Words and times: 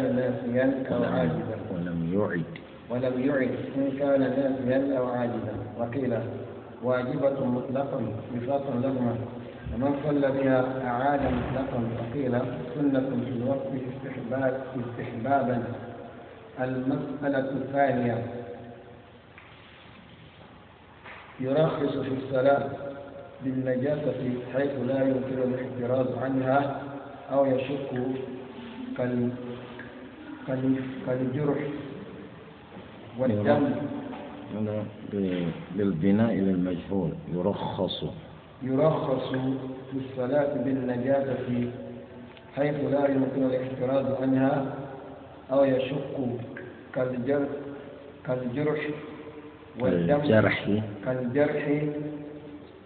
ناسيا 0.00 0.84
أو 0.94 1.04
عاجزا. 1.04 1.56
ولم 1.74 2.10
يعد. 2.14 2.44
ولم 2.90 3.28
يعد 3.28 3.54
إن 3.76 3.90
كان 3.98 4.20
ناسيا 4.20 4.98
أو 4.98 5.06
عاجزا. 5.06 5.54
وقيل 5.78 6.18
واجبة 6.82 7.46
مطلقا 7.46 8.00
صفات 8.34 8.62
لهما. 8.82 9.16
ومن 9.74 9.94
صلى 10.04 10.28
بها 10.30 10.64
أعاد 10.86 11.20
مطلقا. 11.20 11.80
وقيل 11.98 12.38
سنة 12.74 13.10
في 13.24 13.30
الوقت 13.36 13.70
استحباب 13.90 14.60
استحبابا. 14.76 15.62
المسألة 16.60 17.50
الثانية 17.50 18.26
يرخص 21.40 21.96
في 21.98 22.14
الصلاة 22.24 22.68
بالنجاسة 23.44 24.34
حيث 24.54 24.70
لا 24.86 25.02
يمكن 25.02 25.38
الاحتراز 25.44 26.06
عنها 26.22 26.80
أو 27.32 27.46
يشك 27.46 27.90
كالجرح 31.06 31.58
والدم. 33.18 33.70
هذا 34.56 34.84
بالبناء 35.76 36.34
للمجهول 36.34 37.10
يرخص. 37.34 38.04
يرخص 38.62 39.32
بالصلاة 39.92 40.54
بالنجاسة 40.64 41.70
حيث 42.56 42.74
لا 42.74 43.10
يمكن 43.10 43.42
الاحتراز 43.44 44.06
عنها 44.22 44.74
أو 45.52 45.64
يشك 45.64 46.16
كالجرح 46.94 47.48
كالجرح 48.26 48.80
والدم. 49.80 50.18
كالجرح. 50.18 50.68
كالجرح 51.04 51.84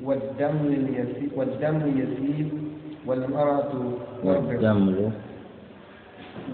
والدم 0.04 0.60
اليسيل 0.66 1.30
والدم 1.36 1.80
يسيل 2.00 2.48
والمرأة 3.06 3.72
والدم. 4.24 5.10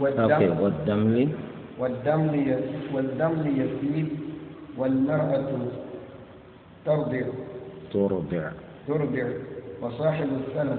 والدم 0.00 0.60
والدم 0.60 1.28
والدم 1.78 2.56
والدم 2.94 3.42
يسيل 3.56 4.08
والمرأة 4.78 5.48
ترضع. 6.86 7.22
ترضع. 7.92 8.50
ترضع. 8.88 9.26
وصاحب 9.82 10.28
السنة 10.40 10.78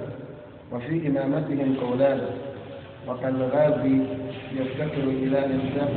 وفي 0.71 1.07
إمامتهم 1.07 1.75
قولان. 1.81 2.21
وكالغازي 3.07 3.99
يفتكر 4.55 5.03
إلى 5.03 5.45
إمساك 5.45 5.93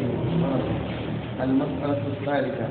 المسألة 1.42 2.02
الثالثة. 2.06 2.68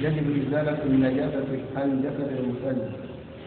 يجب 0.00 0.46
إزالة 0.46 0.78
النجاسة 0.84 1.50
عن 1.76 2.02
جسد 2.02 2.30
المصلي 2.38 2.90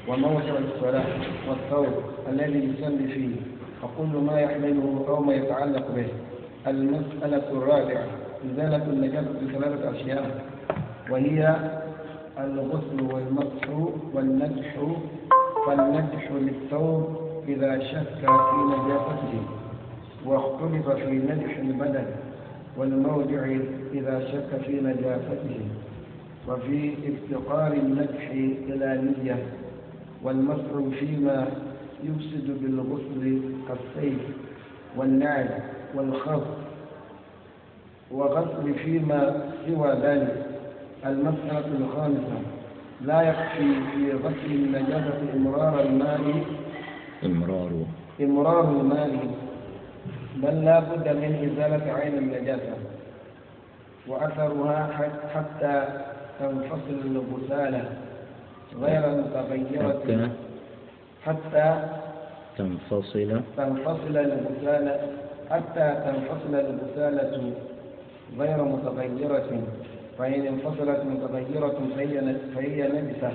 وموضع 0.07 0.53
الصلاة 0.75 1.05
والثوب 1.49 1.93
الذي 2.29 2.59
يصلي 2.59 3.07
فيه. 3.13 3.35
وكل 3.83 4.17
ما 4.17 4.39
يحمله 4.39 5.05
أو 5.07 5.21
ما 5.23 5.33
يتعلق 5.33 5.91
به. 5.95 6.07
المسألة 6.67 7.43
الرابعة 7.51 8.05
إزالة 8.51 8.83
النجاسة 8.85 9.33
بثلاثة 9.41 9.91
أشياء. 9.91 10.41
وهي 11.09 11.55
الغسل 12.39 13.01
والمسح 13.13 13.69
والنجح 14.13 14.75
فالنجح 15.67 16.31
للثوب 16.31 17.17
إذا 17.47 17.79
شك 17.79 18.19
في 18.19 18.57
نجاسته. 18.67 19.43
واختلف 20.25 20.89
في 20.89 21.11
نجح 21.11 21.57
البدن 21.57 22.05
والموضع 22.77 23.57
إذا 23.93 24.19
شك 24.31 24.61
في 24.65 24.81
نجاسته. 24.81 25.59
وفي 26.47 26.93
افتقار 27.09 27.73
النجح 27.73 28.29
إلى 28.69 29.01
نية. 29.23 29.37
والمسح 30.23 30.99
فيما 30.99 31.47
يفسد 32.03 32.47
بالغسل 32.61 33.41
كالسيف 33.67 34.19
والنعل 34.97 35.49
والخف 35.95 36.43
وغسل 38.11 38.73
فيما 38.73 39.49
سوى 39.67 39.91
ذلك. 39.91 40.45
المسألة 41.05 41.65
الخامسة 41.79 42.41
لا 43.01 43.21
يكفي 43.21 43.73
في 43.91 44.11
غسل 44.11 44.51
النجاسة 44.51 45.33
إمرار 45.35 45.81
الماء. 45.81 46.43
إمرار. 47.25 47.71
إمرار 48.21 48.69
الماء. 48.71 49.27
بل 50.35 50.65
لا 50.65 50.79
بد 50.79 51.07
من 51.07 51.51
إزالة 51.51 51.93
عين 51.93 52.17
النجاسة 52.17 52.73
وأثرها 54.07 55.09
حتى 55.33 55.87
تنفصل 56.39 56.99
الغسالة 57.05 57.83
غير 58.81 59.01
متغيرة 59.21 60.29
حتى 61.25 61.87
تنفصل. 62.57 63.41
تنفصل 63.57 64.17
الغسالة 64.17 64.95
حتى 65.49 65.87
تنفصل 66.05 66.55
الغسالة 66.55 67.53
غير 68.39 68.63
متغيرة. 68.63 69.63
فإن 70.17 70.47
انفصلت 70.47 71.03
متغيرة 71.05 71.79
فهي 71.95 72.35
فهي 72.55 72.87
نجسة. 72.87 73.31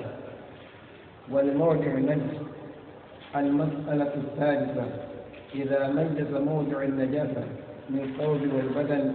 والموضع 1.30 1.92
نجس 1.92 2.36
المسألة 3.36 4.12
الثالثة 4.14 4.84
إذا 5.54 5.88
ميز 5.88 6.34
موضع 6.34 6.82
النجاسة 6.82 7.44
من 7.90 8.00
الثوب 8.00 8.40
والبدن 8.54 9.12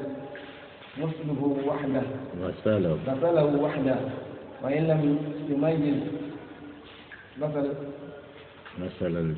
غسله 0.99 1.57
وحده. 1.67 2.01
غسله. 2.41 2.97
غسله 3.07 3.61
وحده. 3.61 3.95
وإن 4.63 4.87
لم 4.87 5.17
يميز 5.49 6.03
غسل 7.41 7.73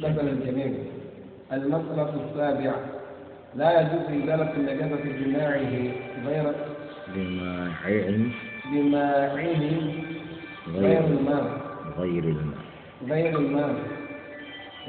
غسل 0.04 0.28
الجميع 0.28 0.72
المسألة 1.54 2.14
السابعة 2.26 2.76
لا 3.56 3.82
يجوز 3.82 4.24
إزالة 4.24 4.54
النجاسة 4.54 4.96
بجماعه 5.04 5.92
غير 6.26 6.54
بماع 7.16 7.68
بماع 8.74 9.34
غير 10.68 11.04
الماء. 11.04 11.62
غير 11.98 12.24
الماء. 12.24 12.58
غير 13.10 13.40
الماء. 13.40 13.76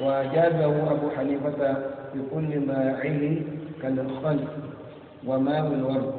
وجازه 0.00 0.90
أبو 0.92 1.10
حنيفة 1.10 1.76
بكل 2.14 2.60
ماعه 2.66 3.36
كالخل 3.82 4.38
وماء 5.26 5.66
الورد. 5.66 6.14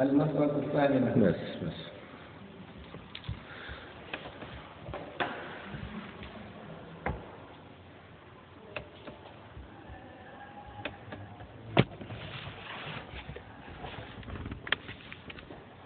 المسألة 0.00 0.58
الثامنة 0.66 1.14
بس 1.28 1.34
بس. 1.66 1.95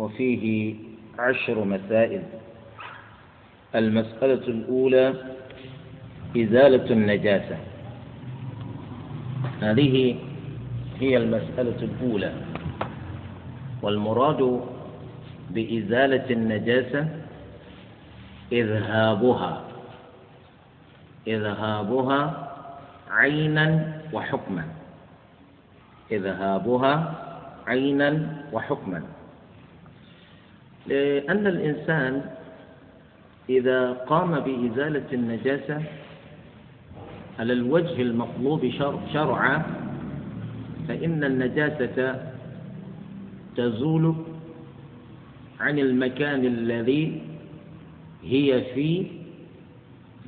وفيه 0.00 0.74
عشر 1.18 1.64
مسائل. 1.64 2.22
المسألة 3.74 4.44
الأولى 4.48 5.14
إزالة 6.36 6.92
النجاسة. 6.92 7.56
هذه 9.60 10.16
هي 11.00 11.16
المسألة 11.16 11.78
الأولى. 11.82 12.32
والمراد 13.82 14.60
بإزالة 15.50 16.30
النجاسة 16.30 17.08
إذهابها. 18.52 19.64
إذهابها 21.26 22.20
عينا 23.10 23.66
وحكما. 24.12 24.64
إذهابها 26.12 27.14
عينا 27.66 28.42
وحكما. 28.52 29.02
لأن 30.86 31.46
الإنسان 31.46 32.22
إذا 33.48 33.92
قام 33.92 34.40
بإزالة 34.40 35.06
النجاسة 35.12 35.82
على 37.38 37.52
الوجه 37.52 38.02
المطلوب 38.02 38.70
شرعا 39.12 39.62
فإن 40.88 41.24
النجاسة 41.24 42.20
تزول 43.56 44.14
عن 45.60 45.78
المكان 45.78 46.44
الذي 46.44 47.22
هي 48.24 48.64
فيه 48.74 49.06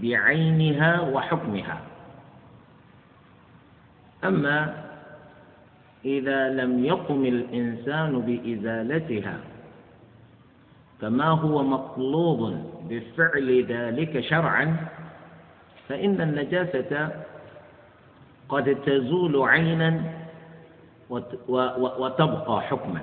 بعينها 0.02 1.00
وحكمها. 1.00 1.80
أما 4.24 4.84
إذا 6.04 6.48
لم 6.48 6.84
يقم 6.84 7.24
الإنسان 7.24 8.20
بإزالتها 8.20 9.38
كما 11.02 11.24
هو 11.28 11.62
مطلوب 11.62 12.56
بفعل 12.88 13.64
ذلك 13.66 14.20
شرعا؟ 14.20 14.76
فإن 15.88 16.20
النجاسة 16.20 17.08
قد 18.48 18.76
تزول 18.86 19.48
عينا 19.48 20.02
وتبقى 21.98 22.60
حكما. 22.62 23.02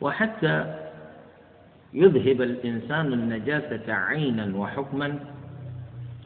وحتى 0.00 0.74
يذهب 1.94 2.42
الإنسان 2.42 3.12
النجاسة 3.12 3.92
عينا 3.94 4.56
وحكما 4.56 5.18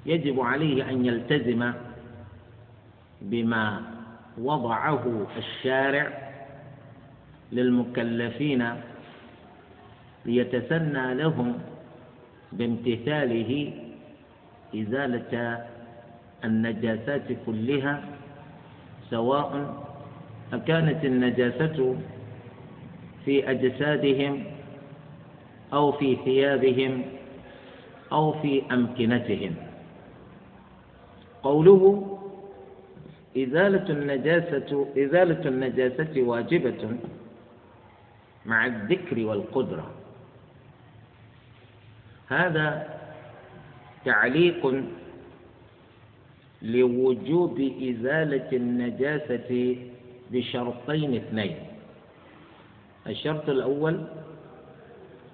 يجب 0.06 0.40
عليه 0.40 0.90
أن 0.90 1.06
يلتزم 1.06 1.72
بما 3.22 3.82
وضعه 4.38 5.26
الشارع 5.38 6.32
للمكلفين 7.52 8.68
ليتسنى 10.26 11.14
لهم 11.14 11.58
بامتثاله 12.52 13.72
إزالة 14.74 15.64
النجاسات 16.44 17.28
كلها 17.46 18.04
سواء 19.10 19.50
أكانت 20.52 21.04
النجاسة 21.04 21.96
في 23.24 23.50
أجسادهم 23.50 24.44
أو 25.72 25.92
في 25.92 26.16
ثيابهم 26.24 27.02
أو 28.12 28.32
في 28.32 28.62
أمكنتهم. 28.72 29.54
قوله 31.42 31.80
إزالة 33.36 33.86
النجاسة 33.90 34.86
إزالة 34.98 35.48
النجاسة 35.48 36.22
واجبة 36.22 36.82
مع 38.46 38.66
الذكر 38.66 39.24
والقدرة. 39.26 39.90
هذا 42.28 42.98
تعليق 44.04 44.84
لوجوب 46.62 47.60
إزالة 47.82 48.48
النجاسة 48.52 49.76
بشرطين 50.30 51.14
اثنين. 51.14 51.56
الشرط 53.06 53.48
الأول 53.48 53.94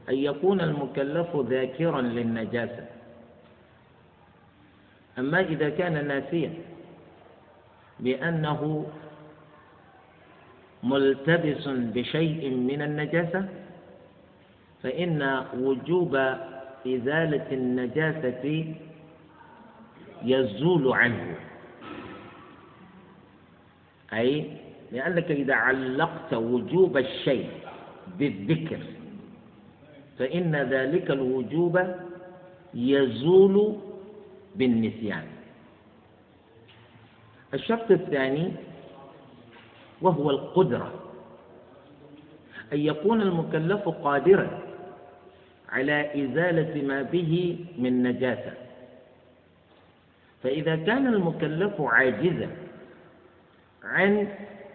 أن 0.09 0.15
يكون 0.15 0.61
المكلف 0.61 1.37
ذاكرا 1.37 2.01
للنجاسة. 2.01 2.87
أما 5.19 5.41
إذا 5.41 5.69
كان 5.69 6.09
ناسيا 6.09 6.53
بأنه 8.01 8.87
ملتبس 10.83 11.69
بشيء 11.69 12.51
من 12.51 12.83
النجاسة 12.83 13.49
فإن 14.83 15.45
وجوب 15.59 16.17
إزالة 16.87 17.47
النجاسة 17.53 18.75
يزول 20.25 20.93
عنه. 20.93 21.35
أي 24.13 24.51
لأنك 24.93 25.31
إذا 25.31 25.55
علقت 25.55 26.35
وجوب 26.35 26.97
الشيء 26.97 27.51
بالذكر 28.19 28.79
فإن 30.19 30.57
ذلك 30.57 31.11
الوجوب 31.11 31.81
يزول 32.75 33.77
بالنسيان. 34.57 35.25
الشرط 37.55 37.91
الثاني 37.91 38.53
وهو 40.03 40.31
القدرة 40.31 40.93
أن 42.73 42.79
يكون 42.79 43.23
المكلف 43.23 43.89
قادرا 43.89 44.62
على 45.73 46.25
إزالة 46.25 46.83
ما 46.83 47.03
به 47.03 47.57
من 47.79 48.03
نجاسة. 48.03 48.53
فإذا 50.43 50.77
كان 50.77 51.07
المكلف 51.07 51.81
عاجزا 51.81 52.49
عن 53.85 54.29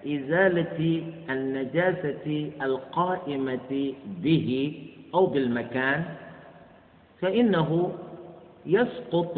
إزالة 0.07 1.03
النجاسة 1.29 2.51
القائمة 2.61 3.93
به 4.21 4.49
أو 5.13 5.25
بالمكان 5.25 6.05
فإنه 7.21 7.95
يسقط 8.65 9.37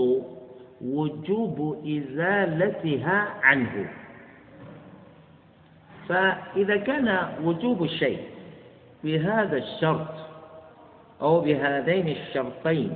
وجوب 0.82 1.86
إزالتها 1.88 3.28
عنه. 3.44 3.90
فإذا 6.10 6.78
كان 6.78 7.30
وجوب 7.44 7.84
الشيء 7.84 8.20
بهذا 9.04 9.58
الشرط 9.58 10.29
أو 11.22 11.42
بهذين 11.42 12.08
الشرطين. 12.08 12.96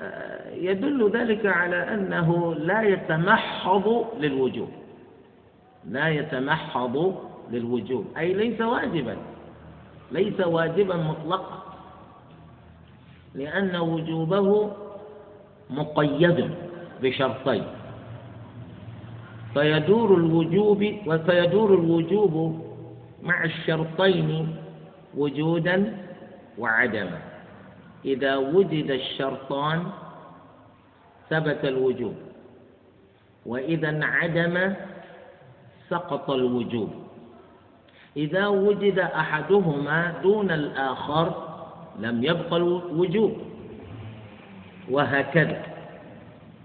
آه، 0.00 0.50
يدل 0.54 1.10
ذلك 1.10 1.46
على 1.46 1.94
أنه 1.94 2.54
لا 2.54 2.82
يتمحض 2.82 4.06
للوجوب. 4.18 4.68
لا 5.88 6.08
يتمحض 6.08 7.14
للوجوب. 7.50 8.06
أي 8.18 8.34
ليس 8.34 8.60
واجبا. 8.60 9.16
ليس 10.12 10.40
واجبا 10.40 10.96
مطلقا. 10.96 11.62
لأن 13.34 13.76
وجوبه 13.76 14.70
مقيد 15.70 16.50
بشرطين. 17.02 17.64
فيدور 19.54 20.14
الوجوب 20.14 20.94
وسيدور 21.06 21.74
الوجوب 21.74 22.62
مع 23.22 23.44
الشرطين 23.44 24.56
وجودا 25.16 25.96
وعدما 26.58 27.18
إذا 28.04 28.36
وجد 28.36 28.90
الشرطان 28.90 29.82
ثبت 31.30 31.64
الوجوب 31.64 32.14
وإذا 33.46 33.88
انعدم 33.88 34.74
سقط 35.90 36.30
الوجوب. 36.30 36.90
إذا 38.16 38.46
وجد 38.46 38.98
أحدهما 38.98 40.14
دون 40.22 40.50
الآخر 40.50 41.48
لم 41.98 42.24
يبق 42.24 42.54
الوجوب 42.54 43.32
وهكذا. 44.90 45.62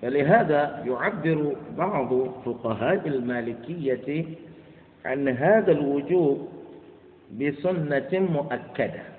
فلهذا 0.01 0.83
يعبر 0.85 1.55
بعض 1.77 2.11
فقهاء 2.45 3.07
المالكية 3.07 4.25
عن 5.05 5.27
هذا 5.27 5.71
الوجوب 5.71 6.47
بسنة 7.39 8.09
مؤكدة. 8.13 9.16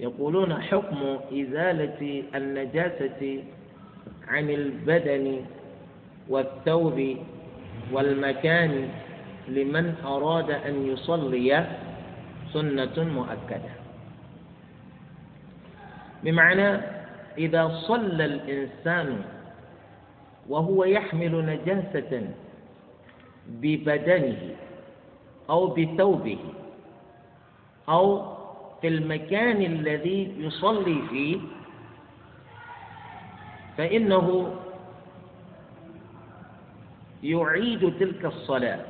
يقولون 0.00 0.62
حكم 0.62 1.18
إزالة 1.32 2.22
النجاسة 2.34 3.44
عن 4.28 4.50
البدن 4.50 5.40
والثوب 6.28 7.16
والمكان 7.92 8.88
لمن 9.48 9.94
أراد 10.04 10.50
أن 10.50 10.86
يصلي 10.86 11.66
سنة 12.52 12.96
مؤكدة. 12.98 13.72
بمعنى 16.24 16.80
إذا 17.38 17.68
صلى 17.68 18.24
الإنسان 18.24 19.22
وهو 20.48 20.84
يحمل 20.84 21.46
نجاسة 21.46 22.22
ببدنه 23.48 24.38
أو 25.50 25.66
بثوبه 25.66 26.38
أو 27.88 28.37
في 28.80 28.88
المكان 28.88 29.62
الذي 29.62 30.34
يصلي 30.38 31.02
فيه 31.10 31.38
فإنه 33.78 34.54
يعيد 37.22 37.98
تلك 38.00 38.24
الصلاة. 38.24 38.80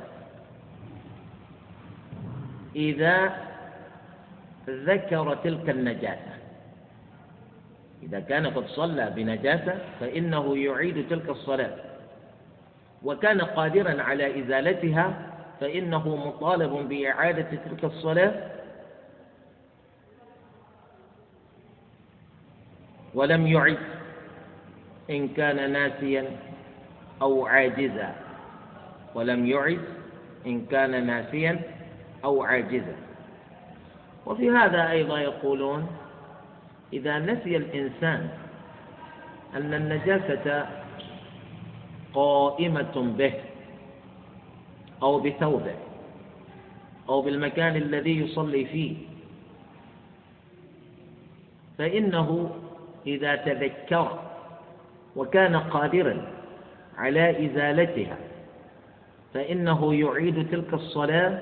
إذا 2.75 3.35
ذكر 4.69 5.35
تلك 5.43 5.69
النجاسة 5.69 6.33
إذا 8.03 8.19
كان 8.19 8.47
قد 8.47 8.67
صلى 8.67 9.13
بنجاسة 9.15 9.75
فإنه 9.99 10.57
يعيد 10.57 11.09
تلك 11.09 11.29
الصلاة. 11.29 11.75
وكان 13.03 13.41
قادرا 13.41 14.01
على 14.01 14.39
إزالتها 14.39 15.13
فإنه 15.59 16.15
مطالب 16.27 16.89
بإعادة 16.89 17.57
تلك 17.65 17.83
الصلاة 17.83 18.58
ولم 23.13 23.47
يعد 23.47 23.77
إن 25.09 25.27
كان 25.27 25.71
ناسيا 25.71 26.25
أو 27.21 27.45
عاجزا. 27.45 28.15
ولم 29.15 29.45
يعد 29.45 29.81
إن 30.45 30.65
كان 30.65 31.07
ناسيا 31.07 31.61
أو 32.23 32.43
عاجزا. 32.43 32.95
وفي 34.25 34.49
هذا 34.49 34.91
أيضا 34.91 35.19
يقولون 35.19 35.87
إذا 36.93 37.19
نسي 37.19 37.57
الإنسان 37.57 38.29
أن 39.55 39.73
النجاسة 39.73 40.65
قائمة 42.13 43.13
به 43.17 43.33
أو 45.03 45.19
بثوبه 45.19 45.75
أو 47.09 47.21
بالمكان 47.21 47.75
الذي 47.75 48.19
يصلي 48.19 48.65
فيه 48.65 48.95
فإنه 51.77 52.49
إذا 53.07 53.35
تذكر 53.35 54.19
وكان 55.15 55.55
قادرا 55.55 56.27
على 56.97 57.45
إزالتها 57.45 58.17
فإنه 59.33 59.93
يعيد 59.93 60.49
تلك 60.51 60.73
الصلاة 60.73 61.39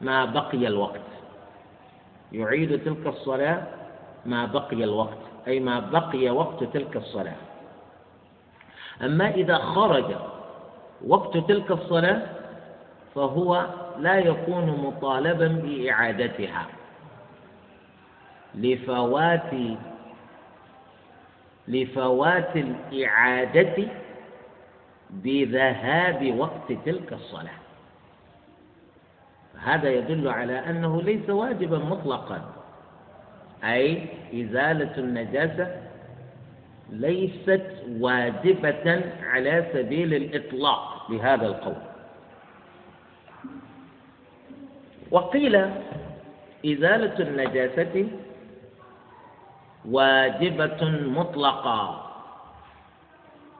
ما 0.00 0.24
بقي 0.24 0.66
الوقت. 0.66 1.00
يعيد 2.32 2.84
تلك 2.84 3.06
الصلاة 3.06 3.62
ما 4.26 4.46
بقي 4.46 4.84
الوقت 4.84 5.18
أي 5.46 5.60
ما 5.60 5.80
بقي 5.80 6.30
وقت 6.30 6.64
تلك 6.64 6.96
الصلاة. 6.96 7.36
أما 9.02 9.30
إذا 9.34 9.58
خرج 9.58 10.14
وقت 11.06 11.36
تلك 11.36 11.70
الصلاة 11.70 12.22
فهو 13.14 13.66
لا 13.98 14.18
يكون 14.18 14.66
مطالبا 14.84 15.48
بإعادتها 15.48 16.66
لفوات 18.54 19.50
لفوات 21.68 22.56
الإعادة 22.56 23.76
بذهاب 25.10 26.38
وقت 26.38 26.72
تلك 26.86 27.12
الصلاة. 27.12 27.58
هذا 29.58 29.90
يدل 29.90 30.28
على 30.28 30.58
أنه 30.70 31.02
ليس 31.02 31.30
واجبا 31.30 31.78
مطلقا. 31.78 32.54
أي 33.64 34.06
إزالة 34.34 34.98
النجاسة 34.98 35.82
ليست 36.90 37.66
واجبة 38.00 39.02
على 39.22 39.66
سبيل 39.72 40.14
الإطلاق 40.14 41.06
بهذا 41.10 41.46
القول. 41.46 41.82
وقيل 45.10 45.56
إزالة 46.66 47.18
النجاسة 47.20 48.08
واجبة 49.84 50.90
مطلقة. 50.90 52.04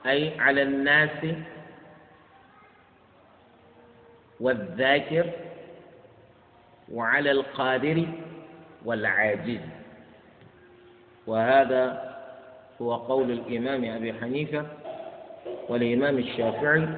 أي 0.07 0.41
على 0.41 0.63
الناس 0.63 1.35
والذاكر 4.41 5.31
وعلى 6.93 7.31
القادر 7.31 8.07
والعاجز. 8.85 9.61
وهذا 11.27 12.09
هو 12.83 12.95
قول 12.95 13.31
الإمام 13.31 13.85
أبي 13.85 14.13
حنيفة 14.13 14.67
والإمام 15.69 16.19
الشافعي 16.19 16.89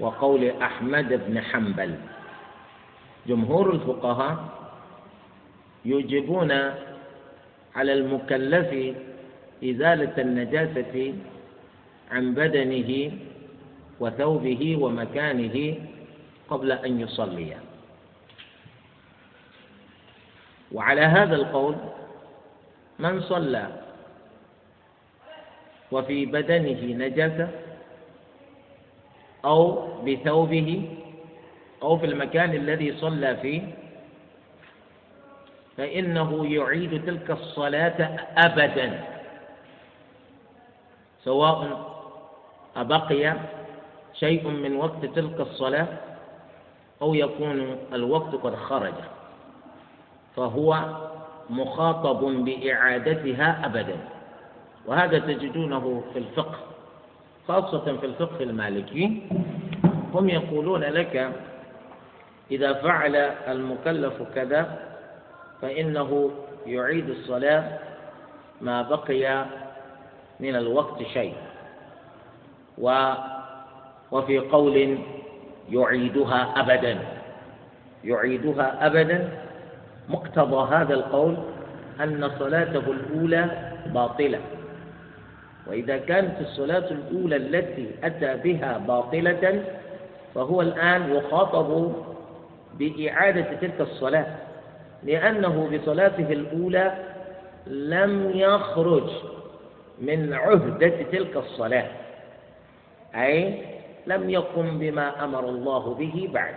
وقول 0.00 0.50
أحمد 0.62 1.08
بن 1.26 1.40
حنبل. 1.40 1.98
جمهور 3.26 3.70
الفقهاء 3.74 4.38
يوجبون 5.84 6.50
على 7.76 7.92
المكلف 7.92 8.96
إزالة 9.64 10.14
النجاسة 10.22 11.14
عن 12.10 12.34
بدنه 12.34 13.12
وثوبه 14.00 14.76
ومكانه 14.80 15.76
قبل 16.50 16.72
أن 16.72 17.00
يصلي. 17.00 17.56
وعلى 20.72 21.00
هذا 21.00 21.34
القول 21.36 21.76
من 22.98 23.20
صلى 23.20 23.66
وفي 25.92 26.26
بدنه 26.26 27.06
نجاسة 27.06 27.48
أو 29.44 29.88
بثوبه 30.04 30.88
أو 31.82 31.98
في 31.98 32.06
المكان 32.06 32.54
الذي 32.54 32.92
صلى 32.96 33.36
فيه 33.36 33.62
فإنه 35.76 36.46
يعيد 36.46 37.06
تلك 37.06 37.30
الصلاة 37.30 38.16
أبدا. 38.36 39.00
سواء 41.24 41.88
أبقي 42.76 43.34
شيء 44.14 44.48
من 44.48 44.76
وقت 44.76 45.04
تلك 45.14 45.40
الصلاة 45.40 45.86
أو 47.02 47.14
يكون 47.14 47.76
الوقت 47.92 48.34
قد 48.34 48.54
خرج 48.54 48.94
فهو 50.36 50.84
مخاطب 51.50 52.20
بإعادتها 52.24 53.66
أبدا. 53.66 53.96
وهذا 54.86 55.18
تجدونه 55.18 56.02
في 56.12 56.18
الفقه 56.18 56.58
خاصة 57.48 57.96
في 58.00 58.06
الفقه 58.06 58.42
المالكي. 58.42 59.22
هم 60.14 60.28
يقولون 60.28 60.80
لك 60.80 61.32
إذا 62.50 62.72
فعل 62.72 63.16
المكلف 63.48 64.22
كذا 64.34 64.91
فإنه 65.62 66.30
يعيد 66.66 67.10
الصلاة 67.10 67.78
ما 68.60 68.82
بقي 68.82 69.44
من 70.40 70.56
الوقت 70.56 71.02
شيء. 71.02 71.34
و 72.78 73.12
وفي 74.10 74.38
قول 74.38 74.98
يعيدها 75.70 76.60
أبدا. 76.60 76.98
يعيدها 78.04 78.86
أبدا 78.86 79.28
مقتضى 80.08 80.74
هذا 80.74 80.94
القول 80.94 81.36
أن 82.00 82.30
صلاته 82.38 82.82
الأولى 82.90 83.72
باطلة. 83.86 84.40
وإذا 85.66 85.96
كانت 85.96 86.40
الصلاة 86.40 86.90
الأولى 86.90 87.36
التي 87.36 87.90
أتى 88.04 88.36
بها 88.36 88.78
باطلة 88.78 89.64
فهو 90.34 90.60
الآن 90.62 91.14
يخاطب 91.14 91.92
بإعادة 92.78 93.46
تلك 93.60 93.80
الصلاة. 93.80 94.26
لأنه 95.04 95.70
بصلاته 95.72 96.32
الأولى 96.32 97.14
لم 97.66 98.30
يخرج 98.34 99.10
من 99.98 100.32
عهدة 100.34 101.02
تلك 101.02 101.36
الصلاة 101.36 101.90
أي 103.14 103.64
لم 104.06 104.30
يقم 104.30 104.78
بما 104.78 105.24
أمر 105.24 105.48
الله 105.48 105.94
به 105.94 106.30
بعد. 106.34 106.54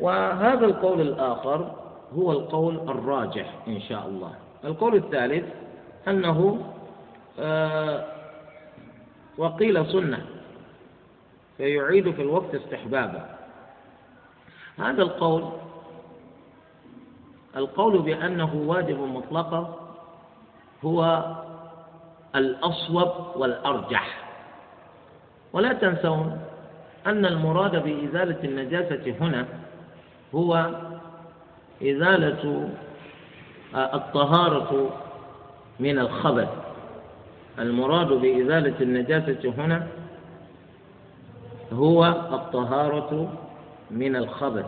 وهذا 0.00 0.66
القول 0.66 1.00
الآخر 1.00 1.74
هو 2.14 2.32
القول 2.32 2.74
الراجح 2.90 3.54
إن 3.68 3.80
شاء 3.80 4.06
الله. 4.06 4.32
القول 4.64 4.94
الثالث 4.96 5.44
أنه 6.08 6.66
آه 7.38 8.04
وقيل 9.38 9.86
سنة 9.86 10.26
فيعيد 11.56 12.10
في 12.10 12.22
الوقت 12.22 12.54
استحبابا. 12.54 13.36
هذا 14.78 15.02
القول 15.02 15.52
القول 17.56 17.98
بأنه 17.98 18.54
واجب 18.66 19.00
مطلقا 19.00 19.74
هو 20.84 21.24
الأصوب 22.36 23.12
والأرجح. 23.36 24.24
ولا 25.52 25.72
تنسون 25.72 26.40
أن 27.06 27.26
المراد 27.26 27.76
بإزالة 27.82 28.44
النجاسة 28.44 29.14
هنا 29.20 29.46
هو 30.34 30.70
إزالة 31.82 32.68
آه، 33.74 33.96
الطهارة 33.96 34.90
من 35.80 35.98
الخبث. 35.98 36.48
المراد 37.58 38.06
بإزالة 38.08 38.74
النجاسة 38.80 39.54
هنا 39.58 39.86
هو 41.72 42.04
الطهارة 42.32 43.32
من 43.90 44.16
الخبث. 44.16 44.66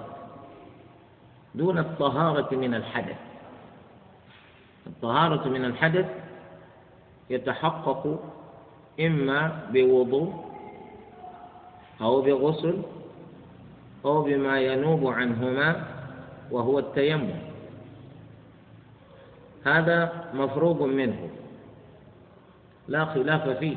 دون 1.59 1.79
الطهارة 1.79 2.55
من 2.55 2.75
الحدث. 2.75 3.17
الطهارة 4.87 5.49
من 5.49 5.65
الحدث 5.65 6.07
يتحقق 7.31 8.21
إما 9.01 9.67
بوضوء 9.73 10.45
أو 12.01 12.23
بغسل 12.23 12.83
أو 14.05 14.23
بما 14.23 14.61
ينوب 14.61 15.07
عنهما 15.07 15.87
وهو 16.51 16.79
التيمم. 16.79 17.35
هذا 19.65 20.31
مفروغ 20.35 20.87
منه. 20.87 21.31
لا 22.89 23.05
خلاف 23.05 23.49
فيه. 23.49 23.77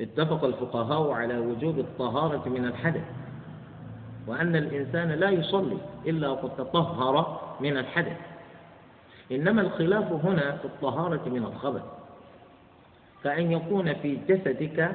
اتفق 0.00 0.44
الفقهاء 0.44 1.10
على 1.10 1.38
وجوب 1.38 1.78
الطهارة 1.78 2.48
من 2.48 2.64
الحدث. 2.64 3.04
وأن 4.26 4.56
الإنسان 4.56 5.08
لا 5.08 5.30
يصلي 5.30 5.78
إلا 6.06 6.28
وقد 6.28 6.56
تطهر 6.56 7.40
من 7.60 7.76
الحدث. 7.76 8.16
إنما 9.32 9.60
الخلاف 9.62 10.12
هنا 10.12 10.56
في 10.56 10.64
الطهارة 10.64 11.28
من 11.28 11.44
الخبث 11.44 11.82
كأن 13.24 13.52
يكون 13.52 13.94
في 13.94 14.18
جسدك 14.28 14.90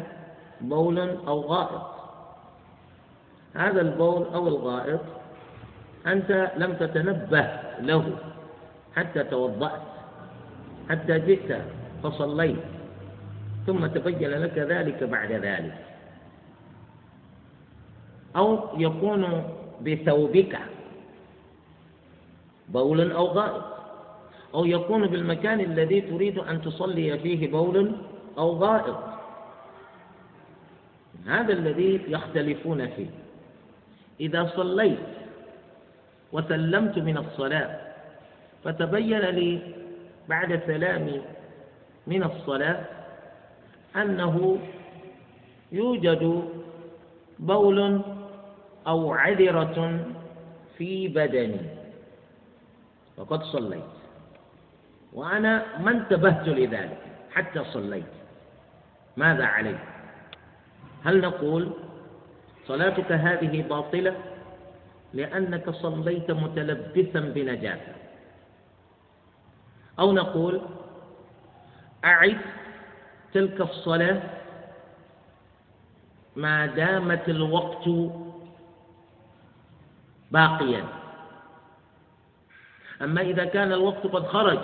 بول 0.61 0.99
أو 0.99 1.41
غائط. 1.41 1.81
هذا 3.55 3.81
البول 3.81 4.25
أو 4.33 4.47
الغائط 4.47 5.01
أنت 6.07 6.51
لم 6.57 6.73
تتنبه 6.73 7.47
له 7.79 8.17
حتى 8.95 9.23
توضأت 9.23 9.81
حتى 10.89 11.19
جئت 11.19 11.61
فصليت 12.03 12.59
ثم 13.67 13.85
تبين 13.85 14.29
لك 14.29 14.57
ذلك 14.57 15.03
بعد 15.03 15.31
ذلك. 15.31 15.90
أو 18.35 18.59
يكون 18.77 19.43
بثوبك. 19.81 20.59
بول 22.69 23.11
أو 23.11 23.25
غائط. 23.25 23.63
أو 24.53 24.65
يكون 24.65 25.07
بالمكان 25.07 25.59
الذي 25.59 26.01
تريد 26.01 26.37
أن 26.39 26.61
تصلي 26.61 27.19
فيه 27.19 27.51
بول 27.51 27.95
أو 28.37 28.49
غائط. 28.51 28.97
هذا 31.27 31.53
الذي 31.53 32.01
يختلفون 32.07 32.87
فيه. 32.87 33.09
إذا 34.19 34.51
صليت 34.55 34.99
وسلمت 36.31 36.99
من 36.99 37.17
الصلاة 37.17 37.79
فتبين 38.63 39.19
لي 39.19 39.59
بعد 40.29 40.61
سلامي 40.67 41.21
من 42.07 42.23
الصلاة 42.23 42.85
أنه 43.95 44.57
يوجد 45.71 46.43
بول 47.39 48.01
أو 48.87 49.13
عذرة 49.13 50.05
في 50.77 51.07
بدني. 51.07 51.61
وقد 53.17 53.43
صليت. 53.43 53.83
وأنا 55.13 55.79
ما 55.79 55.91
انتبهت 55.91 56.47
لذلك 56.47 56.97
حتى 57.31 57.63
صليت. 57.63 58.13
ماذا 59.17 59.45
علي؟ 59.45 59.77
هل 61.05 61.21
نقول 61.21 61.71
صلاتك 62.67 63.11
هذه 63.11 63.61
باطلة؟ 63.61 64.15
لأنك 65.13 65.69
صليت 65.69 66.31
متلبسا 66.31 67.19
بنجاسة. 67.19 67.95
أو 69.99 70.11
نقول 70.11 70.61
أعد 72.05 72.37
تلك 73.33 73.61
الصلاة 73.61 74.21
ما 76.35 76.65
دامت 76.65 77.29
الوقت 77.29 77.87
باقيا. 80.31 80.83
أما 83.01 83.21
إذا 83.21 83.45
كان 83.45 83.73
الوقت 83.73 84.07
قد 84.07 84.27
خرج 84.27 84.59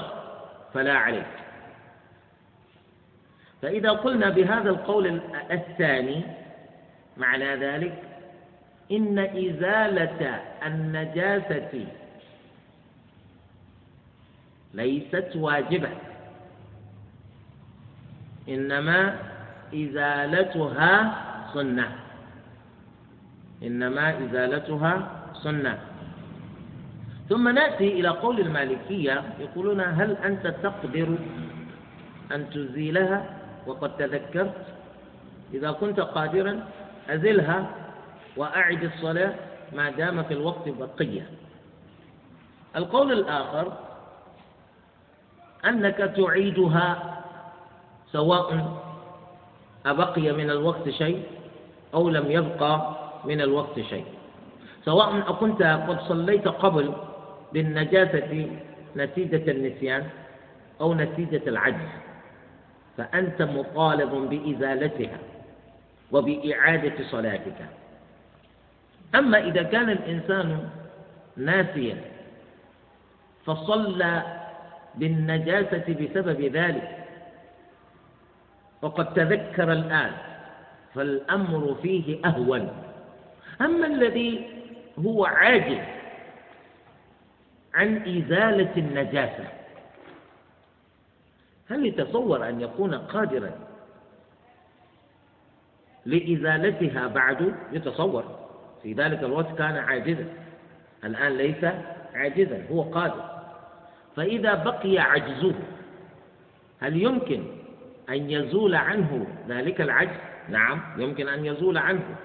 فلا 0.74 0.94
عليك. 0.94 1.26
فإذا 3.62 3.92
قلنا 3.92 4.30
بهذا 4.30 4.70
القول 4.70 5.22
الثاني 5.52 6.24
معنى 7.18 7.56
ذلك 7.56 8.04
إن 8.92 9.20
إزالة 9.20 10.42
النجاسة 10.66 11.88
ليست 14.74 15.32
واجبة. 15.36 15.90
إنما 18.50 19.20
إزالتها 19.74 21.16
سنة. 21.54 21.96
إنما 23.64 24.26
إزالتها 24.26 25.17
سنة 25.44 25.80
ثم 27.30 27.48
نأتي 27.50 28.00
إلى 28.00 28.08
قول 28.08 28.40
المالكية 28.40 29.24
يقولون 29.40 29.82
هل 29.82 30.12
أنت 30.12 30.48
تقدر 30.48 31.16
أن 32.32 32.50
تزيلها 32.50 33.26
وقد 33.68 33.98
تذكرت؟ 33.98 34.66
إذا 35.54 35.72
كنت 35.72 36.00
قادرا 36.00 36.68
أزلها 37.10 37.70
وأعد 38.38 38.84
الصلاة 38.84 39.34
ما 39.74 39.90
دام 39.90 40.24
في 40.24 40.34
الوقت 40.34 40.70
بقية. 40.70 41.30
القول 42.76 43.12
الآخر 43.12 43.74
أنك 45.66 45.98
تعيدها 45.98 47.14
سواء 48.12 48.78
أبقي 49.86 50.32
من 50.32 50.50
الوقت 50.50 50.90
شيء 50.90 51.24
أو 51.94 52.10
لم 52.10 52.32
يبقى 52.32 52.96
من 53.26 53.42
الوقت 53.42 53.80
شيء. 53.80 54.06
سواء 54.88 55.20
أكنت 55.20 55.62
قد 55.64 56.00
صليت 56.02 56.48
قبل 56.48 56.94
بالنجاسة 57.54 58.32
نتيجة 58.96 59.52
النسيان 59.52 60.04
أو 60.82 60.94
نتيجة 60.94 61.42
العجز 61.48 61.92
فأنت 62.98 63.42
مطالب 63.42 64.12
بإزالتها 64.30 65.18
وبإعادة 66.12 66.94
صلاتك. 67.12 67.60
أما 69.16 69.38
إذا 69.38 69.64
كان 69.64 69.90
الإنسان 69.90 70.70
ناسيا 71.38 71.98
فصلى 73.46 74.24
بالنجاسة 74.96 75.86
بسبب 76.00 76.42
ذلك 76.42 76.98
وقد 78.82 79.14
تذكر 79.14 79.72
الآن 79.72 80.12
فالأمر 80.96 81.76
فيه 81.82 82.26
أهون. 82.26 82.70
أما 83.62 83.88
الذي 83.88 84.58
هو 85.06 85.26
عاجز 85.26 85.98
عن 87.74 87.98
إزالة 87.98 88.78
النجاسة. 88.78 89.48
هل 91.70 91.86
يتصور 91.86 92.50
أن 92.50 92.62
يكون 92.62 92.96
قادرا 92.96 93.52
لإزالتها 96.06 97.08
بعد؟ 97.08 97.56
يتصور. 97.72 98.48
في 98.84 98.94
ذلك 98.94 99.24
الوقت 99.24 99.58
كان 99.58 99.78
عاجزا. 99.78 100.26
الآن 101.04 101.38
ليس 101.38 101.66
عاجزا 102.14 102.66
هو 102.72 102.82
قادر. 102.82 103.38
فإذا 104.16 104.54
بقي 104.54 105.00
عجزه 105.00 105.56
هل 106.80 107.02
يمكن 107.02 107.44
أن 108.10 108.32
يزول 108.32 108.76
عنه 108.76 109.28
ذلك 109.48 109.82
العجز؟ 109.82 110.18
نعم 110.50 110.82
يمكن 110.98 111.28
أن 111.28 111.46
يزول 111.46 111.78
عنه. 111.78 112.16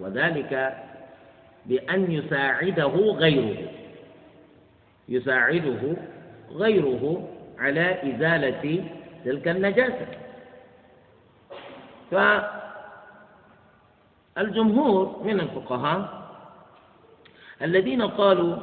وذلك 0.00 0.78
بأن 1.68 2.12
يساعده 2.12 2.94
غيره. 3.18 3.68
يساعده 5.08 5.96
غيره 6.50 7.28
على 7.58 8.14
إزالة 8.14 8.84
تلك 9.24 9.48
النجاسة. 9.48 10.06
فالجمهور 14.36 15.22
من 15.24 15.40
الفقهاء 15.40 16.28
الذين 17.62 18.02
قالوا 18.02 18.56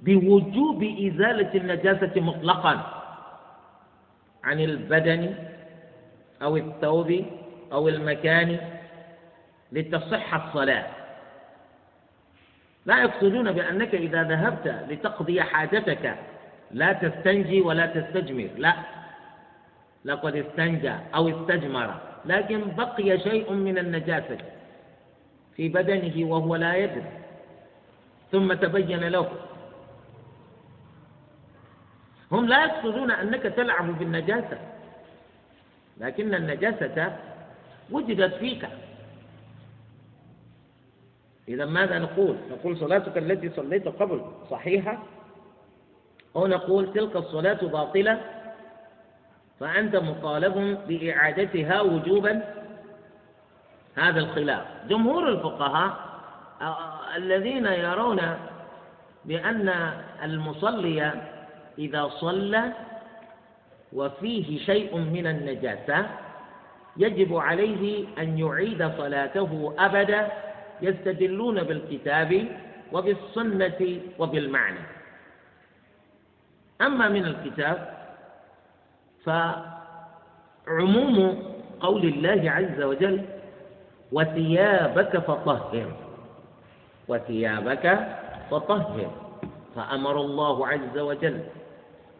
بوجوب 0.00 0.82
إزالة 0.82 1.54
النجاسة 1.54 2.20
مطلقا 2.20 3.02
عن 4.44 4.60
البدن 4.60 5.34
أو 6.42 6.56
الثوب 6.56 7.24
أو 7.72 7.88
المكان 7.88 8.58
لتصح 9.72 10.34
الصلاة. 10.34 10.99
لا 12.86 13.02
يقصدون 13.02 13.52
بأنك 13.52 13.94
إذا 13.94 14.22
ذهبت 14.22 14.66
لتقضي 14.88 15.42
حاجتك 15.42 16.16
لا 16.70 16.92
تستنجي 16.92 17.60
ولا 17.60 17.86
تستجمر. 17.86 18.50
لا. 18.56 18.74
لقد 20.04 20.36
استنجى 20.36 20.94
أو 21.14 21.28
استجمر. 21.28 21.94
لكن 22.24 22.60
بقي 22.76 23.18
شيء 23.18 23.52
من 23.52 23.78
النجاسة 23.78 24.38
في 25.56 25.68
بدنه 25.68 26.26
وهو 26.30 26.56
لا 26.56 26.76
يدري. 26.76 27.12
ثم 28.32 28.52
تبين 28.52 29.04
له. 29.04 29.28
هم 32.32 32.46
لا 32.46 32.64
يقصدون 32.64 33.10
أنك 33.10 33.42
تلعب 33.42 33.98
بالنجاسة. 33.98 34.58
لكن 35.98 36.34
النجاسة 36.34 37.16
وجدت 37.90 38.34
فيك. 38.34 38.68
إذا 41.50 41.64
ماذا 41.64 41.98
نقول؟ 41.98 42.36
نقول 42.50 42.76
صلاتك 42.76 43.18
التي 43.18 43.50
صليت 43.50 43.88
قبل 43.88 44.22
صحيحة؟ 44.50 45.02
أو 46.36 46.46
نقول 46.46 46.92
تلك 46.92 47.16
الصلاة 47.16 47.58
باطلة؟ 47.66 48.20
فأنت 49.60 49.96
مطالب 49.96 50.78
بإعادتها 50.88 51.80
وجوبا؟ 51.80 52.42
هذا 53.96 54.20
الخلاف. 54.20 54.66
جمهور 54.88 55.28
الفقهاء 55.28 55.96
الذين 57.16 57.66
يرون 57.66 58.20
بأن 59.24 59.92
المصلي 60.24 61.12
إذا 61.78 62.08
صلى 62.08 62.72
وفيه 63.92 64.58
شيء 64.66 64.96
من 64.98 65.26
النجاسة 65.26 66.06
يجب 66.96 67.36
عليه 67.36 68.04
أن 68.18 68.38
يعيد 68.38 68.90
صلاته 68.98 69.74
أبدا 69.78 70.28
يستدلون 70.82 71.62
بالكتاب 71.62 72.46
وبالسنة 72.92 74.00
وبالمعنى. 74.18 74.78
أما 76.80 77.08
من 77.08 77.24
الكتاب 77.24 77.78
فعموم 80.66 81.16
قول 81.80 82.04
الله 82.04 82.50
عز 82.50 82.82
وجل 82.82 83.24
وثيابك 84.12 85.18
فطهر 85.18 85.92
وثيابك 87.08 88.08
فطهر. 88.50 89.10
فأمر 89.76 90.20
الله 90.20 90.66
عز 90.68 90.98
وجل 90.98 91.40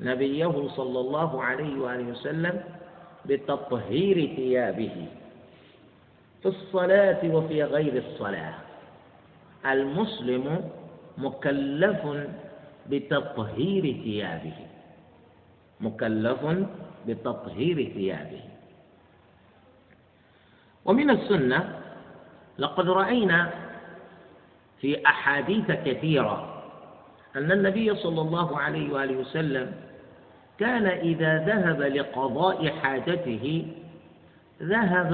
نبيه 0.01 0.69
صلى 0.69 1.01
الله 1.01 1.43
عليه 1.43 1.81
وآله 1.81 2.11
وسلم 2.11 2.63
بتطهير 3.27 4.37
ثيابه. 4.37 5.07
في 6.43 6.49
الصلاة 6.49 7.21
وفي 7.25 7.63
غير 7.65 8.03
الصلاة. 8.07 8.55
المسلم 9.67 10.71
مكلف 11.19 12.01
بتطهير 12.87 13.85
ثيابه. 14.05 14.59
مكلف 15.81 16.41
بتطهير 17.07 17.93
ثيابه. 17.95 18.41
ومن 20.85 21.11
السنة 21.11 21.79
لقد 22.59 22.89
رأينا 22.89 23.51
في 24.81 25.07
أحاديث 25.07 25.67
كثيرة 25.71 26.63
أن 27.37 27.53
النبي 27.53 27.95
صلى 27.95 28.21
الله 28.21 28.59
عليه 28.59 28.93
وآله 28.93 29.17
وسلم 29.17 29.73
كان 30.59 30.87
إذا 30.87 31.39
ذهب 31.45 31.83
لقضاء 31.83 32.69
حاجته 32.69 33.67
ذهب 34.63 35.13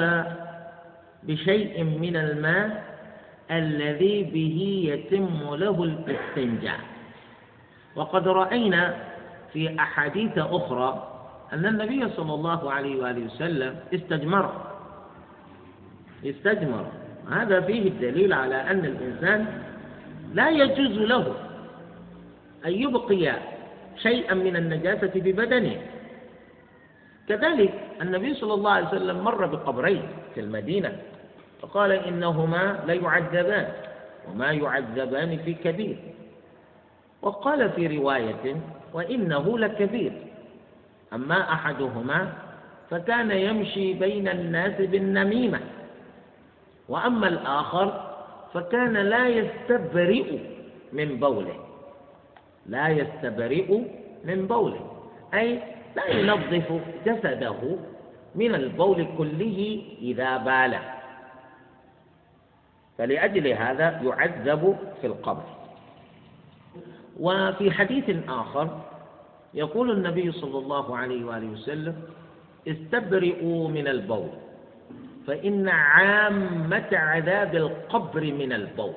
بشيء 1.27 1.85
من 1.85 2.17
الماء 2.17 2.85
الذي 3.51 4.23
به 4.23 4.59
يتم 4.93 5.55
له 5.55 5.83
الاستنجاء. 5.85 6.81
وقد 7.97 8.29
رأينا 8.29 8.95
في 9.53 9.81
أحاديث 9.81 10.39
أخرى 10.39 11.13
أن 11.53 11.67
النبي 11.67 12.09
صلى 12.09 12.35
الله 12.35 12.73
عليه 12.73 13.03
وآله 13.03 13.25
وسلم 13.25 13.75
استجمر. 13.95 14.47
استجمر. 16.25 16.87
هذا 17.31 17.61
فيه 17.61 17.89
الدليل 17.89 18.33
على 18.33 18.55
أن 18.55 18.85
الإنسان 18.85 19.63
لا 20.35 20.51
يجوز 20.51 20.99
له 20.99 21.35
أن 22.67 22.73
يبقي 22.73 23.33
شيئا 23.97 24.35
من 24.35 24.57
النجاسة 24.57 25.13
ببدنه. 25.15 25.77
كذلك 27.29 27.75
النبي 28.03 28.35
صلى 28.35 28.55
الله 28.55 28.71
عليه 28.71 28.89
وسلم 28.89 29.25
مر 29.25 29.47
بقبرين 29.47 30.03
في 30.35 30.41
المدينة. 30.41 30.93
فقال 31.67 31.93
إنهما 31.93 32.79
ليعذبان 32.87 33.69
وما 34.31 34.51
يعذبان 34.53 35.39
في 35.39 35.55
كبير. 35.55 35.97
وقال 37.23 37.71
في 37.71 37.99
رواية 37.99 38.57
وإنه 38.93 39.59
لكبير. 39.59 40.13
أما 41.13 41.53
أحدهما 41.53 42.33
فكان 42.91 43.31
يمشي 43.31 43.93
بين 43.93 44.29
الناس 44.29 44.81
بالنميمة. 44.81 45.61
وأما 46.89 47.29
الآخر 47.29 48.15
فكان 48.55 48.93
لا 48.97 49.29
يستبرئ 49.29 50.39
من 50.93 51.17
بوله. 51.19 51.57
لا 52.67 52.89
يستبرئ 52.89 53.81
من 54.25 54.47
بوله. 54.47 54.91
أي 55.35 55.63
لا 55.97 56.07
ينظف 56.09 56.81
جسده 57.07 57.77
من 58.35 58.55
البول 58.55 59.07
كله 59.19 59.83
إذا 60.03 60.37
بال 60.37 60.96
فلأجل 62.99 63.47
هذا 63.49 64.01
يعذب 64.05 64.77
في 65.01 65.07
القبر. 65.07 65.43
وفي 67.21 67.71
حديث 67.71 68.17
آخر 68.29 68.81
يقول 69.55 69.91
النبي 69.91 70.33
صلى 70.33 70.59
الله 70.59 70.97
عليه 70.97 71.25
وآله 71.25 71.47
وسلم 71.47 72.03
استبرئوا 72.69 73.69
من 73.69 73.89
البول 73.89 74.29
فإن 75.27 75.69
عامة 75.69 76.89
عذاب 76.93 77.55
القبر 77.55 78.25
من 78.33 78.53
البول. 78.53 78.95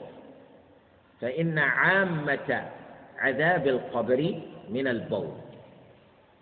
فإن 1.21 1.59
عامة 1.59 2.63
عذاب 3.19 3.67
القبر 3.67 4.35
من 4.69 4.87
البول. 4.87 5.31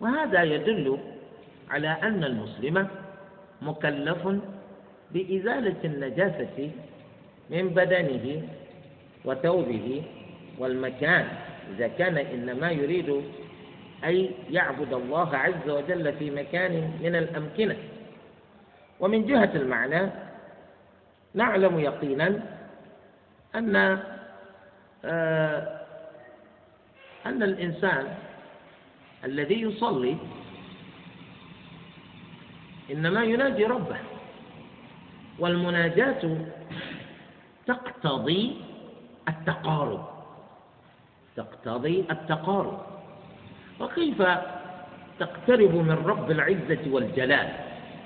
وهذا 0.01 0.43
يدل 0.43 0.97
على 1.69 1.87
أن 1.87 2.23
المسلم 2.23 2.87
مكلف 3.61 4.27
بإزالة 5.11 5.81
النجاسة 5.85 6.71
من 7.49 7.69
بدنه 7.69 8.47
وثوبه 9.25 10.03
والمكان 10.57 11.27
إذا 11.75 11.87
كان 11.87 12.17
إنما 12.17 12.71
يريد 12.71 13.09
أن 14.03 14.29
يعبد 14.49 14.93
الله 14.93 15.35
عز 15.37 15.69
وجل 15.69 16.13
في 16.13 16.31
مكان 16.31 16.91
من 17.01 17.15
الأمكنة. 17.15 17.75
ومن 18.99 19.25
جهة 19.25 19.51
المعنى 19.55 20.09
نعلم 21.33 21.79
يقينا 21.79 22.39
أن 23.55 23.75
آه 25.05 25.77
أن 27.25 27.43
الإنسان 27.43 28.07
الذي 29.23 29.61
يصلي 29.61 30.17
إنما 32.91 33.23
يناجي 33.23 33.65
ربه 33.65 33.97
والمناجاة 35.39 36.37
تقتضي 37.67 38.61
التقارب. 39.29 40.07
تقتضي 41.35 42.05
التقارب. 42.11 42.79
وكيف 43.79 44.21
تقترب 45.19 45.75
من 45.75 45.91
رب 46.05 46.31
العزة 46.31 46.79
والجلال 46.87 47.49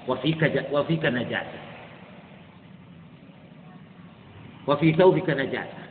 وفيك 0.07 0.67
وفيك 0.71 1.05
نجاسة 1.05 1.59
وفي 4.67 4.93
ثوبك 4.93 5.29
نجاسة 5.29 5.81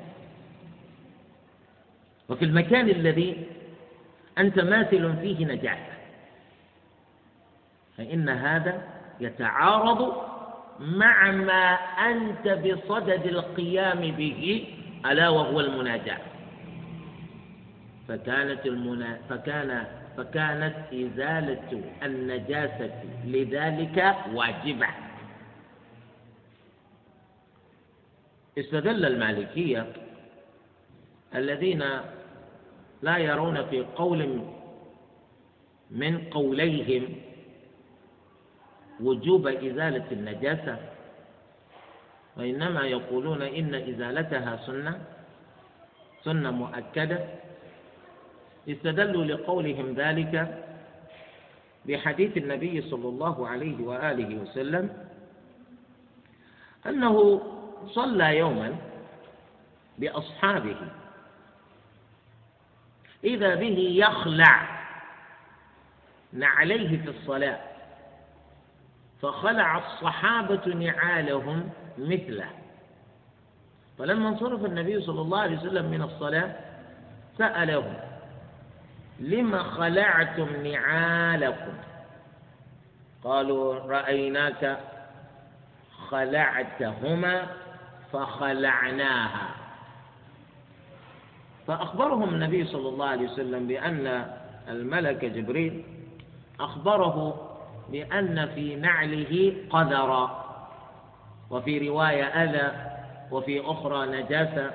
وفي 2.28 2.44
المكان 2.44 2.88
الذي 2.88 3.46
أنت 4.38 4.60
ماثل 4.60 5.16
فيه 5.16 5.46
نجاسة 5.46 5.92
فإن 7.98 8.28
هذا 8.28 8.82
يتعارض 9.20 10.29
مع 10.80 11.30
ما 11.30 11.74
أنت 12.10 12.48
بصدد 12.48 13.26
القيام 13.26 14.00
به 14.00 14.64
ألا 15.06 15.28
وهو 15.28 15.60
المناجاة. 15.60 16.18
فكانت 18.08 18.66
المنا... 18.66 19.18
فكان 19.28 19.86
فكانت 20.16 20.76
إزالة 20.92 21.82
النجاسة 22.02 22.90
لذلك 23.24 24.16
واجبة. 24.34 24.86
استدل 28.58 29.04
المالكية 29.04 29.86
الذين 31.34 31.84
لا 33.02 33.18
يرون 33.18 33.66
في 33.66 33.80
قول 33.96 34.40
من 35.90 36.18
قوليهم 36.30 37.08
وجوب 39.02 39.46
إزالة 39.46 40.06
النجاسة. 40.12 40.76
وإنما 42.36 42.82
يقولون 42.86 43.42
إن 43.42 43.74
إزالتها 43.74 44.56
سنة 44.66 45.00
سنة 46.24 46.50
مؤكدة. 46.50 47.18
استدلوا 48.68 49.24
لقولهم 49.24 49.94
ذلك 49.94 50.64
بحديث 51.86 52.36
النبي 52.36 52.82
صلى 52.82 53.08
الله 53.08 53.48
عليه 53.48 53.84
وآله 53.84 54.34
وسلم 54.42 55.06
أنه 56.86 57.42
صلى 57.86 58.38
يوما 58.38 58.76
بأصحابه. 59.98 60.76
إذا 63.24 63.54
به 63.54 63.78
يخلع 63.78 64.80
نعليه 66.32 67.02
في 67.02 67.10
الصلاة. 67.10 67.69
فخلع 69.22 69.78
الصحابة 69.78 70.74
نعالهم 70.74 71.70
مثله. 71.98 72.46
فلما 73.98 74.28
انصرف 74.28 74.64
النبي 74.64 75.00
صلى 75.00 75.20
الله 75.20 75.40
عليه 75.40 75.58
وسلم 75.58 75.90
من 75.90 76.02
الصلاة 76.02 76.56
سألهم 77.38 77.94
لم 79.20 79.62
خلعتم 79.62 80.66
نعالكم؟ 80.66 81.72
قالوا 83.24 83.74
رأيناك 83.74 84.78
خلعتهما 86.08 87.46
فخلعناها. 88.12 89.48
فأخبرهم 91.66 92.28
النبي 92.34 92.64
صلى 92.64 92.88
الله 92.88 93.06
عليه 93.06 93.28
وسلم 93.28 93.66
بأن 93.66 94.32
الملك 94.68 95.24
جبريل 95.24 95.84
أخبره 96.60 97.49
بأن 97.92 98.48
في 98.54 98.76
نعله 98.76 99.56
قذرا. 99.70 100.40
وفي 101.50 101.88
رواية 101.88 102.24
أذى 102.24 102.90
وفي 103.30 103.60
أخرى 103.60 104.06
نجاسة 104.06 104.70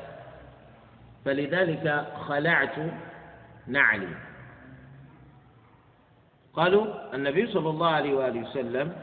فلذلك 1.25 2.08
خلعت 2.28 2.75
نعلي. 3.67 4.15
قالوا 6.54 7.15
النبي 7.15 7.47
صلى 7.47 7.69
الله 7.69 7.89
عليه 7.89 8.13
وآله 8.13 8.49
وسلم 8.49 8.95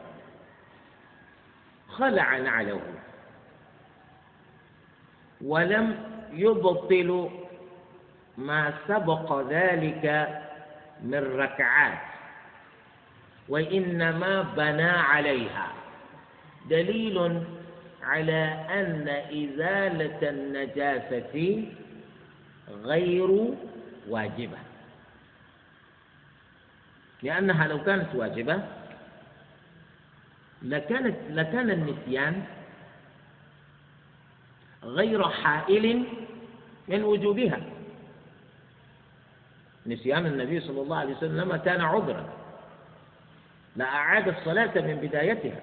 خلع 1.88 2.38
نعله. 2.38 2.80
ولم 5.44 5.96
يبطل 6.32 7.30
ما 8.38 8.72
سبق 8.88 9.40
ذلك 9.48 10.04
من 11.02 11.36
ركعات. 11.36 12.11
وإنما 13.48 14.42
بنى 14.42 14.90
عليها. 14.90 15.72
دليل 16.70 17.42
على 18.02 18.42
أن 18.70 19.08
إزالة 19.08 20.30
النجاسة 20.30 21.64
غير 22.82 23.54
واجبة. 24.08 24.58
لأنها 27.22 27.68
لو 27.68 27.84
كانت 27.84 28.14
واجبة 28.14 28.62
لكانت 30.62 31.16
لكان 31.30 31.70
النسيان 31.70 32.44
غير 34.84 35.28
حائل 35.28 36.04
من 36.88 37.02
وجوبها. 37.02 37.60
نسيان 39.86 40.26
النبي 40.26 40.60
صلى 40.60 40.82
الله 40.82 40.96
عليه 40.96 41.16
وسلم 41.16 41.56
كان 41.56 41.80
عذرا. 41.80 42.41
لأعاد 43.76 44.28
الصلاة 44.28 44.80
من 44.80 44.98
بدايتها. 45.02 45.60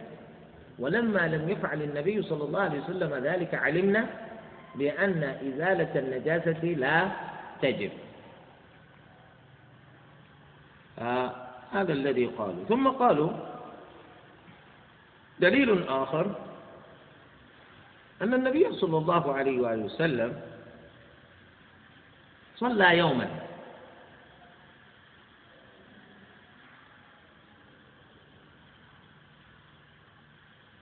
ولما 0.79 1.27
لم 1.27 1.49
يفعل 1.49 1.81
النبي 1.81 2.21
صلى 2.21 2.43
الله 2.43 2.61
عليه 2.61 2.79
وسلم 2.79 3.13
ذلك 3.23 3.55
علمنا 3.55 4.05
بأن 4.75 5.23
إزالة 5.23 5.99
النجاسة 5.99 6.63
لا 6.63 7.11
تجب. 7.61 7.91
آه 10.99 11.35
هذا 11.71 11.93
الذي 11.93 12.25
قالوا. 12.25 12.65
ثم 12.69 12.87
قالوا 12.87 13.31
دليل 15.39 15.87
آخر 15.87 16.35
أن 18.21 18.33
النبي 18.33 18.73
صلى 18.73 18.97
الله 18.97 19.33
عليه 19.33 19.61
وآله 19.61 19.83
وسلم 19.83 20.41
صلى 22.55 22.97
يوما. 22.97 23.48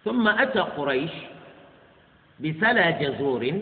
ثم 0.08 0.28
أتى 0.28 0.60
قريش 0.60 1.12
بسلا 2.39 2.89
جزور 2.91 3.62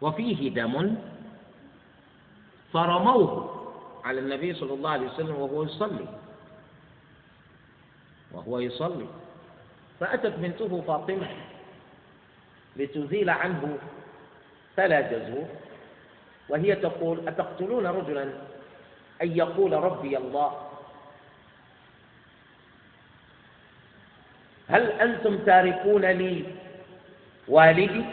وفيه 0.00 0.50
دم 0.54 0.96
فرموه 2.72 3.50
على 4.04 4.20
النبي 4.20 4.54
صلى 4.54 4.74
الله 4.74 4.90
عليه 4.90 5.06
وسلم 5.06 5.34
وهو 5.34 5.62
يصلي 5.62 6.06
وهو 8.32 8.58
يصلي. 8.58 9.06
فأتت 10.00 10.32
بنته 10.38 10.82
فاطمة 10.86 11.28
لتزيل 12.76 13.30
عنه 13.30 13.78
فلا 14.76 15.00
جزور 15.00 15.46
وهي 16.48 16.76
تقول 16.76 17.28
أتقتلون 17.28 17.86
رجلا 17.86 18.22
أن 19.22 19.36
يقول 19.36 19.72
ربي 19.72 20.18
الله 20.18 20.52
هل 24.68 24.82
أنتم 24.90 25.38
تاركون 25.38 26.04
لي 26.04 26.44
والدي؟ 27.48 28.04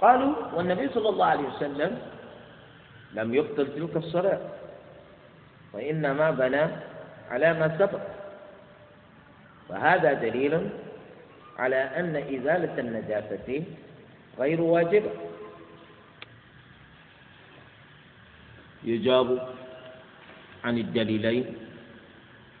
قالوا 0.00 0.34
والنبي 0.54 0.88
صلى 0.88 1.08
الله 1.08 1.26
عليه 1.26 1.48
وسلم 1.48 1.98
لم 3.14 3.34
يبطل 3.34 3.66
تلك 3.74 3.96
الصلاة 3.96 4.40
وإنما 5.72 6.30
بنى 6.30 6.64
على 7.30 7.48
ما 7.54 7.78
سبق. 7.78 8.00
وهذا 9.68 10.12
دليل 10.12 10.70
على 11.58 11.76
أن 11.76 12.16
إزالة 12.16 12.74
النجاسة 12.78 13.64
غير 14.38 14.60
واجبة. 14.60 15.10
يجاب 18.84 19.48
عن 20.64 20.78
الدليلين. 20.78 21.67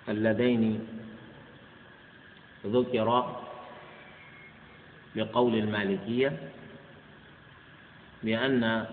اللذين 0.08 0.80
ذكرا 2.66 3.40
بقول 5.16 5.54
المالكية 5.54 6.38
بأن 8.22 8.84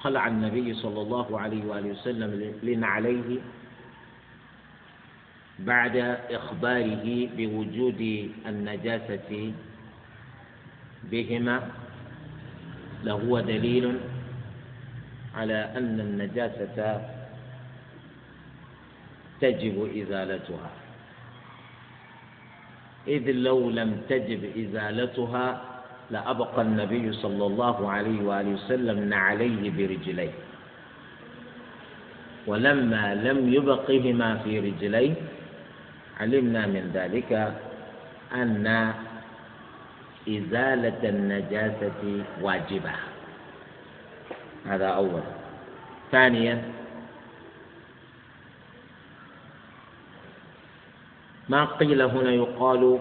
خلع 0.00 0.26
النبي 0.26 0.74
صلى 0.74 1.00
الله 1.00 1.40
عليه 1.40 1.64
وآله 1.64 1.88
وسلم 1.90 2.54
لنعليه 2.62 3.38
بعد 5.58 5.96
إخباره 6.30 7.28
بوجود 7.36 8.30
النجاسة 8.46 9.52
بهما 11.10 11.70
لهو 13.04 13.40
دليل 13.40 13.98
على 15.34 15.54
أن 15.76 16.00
النجاسة 16.00 17.02
تجب 19.42 19.76
إزالتها. 19.98 20.70
إذ 23.08 23.30
لو 23.30 23.70
لم 23.70 23.90
تجب 24.08 24.42
إزالتها 24.58 25.62
لأبقى 26.10 26.62
النبي 26.62 27.12
صلى 27.12 27.44
الله 27.46 27.90
عليه 27.90 28.18
وآله 28.22 28.50
وسلم 28.54 28.98
نعليه 29.08 29.70
برجليه. 29.70 30.34
ولما 32.46 33.14
لم 33.14 33.38
يبقهما 33.54 34.28
في 34.44 34.52
رجليه 34.60 35.14
علمنا 36.20 36.66
من 36.66 36.90
ذلك 36.94 37.30
أن 38.34 38.92
إزالة 40.28 41.00
النجاسة 41.08 42.02
واجبة. 42.40 42.94
هذا 44.66 44.86
أول. 44.86 45.22
ثانيا 46.12 46.62
ما 51.48 51.64
قيل 51.64 52.02
هنا 52.02 52.30
يقال 52.30 52.98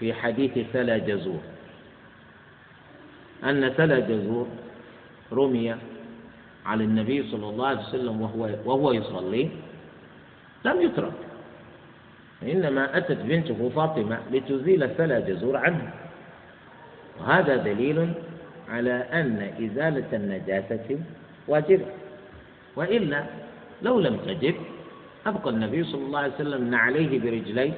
في 0.00 0.14
حديث 0.14 0.58
سلا 0.72 0.98
جزور. 0.98 1.40
أن 3.44 3.72
سلا 3.76 3.98
جزور 3.98 4.46
رمي 5.32 5.76
على 6.66 6.84
النبي 6.84 7.30
صلى 7.30 7.48
الله 7.48 7.66
عليه 7.66 7.80
وسلم 7.80 8.20
وهو 8.20 8.48
وهو 8.64 8.92
يصلي 8.92 9.48
لم 10.64 10.82
يترك. 10.82 11.12
إنما 12.42 12.96
أتت 12.96 13.18
بنته 13.22 13.70
فاطمة 13.76 14.18
لتزيل 14.32 14.90
سلا 14.96 15.20
جزور 15.20 15.56
عنه. 15.56 15.90
وهذا 17.20 17.56
دليل 17.56 18.12
على 18.68 18.92
أن 18.92 19.50
إزالة 19.60 20.08
النجاسة 20.12 20.98
واجبة. 21.48 21.86
وإلا 22.76 23.24
لو 23.82 24.00
لم 24.00 24.16
تجب 24.16 24.54
أبقى 25.28 25.50
النبي 25.50 25.84
صلى 25.84 26.04
الله 26.06 26.18
عليه 26.18 26.34
وسلم 26.34 26.74
عليه 26.74 27.20
برجليه 27.20 27.72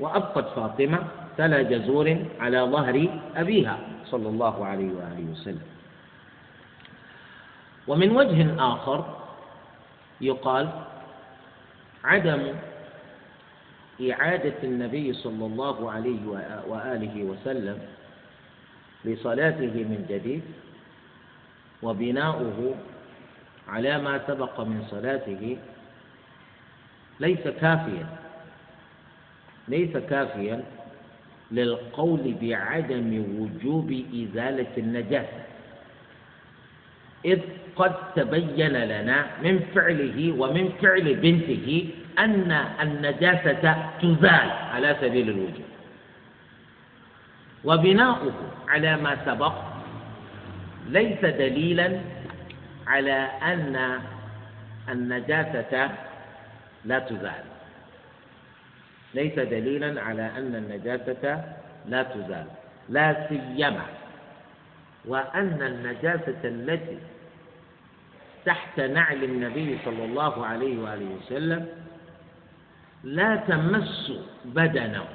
وأبقت 0.00 0.46
فاطمة 0.56 0.98
تلا 1.38 1.62
جزور 1.62 2.06
على 2.40 2.60
ظهر 2.60 3.08
أبيها 3.36 3.78
صلى 4.06 4.28
الله 4.28 4.66
عليه 4.66 4.90
وآله 4.92 5.24
وسلم. 5.32 5.62
ومن 7.88 8.10
وجه 8.16 8.38
آخر 8.58 8.98
يقال 10.20 10.68
عدم 12.04 12.42
إعادة 14.10 14.54
النبي 14.64 15.12
صلى 15.12 15.44
الله 15.46 15.90
عليه 15.92 16.22
وآله 16.68 17.14
وسلم 17.24 17.78
لصلاته 19.04 19.74
من 19.90 20.06
جديد 20.10 20.42
وبناؤه 21.82 22.74
على 23.68 23.98
ما 23.98 24.20
سبق 24.26 24.60
من 24.60 24.84
صلاته 24.90 25.56
ليس 27.20 27.48
كافيا. 27.60 28.06
ليس 29.68 29.96
كافيا 29.96 30.64
للقول 31.50 32.34
بعدم 32.42 33.24
وجوب 33.38 34.04
إزالة 34.14 34.72
النجاسة 34.78 35.42
إذ 37.24 37.40
قد 37.76 37.92
تبين 38.16 38.72
لنا 38.72 39.26
من 39.42 39.60
فعله 39.74 40.32
ومن 40.38 40.72
فعل 40.82 41.14
بنته 41.14 41.88
أن 42.18 42.50
النجاسة 42.82 43.90
تزال 44.02 44.50
على 44.74 44.96
سبيل 45.00 45.28
الوجوب. 45.30 45.66
وبناؤه 47.64 48.32
على 48.68 48.96
ما 48.96 49.16
سبق 49.26 49.52
ليس 50.88 51.20
دليلا 51.20 52.00
على 52.86 53.28
أن 53.42 53.98
النجاسة 54.88 55.90
لا 56.86 56.98
تزال. 56.98 57.44
ليس 59.14 59.34
دليلا 59.34 60.02
على 60.02 60.22
أن 60.22 60.54
النجاسة 60.54 61.44
لا 61.86 62.02
تزال 62.02 62.46
لا 62.88 63.28
سيما. 63.28 63.86
وأن 65.04 65.62
النجاسة 65.62 66.40
التي 66.44 66.98
تحت 68.44 68.80
نعل 68.80 69.24
النبي 69.24 69.78
صلى 69.84 70.04
الله 70.04 70.46
عليه 70.46 70.78
وآله 70.78 71.16
وسلم 71.16 71.66
لا 73.04 73.36
تمس 73.36 74.12
بدنه. 74.44 75.08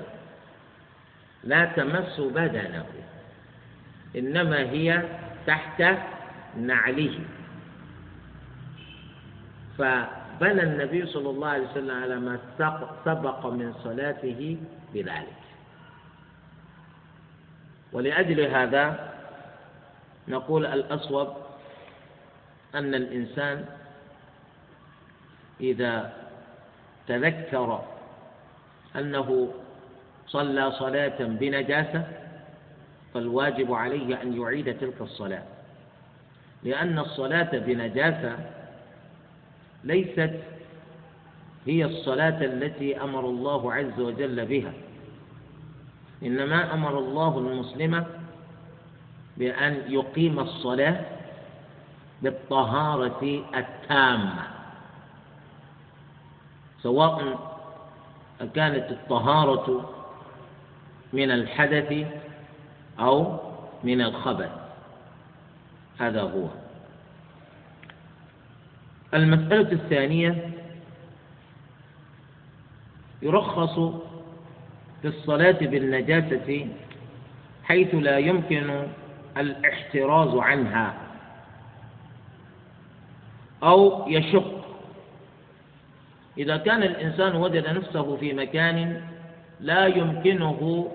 لا 1.44 1.66
تمس 1.66 2.20
بدنه. 2.20 2.86
إنما 4.16 4.58
هي 4.58 5.04
تحت 5.48 5.84
نعله. 6.58 7.20
بنى 10.42 10.64
النبي 10.64 11.06
صلى 11.06 11.30
الله 11.30 11.48
عليه 11.48 11.68
وسلم 11.72 12.04
على 12.04 12.16
ما 12.20 12.40
سبق 13.06 13.46
من 13.46 13.74
صلاته 13.84 14.58
بذلك. 14.94 15.42
ولأجل 17.94 18.40
هذا 18.42 19.14
نقول 20.28 20.66
الأصوب 20.66 21.28
أن 22.76 22.96
الإنسان 22.96 23.66
إذا 25.62 26.14
تذكر 27.08 27.84
أنه 28.96 29.54
صلى 30.28 30.72
صلاة 30.72 31.18
بنجاسة 31.20 32.08
فالواجب 33.14 33.74
عليه 33.74 34.22
أن 34.22 34.42
يعيد 34.42 34.78
تلك 34.80 35.02
الصلاة 35.02 35.44
لأن 36.64 37.00
الصلاة 37.00 37.50
بنجاسة 37.58 38.38
ليست 39.84 40.34
هي 41.66 41.86
الصلاة 41.86 42.46
التي 42.46 43.02
أمر 43.02 43.20
الله 43.20 43.74
عز 43.74 44.00
وجل 44.00 44.46
بها. 44.46 44.74
إنما 46.24 46.74
أمر 46.74 47.00
الله 47.00 47.38
المسلم 47.38 48.06
بأن 49.38 49.82
يقيم 49.88 50.40
الصلاة 50.40 51.06
بالطهارة 52.22 53.44
التامة. 53.56 54.48
سواء 56.82 57.40
كانت 58.56 58.92
الطهارة 58.92 59.90
من 61.14 61.32
الحدث 61.32 62.08
أو 63.00 63.40
من 63.84 64.02
الخبث 64.02 64.52
هذا 66.00 66.22
هو. 66.22 66.48
المسألة 69.14 69.72
الثانية 69.72 70.50
يرخص 73.22 73.80
في 75.02 75.08
الصلاة 75.08 75.52
بالنجاسة 75.62 76.68
حيث 77.64 77.96
لا 77.96 78.18
يمكن 78.18 78.88
الاحتراز 79.38 80.36
عنها 80.36 80.94
أو 83.64 84.10
يشق. 84.10 84.62
إذا 86.38 86.58
كان 86.58 86.84
الإنسان 86.84 87.36
وجد 87.36 87.68
نفسه 87.68 88.16
في 88.18 88.34
مكان 88.34 89.02
لا 89.60 89.86
يمكنه 89.86 90.92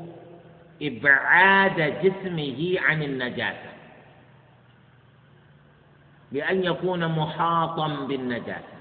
إبعاد 0.83 1.81
جسمه 2.02 2.74
عن 2.81 3.02
النجاسة. 3.02 3.76
بأن 6.33 6.65
يكون 6.65 7.07
محاطا 7.09 7.89
بالنجاسة 7.89 8.77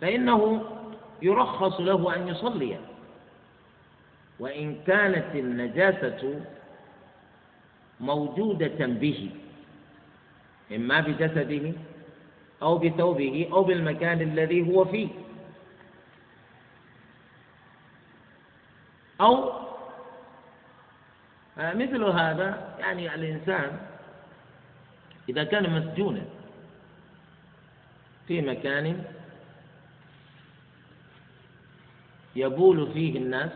فإنه 0.00 0.62
يرخص 1.22 1.80
له 1.80 2.16
أن 2.16 2.28
يصلي. 2.28 2.78
وإن 4.40 4.76
كانت 4.86 5.34
النجاسة 5.34 6.40
موجودة 8.00 8.86
به 8.86 9.30
إما 10.74 11.00
بجسده 11.00 11.72
أو 12.62 12.78
بثوبه 12.78 13.48
أو 13.52 13.64
بالمكان 13.64 14.20
الذي 14.20 14.74
هو 14.74 14.84
فيه. 14.84 15.08
أو 19.20 19.52
مثل 21.58 22.04
هذا 22.04 22.76
يعني 22.78 23.14
الإنسان 23.14 23.87
إذا 25.28 25.44
كان 25.44 25.70
مسجونا 25.70 26.22
في 28.28 28.40
مكان 28.40 29.04
يبول 32.36 32.92
فيه 32.92 33.18
الناس 33.18 33.50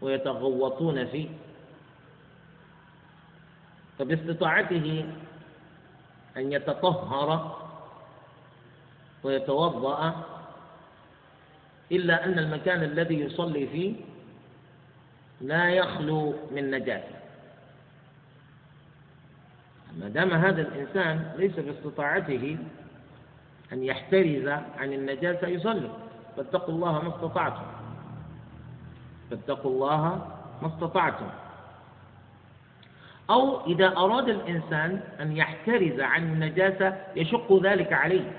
ويتغوطون 0.00 1.06
فيه 1.06 1.28
فباستطاعته 3.98 5.04
أن 6.36 6.52
يتطهر 6.52 7.58
ويتوضأ 9.22 10.24
إلا 11.92 12.24
أن 12.24 12.38
المكان 12.38 12.82
الذي 12.82 13.20
يصلي 13.20 13.66
فيه 13.66 13.94
لا 15.40 15.70
يخلو 15.70 16.34
من 16.50 16.70
نجاسة 16.70 17.17
ما 19.98 20.08
دام 20.08 20.32
هذا 20.32 20.62
الإنسان 20.62 21.32
ليس 21.36 21.58
باستطاعته 21.60 22.56
أن 23.72 23.84
يحترز 23.84 24.48
عن 24.78 24.92
النجاسة 24.92 25.48
يصلي 25.48 25.90
فاتقوا 26.36 26.74
الله 26.74 27.02
ما 27.02 27.08
استطعتم. 27.08 27.66
فاتقوا 29.30 29.70
الله 29.70 30.28
ما 30.62 30.68
استطعتم. 30.68 31.28
أو 33.30 33.66
إذا 33.66 33.86
أراد 33.86 34.28
الإنسان 34.28 35.00
أن 35.20 35.36
يحترز 35.36 36.00
عن 36.00 36.22
النجاسة 36.22 36.96
يشق 37.16 37.60
ذلك 37.62 37.92
عليه. 37.92 38.32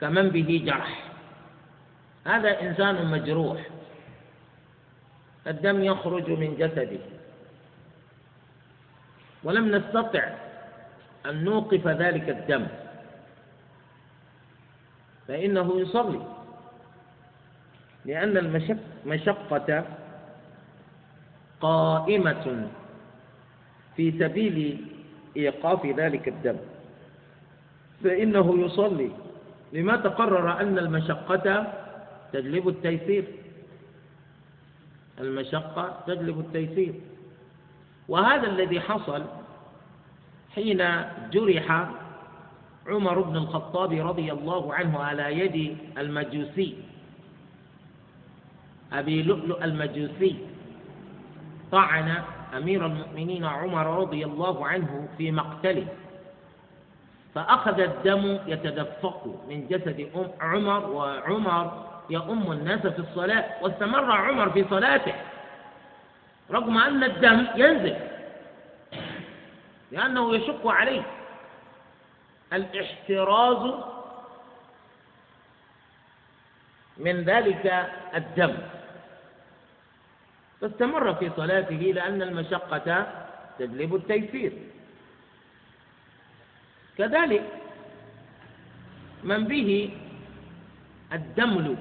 كمن 0.00 0.28
به 0.28 0.62
جرح. 0.66 1.12
هذا 2.26 2.60
إنسان 2.60 3.06
مجروح. 3.06 3.60
الدم 5.46 5.84
يخرج 5.84 6.30
من 6.30 6.56
جسده. 6.58 7.11
ولم 9.44 9.74
نستطع 9.74 10.24
أن 11.26 11.44
نوقف 11.44 11.88
ذلك 11.88 12.28
الدم. 12.28 12.66
فإنه 15.28 15.80
يصلي. 15.80 16.22
لأن 18.04 18.36
المشقة 18.36 19.84
قائمة 21.60 22.68
في 23.96 24.18
سبيل 24.18 24.86
إيقاف 25.36 25.86
ذلك 25.86 26.28
الدم. 26.28 26.56
فإنه 28.04 28.64
يصلي. 28.64 29.10
لما 29.72 29.96
تقرر 29.96 30.60
أن 30.60 30.78
المشقة 30.78 31.72
تجلب 32.32 32.68
التيسير. 32.68 33.24
المشقة 35.20 36.02
تجلب 36.06 36.40
التيسير. 36.40 36.94
وهذا 38.12 38.46
الذي 38.46 38.80
حصل 38.80 39.24
حين 40.54 40.84
جرح 41.32 41.88
عمر 42.88 43.20
بن 43.20 43.36
الخطاب 43.36 43.92
رضي 43.92 44.32
الله 44.32 44.74
عنه 44.74 44.98
على 45.02 45.38
يد 45.38 45.76
المجوسي 45.98 46.76
أبي 48.92 49.22
لؤلؤ 49.22 49.64
المجوسي 49.64 50.36
طعن 51.72 52.22
أمير 52.56 52.86
المؤمنين 52.86 53.44
عمر 53.44 53.86
رضي 54.00 54.24
الله 54.24 54.66
عنه 54.66 55.08
في 55.18 55.30
مقتله 55.30 55.86
فأخذ 57.34 57.80
الدم 57.80 58.38
يتدفق 58.46 59.26
من 59.48 59.66
جسد 59.68 60.08
عمر 60.40 60.90
وعمر 60.90 61.84
يؤم 62.10 62.52
الناس 62.52 62.86
في 62.86 62.98
الصلاة 62.98 63.44
واستمر 63.62 64.12
عمر 64.12 64.50
في 64.50 64.64
صلاته. 64.70 65.14
رغم 66.50 66.78
أن 66.78 67.04
الدم 67.04 67.46
ينزل. 67.56 67.96
لأنه 69.92 70.34
يشق 70.34 70.66
عليه. 70.66 71.02
الاحتراز 72.52 73.74
من 76.96 77.22
ذلك 77.24 77.90
الدم. 78.14 78.54
فاستمر 80.60 81.14
في 81.14 81.30
صلاته 81.36 81.92
لأن 81.94 82.22
المشقة 82.22 83.06
تجلب 83.58 83.94
التيسير. 83.94 84.52
كذلك 86.98 87.44
من 89.24 89.44
به 89.44 89.90
الدمل 91.12 91.76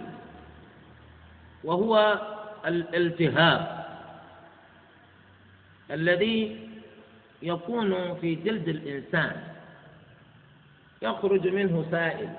وهو 1.64 2.22
الالتهاب. 2.66 3.81
الذي 5.92 6.70
يكون 7.42 8.16
في 8.16 8.36
جلد 8.36 8.68
الإنسان 8.68 9.44
يخرج 11.02 11.48
منه 11.48 11.86
سائل. 11.92 12.30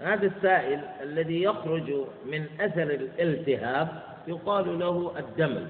هذا 0.00 0.26
السائل 0.26 0.80
الذي 1.02 1.42
يخرج 1.42 1.90
من 2.26 2.46
أثر 2.60 2.82
الالتهاب 2.82 4.02
يقال 4.28 4.78
له 4.78 5.14
الدمل 5.18 5.66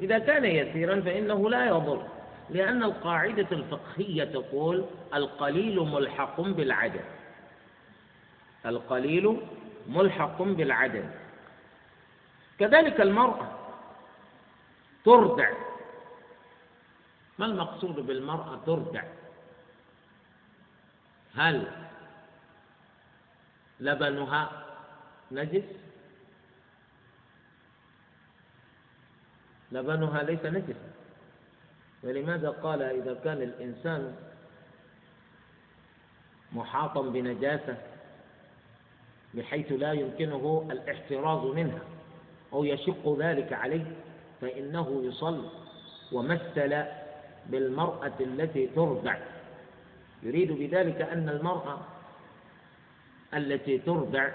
إذا 0.00 0.18
كان 0.18 0.44
يسيرا 0.44 1.00
فإنه 1.00 1.50
لا 1.50 1.66
يضر 1.66 2.06
لأن 2.50 2.82
القاعدة 2.82 3.46
الفقهية 3.52 4.24
تقول 4.24 4.84
القليل 5.14 5.80
ملحق 5.80 6.40
بالعدد. 6.40 7.04
القليل 8.66 9.36
ملحق 9.88 10.42
بالعدد. 10.42 11.10
كذلك 12.58 13.00
المرأة 13.00 13.59
ترضع 15.04 15.50
ما 17.38 17.46
المقصود 17.46 17.94
بالمرأة 17.94 18.60
ترضع 18.66 19.02
هل 21.34 21.72
لبنها 23.80 24.66
نجس؟ 25.32 25.64
لبنها 29.72 30.22
ليس 30.22 30.44
نجسا. 30.44 30.90
ولماذا 32.02 32.50
قال 32.50 32.82
إذا 32.82 33.14
كان 33.24 33.42
الإنسان 33.42 34.16
محاطا 36.52 37.02
بنجاسة 37.02 37.76
بحيث 39.34 39.72
لا 39.72 39.92
يمكنه 39.92 40.68
الاحتراز 40.70 41.54
منها 41.54 41.82
أو 42.52 42.64
يشق 42.64 43.16
ذلك 43.18 43.52
عليه؟ 43.52 43.96
فإنه 44.40 45.02
يصلي 45.04 45.48
ومثل 46.12 46.82
بالمرأة 47.46 48.12
التي 48.20 48.66
ترضع 48.66 49.16
يريد 50.22 50.52
بذلك 50.52 51.00
أن 51.02 51.28
المرأة 51.28 51.78
التي 53.34 53.78
ترضع 53.78 54.28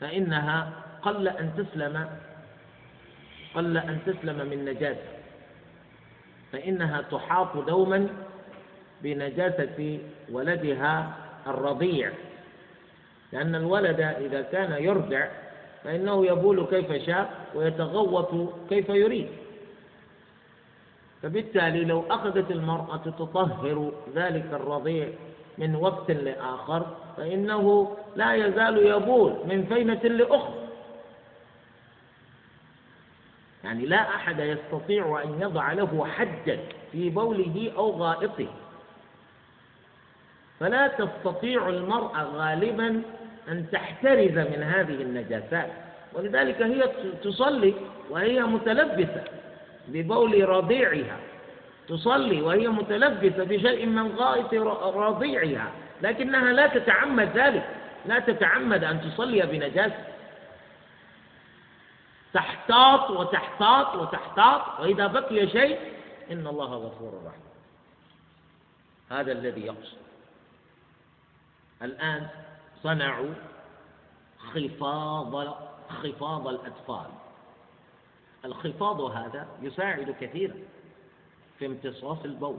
فإنها 0.00 0.72
قل 1.02 1.28
أن 1.28 1.52
تسلم 1.56 2.08
قل 3.54 3.76
أن 3.76 3.98
تسلم 4.06 4.48
من 4.50 4.64
نجاسة. 4.64 5.18
فإنها 6.52 7.02
تحاط 7.02 7.56
دوما 7.56 8.08
بنجاسة 9.02 9.98
ولدها 10.32 11.16
الرضيع. 11.46 12.12
لأن 13.32 13.54
الولد 13.54 14.00
إذا 14.00 14.42
كان 14.42 14.82
يرضع 14.82 15.28
فإنه 15.84 16.26
يبول 16.26 16.66
كيف 16.66 16.92
شاء 17.06 17.46
ويتغوط 17.54 18.52
كيف 18.68 18.88
يريد. 18.88 19.28
فبالتالي 21.22 21.84
لو 21.84 22.04
أخذت 22.10 22.50
المرأة 22.50 22.96
تطهر 22.96 23.92
ذلك 24.14 24.46
الرضيع 24.52 25.08
من 25.58 25.74
وقت 25.74 26.10
لآخر 26.10 26.86
فإنه 27.16 27.96
لا 28.16 28.34
يزال 28.34 28.86
يبول 28.86 29.34
من 29.44 29.64
فينة 29.64 30.02
لأخرى. 30.02 30.68
يعني 33.64 33.86
لا 33.86 34.14
أحد 34.14 34.40
يستطيع 34.40 35.22
أن 35.24 35.40
يضع 35.42 35.72
له 35.72 36.06
حدا 36.06 36.58
في 36.92 37.10
بوله 37.10 37.72
أو 37.76 37.90
غائطه. 37.90 38.48
فلا 40.60 40.88
تستطيع 40.88 41.68
المرأة 41.68 42.22
غالبا 42.22 43.02
أن 43.48 43.70
تحترز 43.70 44.38
من 44.38 44.62
هذه 44.62 45.02
النجاسات. 45.02 45.70
ولذلك 46.12 46.62
هي 46.62 46.88
تصلي 47.22 47.74
وهي 48.10 48.42
متلبسة 48.42 49.24
ببول 49.88 50.48
رضيعها. 50.48 51.16
تصلي 51.88 52.42
وهي 52.42 52.68
متلبسة 52.68 53.44
بشيء 53.44 53.86
من 53.86 54.16
غائط 54.16 54.54
رضيعها. 54.96 55.72
لكنها 56.02 56.52
لا 56.52 56.66
تتعمد 56.66 57.36
ذلك. 57.36 57.68
لا 58.06 58.18
تتعمد 58.18 58.84
أن 58.84 59.00
تصلي 59.00 59.46
بنجاسة. 59.46 60.04
تحتاط 62.34 63.10
وتحتاط 63.10 63.94
وتحتاط. 63.94 64.80
وإذا 64.80 65.06
بقي 65.06 65.48
شيء 65.48 65.78
إن 66.30 66.46
الله 66.46 66.74
غفور 66.74 67.22
رحيم. 67.26 67.48
هذا 69.10 69.32
الذي 69.32 69.60
يقصد. 69.60 69.98
الآن 71.82 72.26
صنعوا 72.82 73.34
خفاض 74.38 75.56
خفاض 75.88 76.48
الأطفال. 76.48 77.06
الخفاض 78.44 79.00
هذا 79.00 79.48
يساعد 79.62 80.10
كثيرا 80.20 80.54
في 81.58 81.66
امتصاص 81.66 82.18
البول 82.24 82.58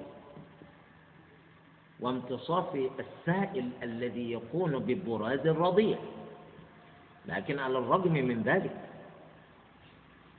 وامتصاص 1.99 2.65
السائل 2.99 3.69
الذي 3.83 4.31
يكون 4.31 4.79
ببراز 4.79 5.47
الرضيع 5.47 5.97
لكن 7.25 7.59
على 7.59 7.77
الرغم 7.77 8.13
من 8.13 8.43
ذلك 8.43 8.75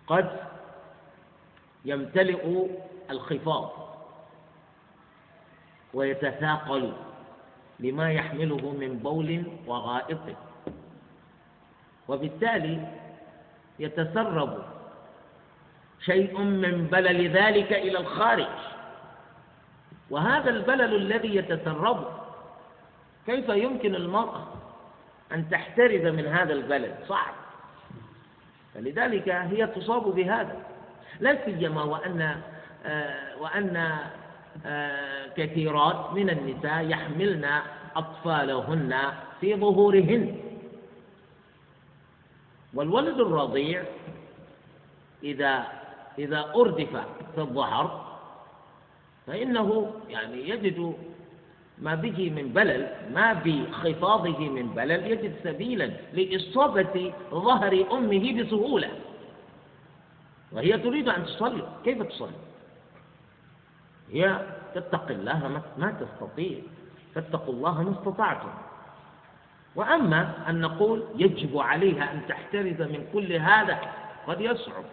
قد 0.07 0.41
يمتلئ 1.85 2.67
الخفاض 3.11 3.71
ويتثاقل 5.95 6.93
لما 7.81 8.13
يحمله 8.13 8.71
من 8.81 8.99
بول 8.99 9.43
وغائط. 9.67 10.19
وبالتالي 12.09 12.89
يتسرب 13.79 14.63
شيء 16.01 16.39
من 16.41 16.87
بلل 16.93 17.31
ذلك 17.31 17.73
إلى 17.73 17.99
الخارج. 17.99 18.47
وهذا 20.11 20.51
البلل 20.51 20.95
الذي 20.97 21.37
يتسرب 21.37 22.07
كيف 23.27 23.49
يمكن 23.49 23.95
المرأة 23.95 24.47
أن 25.33 25.51
تحترز 25.51 26.07
من 26.07 26.27
هذا 26.27 26.53
البلل؟ 26.53 26.95
صعب. 27.09 27.35
فلذلك 28.75 29.29
هي 29.29 29.67
تصاب 29.67 30.03
بهذا. 30.15 30.57
لا 31.21 31.45
سيما 31.45 31.83
وأن 31.83 32.41
آه، 32.87 33.37
وأن 33.41 33.99
كثيرات 35.37 36.13
من 36.13 36.31
النساء 36.31 36.87
يحملن 36.89 37.47
أطفالهن 37.97 39.13
في 39.41 39.55
ظهورهن. 39.55 40.37
والولد 42.75 43.21
الرضيع 43.21 43.83
إذا 45.23 45.67
إذا 46.19 46.53
أردف 46.57 46.93
في 47.35 47.41
الظهر 47.41 48.11
فإنه 49.27 49.93
يعني 50.09 50.49
يجد 50.49 50.95
ما 51.79 51.95
به 51.95 52.31
من 52.31 52.49
بلل 52.49 52.89
ما 53.15 53.33
بخفاضه 53.33 54.39
من 54.39 54.69
بلل 54.69 55.07
يجد 55.13 55.35
سبيلا 55.45 55.91
لإصابة 56.13 57.13
ظهر 57.31 57.87
أمه 57.93 58.43
بسهولة. 58.43 58.91
وهي 60.53 60.79
تريد 60.79 61.09
أن 61.09 61.25
تصلي. 61.25 61.63
كيف 61.85 62.03
تصلي؟ 62.03 62.50
هي 64.13 64.41
تتقي 64.75 65.15
الله 65.15 65.63
ما 65.79 65.95
تستطيع. 66.01 66.59
فاتقوا 67.15 67.55
الله 67.55 67.83
ما 67.83 67.91
استطعتم. 67.91 68.49
وأما 69.75 70.33
أن 70.49 70.61
نقول 70.61 71.05
يجب 71.15 71.59
عليها 71.59 72.13
أن 72.13 72.21
تحترز 72.29 72.83
من 72.83 73.07
كل 73.13 73.33
هذا 73.33 73.79
قد 74.27 74.41
يصعب. 74.41 74.85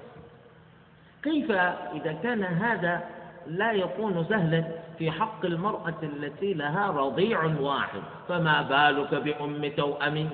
كيف 1.23 1.51
إذا 1.51 2.13
كان 2.23 2.43
هذا 2.43 3.03
لا 3.47 3.71
يكون 3.71 4.25
سهلا 4.29 4.63
في 4.97 5.11
حق 5.11 5.45
المرأة 5.45 5.95
التي 6.03 6.53
لها 6.53 6.87
رضيع 6.87 7.43
واحد؟ 7.59 8.01
فما 8.27 8.61
بالك 8.61 9.13
بأم 9.13 9.71
توأم 9.77 10.29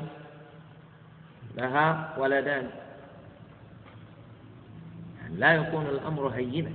لها 1.58 2.16
ولدان. 2.18 2.70
يعني 5.22 5.36
لا 5.38 5.54
يكون 5.54 5.86
الأمر 5.86 6.28
هينا. 6.28 6.72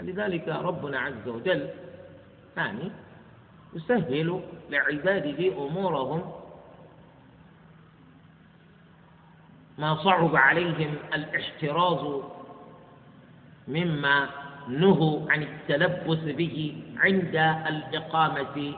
لذلك 0.00 0.48
ربنا 0.48 0.98
عز 0.98 1.28
وجل 1.28 1.68
يعني 2.56 2.90
يسهل 3.74 4.40
لعباده 4.70 5.66
أمورهم 5.66 6.32
ما 9.78 9.94
صعب 10.04 10.36
عليهم 10.36 10.94
الاحتراز 11.14 12.22
مما 13.68 14.28
نهوا 14.68 15.32
عن 15.32 15.42
التلبس 15.42 16.18
به 16.18 16.82
عند 16.96 17.36
الإقامة 17.68 18.74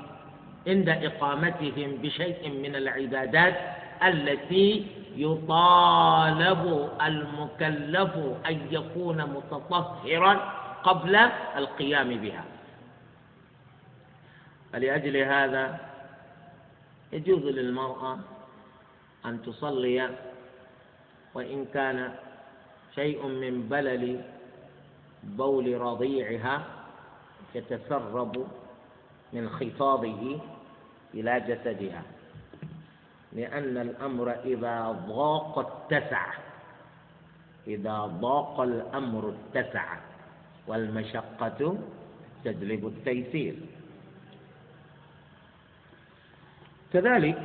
عند 0.66 0.88
إقامتهم 0.88 1.90
بشيء 2.02 2.50
من 2.50 2.76
العبادات 2.76 3.54
التي 4.02 4.86
يطالب 5.16 6.88
المكلف 7.06 8.10
أن 8.48 8.60
يكون 8.70 9.16
متطهرا 9.22 10.65
قبل 10.84 11.16
القيام 11.56 12.08
بها. 12.20 12.44
فلأجل 14.72 15.16
هذا 15.16 15.80
يجوز 17.12 17.42
للمرأة 17.42 18.18
أن 19.26 19.42
تصلي 19.42 20.10
وإن 21.34 21.64
كان 21.74 22.14
شيء 22.94 23.26
من 23.26 23.68
بلل 23.68 24.20
بول 25.22 25.80
رضيعها 25.80 26.62
يتسرب 27.54 28.46
من 29.32 29.48
خفاضه 29.50 30.38
إلى 31.14 31.40
جسدها 31.40 32.02
لأن 33.32 33.76
الأمر 33.76 34.32
إذا 34.44 34.90
ضاق 35.08 35.58
اتسع 35.58 36.26
إذا 37.66 37.98
ضاق 38.00 38.60
الأمر 38.60 39.34
اتسع. 39.34 39.96
والمشقة 40.66 41.78
تجلب 42.44 42.86
التيسير. 42.86 43.54
كذلك 46.92 47.42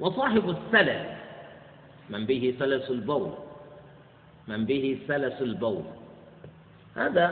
وصاحب 0.00 0.50
السلس 0.50 1.06
من 2.10 2.26
به 2.26 2.54
سلس 2.58 2.90
البول 2.90 3.32
من 4.48 4.64
به 4.64 4.98
سلس 5.08 5.42
البول. 5.42 5.82
هذا 6.96 7.26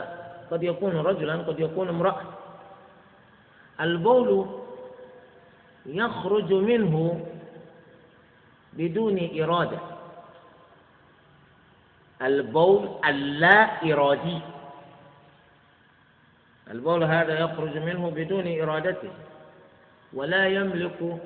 قد 0.51 0.63
يكون 0.63 0.95
رجلا 0.95 1.35
قد 1.35 1.59
يكون 1.59 1.89
امرأة. 1.89 2.21
البول 3.81 4.45
يخرج 5.85 6.53
منه 6.53 7.25
بدون 8.73 9.29
إرادة. 9.41 9.79
البول 12.21 12.99
اللا 13.05 13.93
إرادي 13.93 14.39
البول 16.71 17.03
هذا 17.03 17.39
يخرج 17.39 17.77
منه 17.77 18.09
بدون 18.09 18.61
إرادته 18.61 19.11
ولا 20.13 20.47
يملك 20.47 21.19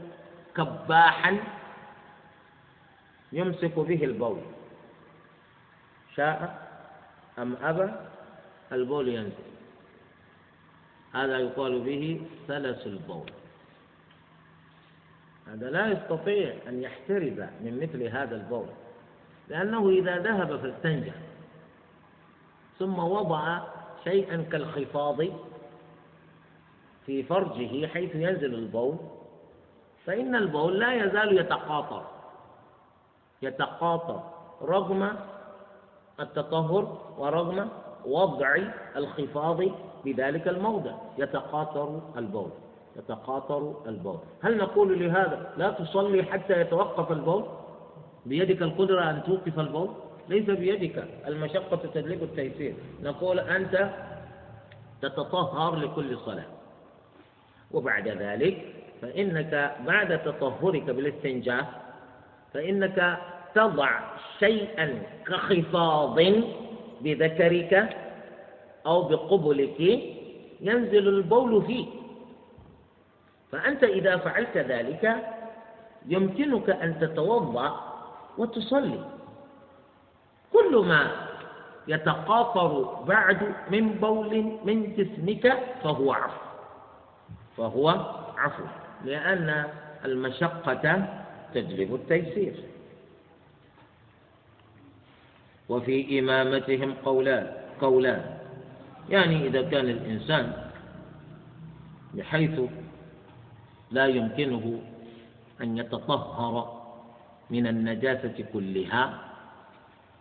كباحا 0.55 1.37
يمسك 3.31 3.79
به 3.79 4.03
البول. 4.03 4.41
شاء 6.15 6.67
أم 7.39 7.57
أبى؟ 7.63 7.91
البول 8.71 9.07
ينزل. 9.07 9.53
هذا 11.13 11.37
يقال 11.37 11.79
به 11.79 12.21
سلس 12.47 12.87
البول. 12.87 13.31
هذا 15.47 15.69
لا 15.69 15.87
يستطيع 15.87 16.55
أن 16.67 16.81
يحترز 16.81 17.39
من 17.61 17.79
مثل 17.81 18.03
هذا 18.03 18.35
البول. 18.35 18.67
لأنه 19.49 19.89
إذا 19.89 20.17
ذهب 20.17 20.57
فاستنجى 20.57 21.11
ثم 22.79 22.99
وضع 22.99 23.59
شيئا 24.03 24.45
كالخفاض 24.51 25.17
في 27.05 27.23
فرجه 27.23 27.87
حيث 27.87 28.15
ينزل 28.15 28.53
البول 28.53 28.97
فإن 30.05 30.35
البول 30.35 30.79
لا 30.79 30.93
يزال 30.93 31.37
يتقاطر 31.37 32.03
يتقاطر 33.41 34.19
رغم 34.61 35.09
التطهر 36.19 36.97
ورغم 37.17 37.69
وضع 38.05 38.57
الخفاض 38.95 39.61
بذلك 40.05 40.47
الموضع. 40.47 40.91
يتقاطر 41.17 41.99
البول 42.17 42.49
يتقاطر 42.95 43.73
البول. 43.87 44.17
هل 44.41 44.57
نقول 44.57 44.99
لهذا 44.99 45.53
لا 45.57 45.71
تصلي 45.71 46.23
حتى 46.23 46.61
يتوقف 46.61 47.11
البول؟ 47.11 47.45
بيدك 48.26 48.61
القدرة 48.61 49.09
أن 49.09 49.24
توقف 49.24 49.59
البول؟ 49.59 49.89
ليس 50.30 50.49
بيدك. 50.49 51.03
المشقة 51.28 51.76
تجلب 51.76 52.24
التيسير. 52.24 52.74
نقول 53.03 53.39
أنت 53.39 53.89
تتطهر 55.01 55.76
لكل 55.76 56.17
صلاة. 56.17 56.45
وبعد 57.71 58.07
ذلك 58.07 58.57
فإنك 59.01 59.76
بعد 59.88 60.24
تطهرك 60.24 60.84
بالاستنجاء 60.84 61.82
فإنك 62.53 63.17
تضع 63.55 63.99
شيئا 64.39 65.01
كخفاض 65.28 66.19
بذكرك 67.01 67.97
أو 68.86 69.01
بقبلك 69.03 69.80
ينزل 70.61 71.07
البول 71.07 71.65
فيه 71.65 71.86
فأنت 73.51 73.84
إذا 73.84 74.17
فعلت 74.17 74.57
ذلك 74.57 75.15
يمكنك 76.07 76.69
أن 76.69 76.99
تتوضأ 76.99 77.92
وتصلي. 78.38 79.05
كل 80.53 80.75
ما 80.86 81.11
يتقاطر 81.88 83.03
بعد 83.07 83.55
من 83.71 83.93
بول 83.93 84.34
من 84.65 84.95
جسمك 84.95 85.57
فهو 85.84 86.13
عفو. 86.13 86.45
فهو 87.57 87.89
عفو. 88.38 88.63
لأن 89.05 89.65
المشقة 90.05 91.07
تجلب 91.53 91.95
التيسير. 91.95 92.55
وفي 95.69 96.19
إمامتهم 96.19 96.93
قولان 97.05 97.53
قولان. 97.81 98.38
يعني 99.09 99.47
إذا 99.47 99.61
كان 99.61 99.89
الإنسان 99.89 100.69
بحيث 102.13 102.59
لا 103.91 104.05
يمكنه 104.05 104.79
أن 105.61 105.77
يتطهر 105.77 106.82
من 107.54 107.68
النجاسة 107.68 108.38
كلها 108.54 109.04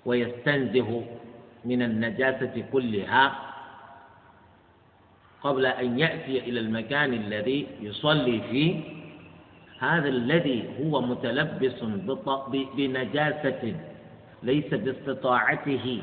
ويستنزه 0.06 0.90
من 1.64 1.82
النجاسة 1.82 2.54
كلها 2.72 3.24
قبل 5.42 5.66
أن 5.66 5.98
يأتي 5.98 6.38
إلى 6.38 6.60
المكان 6.60 7.12
الذي 7.14 7.66
يصلي 7.80 8.40
فيه. 8.50 8.74
هذا 9.78 10.08
الذي 10.08 10.58
هو 10.80 11.00
متلبس 11.00 11.78
بنجاسة 12.76 13.62
ليس 14.42 14.70
باستطاعته 14.74 16.02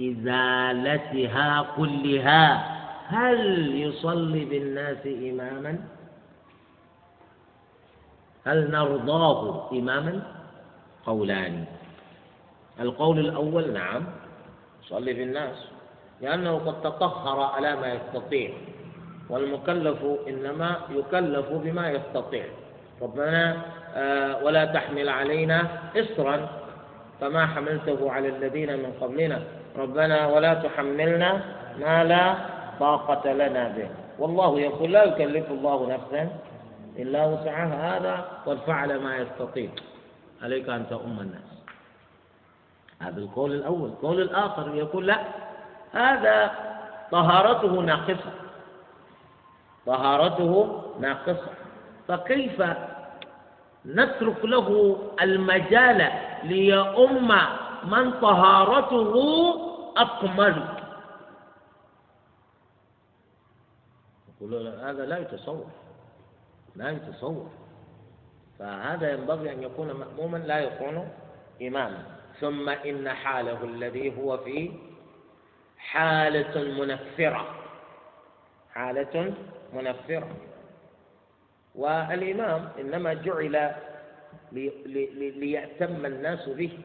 إزالتها 0.00 1.66
كلها. 1.76 2.42
هل 3.08 3.40
يصلي 3.74 4.44
بالناس 4.44 5.02
إماما؟ 5.06 5.95
هل 8.46 8.70
نرضاه 8.70 9.70
إماما؟ 9.72 10.22
قولان. 11.06 11.64
القول 12.80 13.18
الأول 13.18 13.72
نعم. 13.72 14.04
يصلي 14.84 15.12
بالناس 15.12 15.56
لأنه 16.20 16.58
قد 16.58 16.80
تطهر 16.82 17.40
على 17.40 17.76
ما 17.76 17.92
يستطيع. 17.92 18.50
والمكلف 19.30 19.98
إنما 20.28 20.76
يكلف 20.90 21.46
بما 21.52 21.90
يستطيع. 21.90 22.44
ربنا 23.02 23.56
آه، 23.94 24.44
ولا 24.44 24.64
تحمل 24.64 25.08
علينا 25.08 25.68
إصرا 25.96 26.48
كما 27.20 27.46
حملته 27.46 28.12
على 28.12 28.28
الذين 28.28 28.76
من 28.76 28.92
قبلنا. 29.00 29.42
ربنا 29.78 30.26
ولا 30.26 30.54
تحملنا 30.54 31.40
ما 31.80 32.04
لا 32.04 32.34
طاقة 32.80 33.32
لنا 33.32 33.68
به. 33.68 33.88
والله 34.18 34.60
يقول 34.60 34.92
لا 34.92 35.04
يكلف 35.04 35.50
الله 35.50 35.88
نفسا 35.94 36.30
إلا 36.98 37.26
وسعها 37.26 37.96
هذا 37.96 38.14
قد 38.46 38.58
فعل 38.58 39.00
ما 39.00 39.16
يستطيع. 39.16 39.70
عليك 40.42 40.68
أن 40.68 40.88
تؤم 40.90 41.20
الناس. 41.20 41.50
هذا 43.02 43.18
القول 43.18 43.52
الأول. 43.52 43.88
القول 43.88 44.20
الآخر 44.20 44.74
يقول 44.74 45.06
لا 45.06 45.24
هذا 45.92 46.50
طهارته 47.10 47.80
ناقصة. 47.80 48.32
طهارته 49.86 50.82
ناقصة. 51.00 51.50
فكيف 52.08 52.62
نترك 53.86 54.44
له 54.44 54.98
المجال 55.22 56.10
ليؤم 56.42 57.28
من 57.84 58.12
طهارته 58.20 59.14
أكمل؟ 59.96 60.68
يقول 64.40 64.66
هذا 64.66 65.06
لا 65.06 65.18
يتصور. 65.18 65.66
لا 66.76 66.90
يتصور. 66.90 67.50
فهذا 68.58 69.12
ينبغي 69.12 69.52
أن 69.52 69.62
يكون 69.62 69.92
مأموما 69.92 70.38
لا 70.38 70.58
يكون 70.58 71.08
إماما. 71.62 72.02
ثم 72.40 72.68
إن 72.68 73.08
حاله 73.08 73.64
الذي 73.64 74.18
هو 74.18 74.38
فيه 74.38 74.70
حالة 75.78 76.84
منفرة. 76.84 77.54
حالة 78.74 79.34
منفرة. 79.72 80.36
والإمام 81.74 82.68
إنما 82.80 83.14
جعل 83.14 83.72
ليأتم 85.36 86.06
الناس 86.06 86.48
به. 86.48 86.78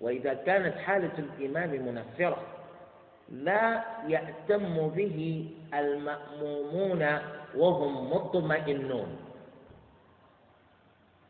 وإذا 0.00 0.34
كانت 0.34 0.78
حالة 0.78 1.18
الإمام 1.18 1.70
منفرة 1.70 2.42
لا 3.32 3.84
يأتم 4.08 4.88
به 4.88 5.48
المأمومون 5.74 7.18
وهم 7.56 8.10
مطمئنون. 8.10 9.16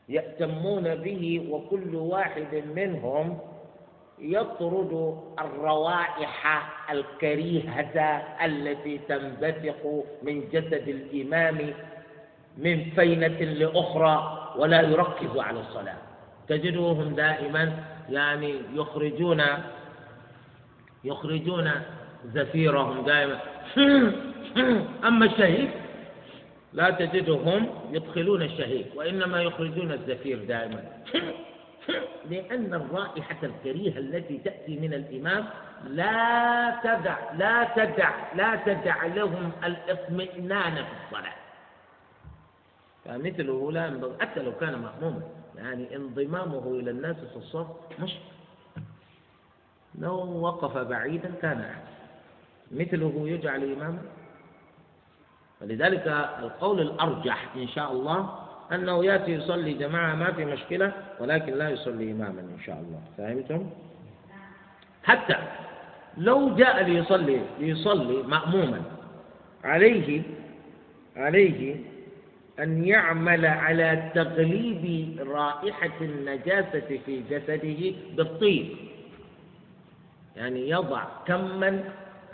يأتمون 0.08 0.94
به 0.94 1.46
وكل 1.50 1.94
واحد 1.96 2.62
منهم 2.76 3.38
يطرد 4.18 5.18
الروائح 5.38 6.62
الكريهة 6.90 7.98
التي 8.44 8.98
تنبثق 9.08 10.04
من 10.22 10.48
جسد 10.52 10.88
الإمام 10.88 11.74
من 12.58 12.84
فينة 12.90 13.26
لأخرى 13.40 14.40
ولا 14.58 14.80
يركز 14.82 15.36
على 15.38 15.60
الصلاة. 15.60 15.96
تجدهم 16.48 17.14
دائما 17.14 17.84
يعني 18.10 18.54
يخرجون 18.74 19.42
يخرجون 21.04 21.70
زفيرهم 22.34 23.04
دائما. 23.04 23.40
أما 25.08 25.26
الشهيد 25.26 25.70
لا 26.74 26.90
تجدهم 26.90 27.68
يدخلون 27.90 28.42
الشهيد 28.42 28.86
وإنما 28.94 29.42
يخرجون 29.42 29.92
الزفير 29.92 30.44
دائما. 30.44 30.84
لأن 32.30 32.74
الرائحة 32.74 33.38
الكريهة 33.42 33.98
التي 33.98 34.38
تأتي 34.38 34.78
من 34.78 34.94
الإمام 34.94 35.44
لا 35.84 36.76
تدع 36.84 37.32
لا 37.32 37.64
تدع 37.76 38.34
لا 38.34 38.56
تدع 38.66 39.06
لهم 39.06 39.52
الإطمئنان 39.64 40.74
في 40.74 40.92
الصلاة. 41.06 41.34
فمثله 43.04 43.72
لا 43.72 43.86
ينبغي 43.86 44.14
حتى 44.20 44.42
لو 44.42 44.52
كان 44.52 44.78
مأموما 44.78 45.22
يعني 45.56 45.96
انضمامه 45.96 46.68
إلى 46.80 46.90
الناس 46.90 47.16
في 47.16 47.36
الصف 47.36 47.66
مشكل 48.00 48.18
لو 49.98 50.40
وقف 50.40 50.78
بعيدا 50.78 51.32
كان 51.42 51.60
أحسن. 51.60 51.94
مثله 52.70 53.22
يجعل 53.28 53.72
إماما 53.72 54.02
ولذلك 55.64 56.06
القول 56.42 56.80
الأرجح 56.80 57.48
إن 57.56 57.68
شاء 57.68 57.92
الله 57.92 58.38
أنه 58.72 59.04
يأتي 59.04 59.32
يصلي 59.32 59.72
جماعة 59.72 60.14
ما 60.14 60.32
في 60.32 60.44
مشكلة 60.44 60.92
ولكن 61.20 61.52
لا 61.54 61.68
يصلي 61.70 62.12
إماما 62.12 62.40
إن 62.40 62.58
شاء 62.66 62.76
الله 62.76 63.00
فهمتم؟ 63.18 63.70
حتى 65.04 65.36
لو 66.18 66.54
جاء 66.54 66.84
ليصلي 66.84 67.40
ليصلي 67.60 68.22
مأموما 68.22 68.82
عليه 69.64 70.22
عليه 71.16 71.76
أن 72.58 72.84
يعمل 72.84 73.46
على 73.46 74.10
تغليب 74.14 75.16
رائحة 75.28 75.90
النجاسة 76.00 76.98
في 77.06 77.22
جسده 77.30 77.96
بالطيب 78.16 78.66
يعني 80.36 80.70
يضع 80.70 81.04
كما 81.26 81.84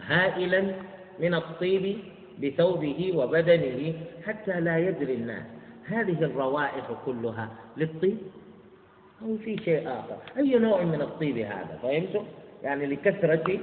هائلا 0.07 0.72
من 1.20 1.35
الطيب 1.35 1.99
بثوبه 2.43 3.12
وبدنه 3.16 3.95
حتى 4.26 4.61
لا 4.61 4.78
يدري 4.78 5.14
الناس. 5.14 5.43
هذه 5.86 6.24
الروائح 6.24 6.86
كلها 7.07 7.49
للطيب 7.76 8.18
أو 9.22 9.36
في 9.45 9.57
شيء 9.64 9.88
آخر. 9.88 10.16
أي 10.36 10.59
نوع 10.59 10.82
من 10.82 11.01
الطيب 11.01 11.36
هذا؟ 11.38 11.78
فهمتم؟ 11.82 12.24
يعني 12.62 12.86
لكثرة 12.86 13.59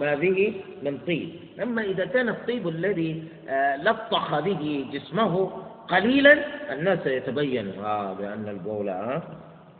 ما 0.00 0.14
به 0.14 0.54
من 0.82 0.98
طيب. 1.06 1.28
أما 1.62 1.82
إذا 1.82 2.04
كان 2.04 2.28
الطيب 2.28 2.68
الذي 2.68 3.22
آه، 3.48 3.76
لطخ 3.76 4.40
به 4.40 4.86
جسمه 4.92 5.50
قليلا 5.88 6.32
الناس 6.72 7.06
يتبين 7.06 7.68
آه 7.84 8.12
بأن 8.12 8.48
البول 8.48 8.88
آه 8.88 9.22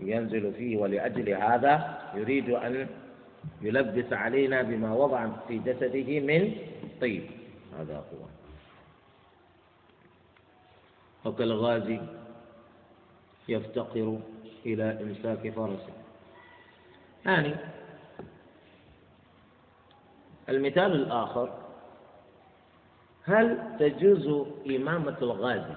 ينزل 0.01 0.53
فيه 0.53 0.76
ولأجل 0.76 1.28
هذا 1.34 1.99
يريد 2.14 2.51
أن 2.51 2.87
يلبس 3.62 4.12
علينا 4.12 4.62
بما 4.62 4.95
وضع 4.95 5.26
في 5.49 5.59
جسده 5.59 6.20
من 6.20 6.53
طيب. 7.01 7.22
هذا 7.79 7.97
هو 7.97 8.27
وكالغازي 11.31 12.01
يفتقر 13.49 14.18
إلى 14.66 15.03
إمساك 15.03 15.51
فرسه 15.51 15.93
يعني 17.27 17.55
المثال 20.49 20.93
الآخر 20.93 21.66
هل 23.24 23.59
تجوز 23.79 24.47
إمامة 24.66 25.16
الغازي؟ 25.22 25.77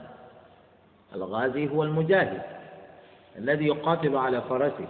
الغازي 1.15 1.69
هو 1.69 1.83
المجاهد 1.83 2.41
الذي 3.37 3.65
يقاتل 3.65 4.15
على 4.15 4.41
فرسه. 4.41 4.87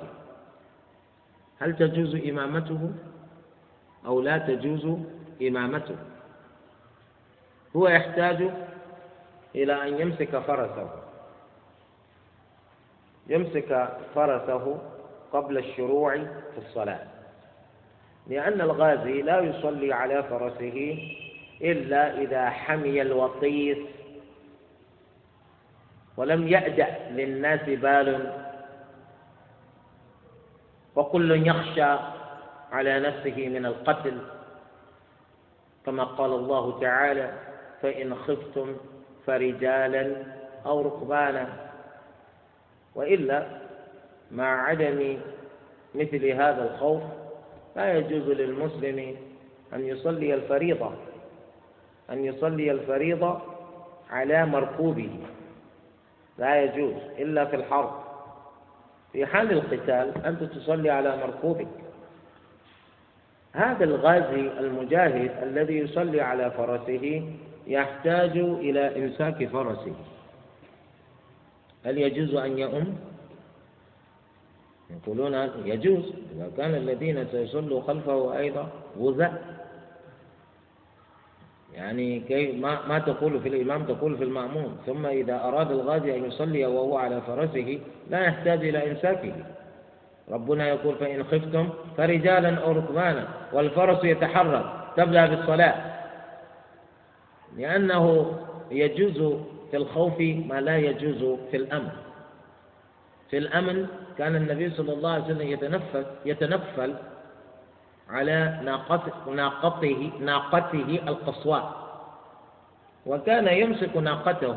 هل 1.59 1.75
تجوز 1.75 2.15
إمامته 2.15 2.91
أو 4.05 4.21
لا 4.21 4.37
تجوز 4.37 4.97
إمامته؟ 5.41 5.95
هو 7.75 7.87
يحتاج 7.87 8.49
إلى 9.55 9.87
أن 9.87 9.99
يمسك 10.01 10.37
فرسه. 10.39 10.89
يمسك 13.27 13.89
فرسه 14.15 14.81
قبل 15.33 15.57
الشروع 15.57 16.17
في 16.17 16.57
الصلاة. 16.57 17.07
لأن 18.27 18.61
الغازي 18.61 19.21
لا 19.21 19.39
يصلي 19.39 19.93
على 19.93 20.23
فرسه 20.23 20.97
إلا 21.61 22.21
إذا 22.21 22.49
حمي 22.49 23.01
الوطيس 23.01 23.77
ولم 26.17 26.47
يأدأ 26.47 27.09
للناس 27.09 27.61
بال. 27.69 28.45
وكل 30.95 31.47
يخشى 31.47 31.97
على 32.71 32.99
نفسه 32.99 33.49
من 33.49 33.65
القتل. 33.65 34.17
كما 35.85 36.03
قال 36.03 36.31
الله 36.31 36.79
تعالى 36.79 37.48
فإن 37.81 38.15
خفتم 38.15 38.75
فرجالا 39.27 40.15
أو 40.65 40.81
ركبانا. 40.81 41.47
وإلا 42.95 43.45
مع 44.31 44.63
عدم 44.67 45.17
مثل 45.95 46.25
هذا 46.25 46.71
الخوف 46.73 47.01
لا 47.75 47.97
يجوز 47.97 48.29
للمسلم 48.29 49.15
أن 49.73 49.85
يصلي 49.85 50.33
الفريضة 50.33 50.91
أن 52.09 52.25
يصلي 52.25 52.71
الفريضة 52.71 53.41
على 54.09 54.45
مركوبه. 54.45 55.19
لا 56.37 56.63
يجوز 56.63 56.93
إلا 57.19 57.45
في 57.45 57.55
الحرب. 57.55 57.91
في 59.13 59.25
حال 59.25 59.51
القتال 59.51 60.25
أنت 60.25 60.43
تصلي 60.43 60.89
على 60.89 61.17
مركوبك. 61.17 61.67
هذا 63.53 63.83
الغازي 63.83 64.51
المجاهد 64.59 65.31
الذي 65.43 65.77
يصلي 65.77 66.21
على 66.21 66.51
فرسه 66.51 67.33
يحتاج 67.69 68.37
إلى 68.37 69.05
إمساك 69.05 69.47
فرسه. 69.47 69.93
هل 71.85 71.97
يجوز 71.97 72.35
أن 72.35 72.57
يؤم؟ 72.57 72.97
يقولون 74.89 75.33
يجوز. 75.65 76.13
إذا 76.35 76.51
كان 76.57 76.75
الذين 76.75 77.27
سيصلوا 77.31 77.81
خلفه 77.81 78.37
أيضا 78.37 78.69
غزاة 78.99 79.33
يعني 81.73 82.19
كي 82.19 82.51
ما, 82.51 82.85
ما 82.87 82.99
تقول 82.99 83.39
في 83.39 83.49
الإمام 83.49 83.83
تقول 83.83 84.17
في 84.17 84.23
المأموم. 84.23 84.77
ثم 84.85 85.05
إذا 85.05 85.35
أراد 85.43 85.71
الغازي 85.71 86.17
أن 86.17 86.25
يصلي 86.25 86.65
وهو 86.65 86.97
على 86.97 87.21
فرسه 87.21 87.79
لا 88.09 88.19
يحتاج 88.19 88.67
إلى 88.67 88.91
إمساكه. 88.91 89.33
ربنا 90.31 90.67
يقول 90.67 90.95
فإن 90.95 91.23
خفتم 91.23 91.69
فرجالا 91.97 92.55
أو 92.55 92.71
ركبانا 92.71 93.27
والفرس 93.53 94.03
يتحرك 94.03 94.65
تبدأ 94.97 95.25
بالصلاة 95.25 95.88
لأنه 97.57 98.33
يجوز 98.71 99.39
في 99.71 99.77
الخوف 99.77 100.19
ما 100.19 100.61
لا 100.61 100.77
يجوز 100.77 101.39
في 101.51 101.57
الأمن. 101.57 101.91
في 103.29 103.37
الأمن 103.37 103.87
كان 104.17 104.35
النبي 104.35 104.69
صلى 104.69 104.93
الله 104.93 105.09
عليه 105.11 105.23
وسلم 105.23 105.47
يتنفس 105.47 106.05
يتنفل 106.25 106.95
على 108.09 108.59
ناقته 108.63 109.31
ناقته 109.33 110.11
ناقته 110.19 110.99
القصواء. 111.07 111.89
وكان 113.05 113.47
يمسك 113.47 113.97
ناقته 113.97 114.55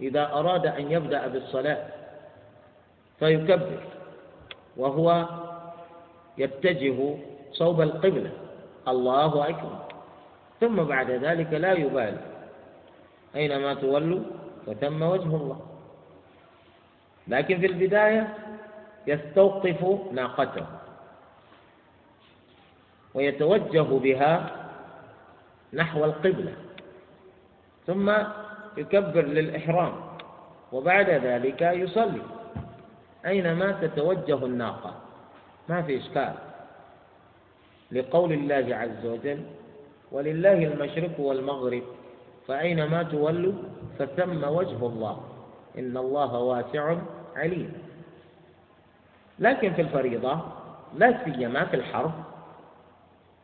إذا 0.00 0.32
أراد 0.32 0.66
أن 0.66 0.92
يبدأ 0.92 1.26
بالصلاة 1.26 1.86
فيكبر 3.18 3.80
وهو 4.76 5.26
يتجه 6.38 7.16
صوب 7.52 7.80
القبلة. 7.80 8.30
الله 8.88 9.48
أكبر. 9.48 9.89
ثم 10.60 10.76
بعد 10.84 11.10
ذلك 11.10 11.52
لا 11.52 11.72
يبالي 11.72 12.20
أينما 13.36 13.74
تولوا؟ 13.74 14.24
فثم 14.66 15.02
وجه 15.02 15.36
الله. 15.36 15.60
لكن 17.28 17.60
في 17.60 17.66
البداية 17.66 18.34
يستوقف 19.06 20.12
ناقته. 20.12 20.66
ويتوجه 23.14 23.82
بها 23.98 24.50
نحو 25.72 26.04
القبلة. 26.04 26.52
ثم 27.86 28.12
يكبر 28.76 29.22
للإحرام. 29.22 29.92
وبعد 30.72 31.10
ذلك 31.10 31.62
يصلي. 31.62 32.22
أينما 33.26 33.72
تتوجه 33.72 34.46
الناقة؟ 34.46 34.94
ما 35.68 35.82
في 35.82 35.98
إشكال. 35.98 36.34
لقول 37.92 38.32
الله 38.32 38.76
عز 38.76 39.06
وجل 39.06 39.42
ولله 40.12 40.64
المشرق 40.64 41.20
والمغرب. 41.20 41.82
فأينما 42.48 43.02
تولوا 43.02 43.52
فثم 43.98 44.44
وجه 44.44 44.86
الله. 44.86 45.20
إن 45.78 45.96
الله 45.96 46.38
واسع 46.38 46.96
عليم. 47.36 47.72
لكن 49.38 49.72
في 49.72 49.82
الفريضة 49.82 50.40
لا 50.96 51.18
سيما 51.24 51.64
في 51.64 51.76
الحرب. 51.76 52.12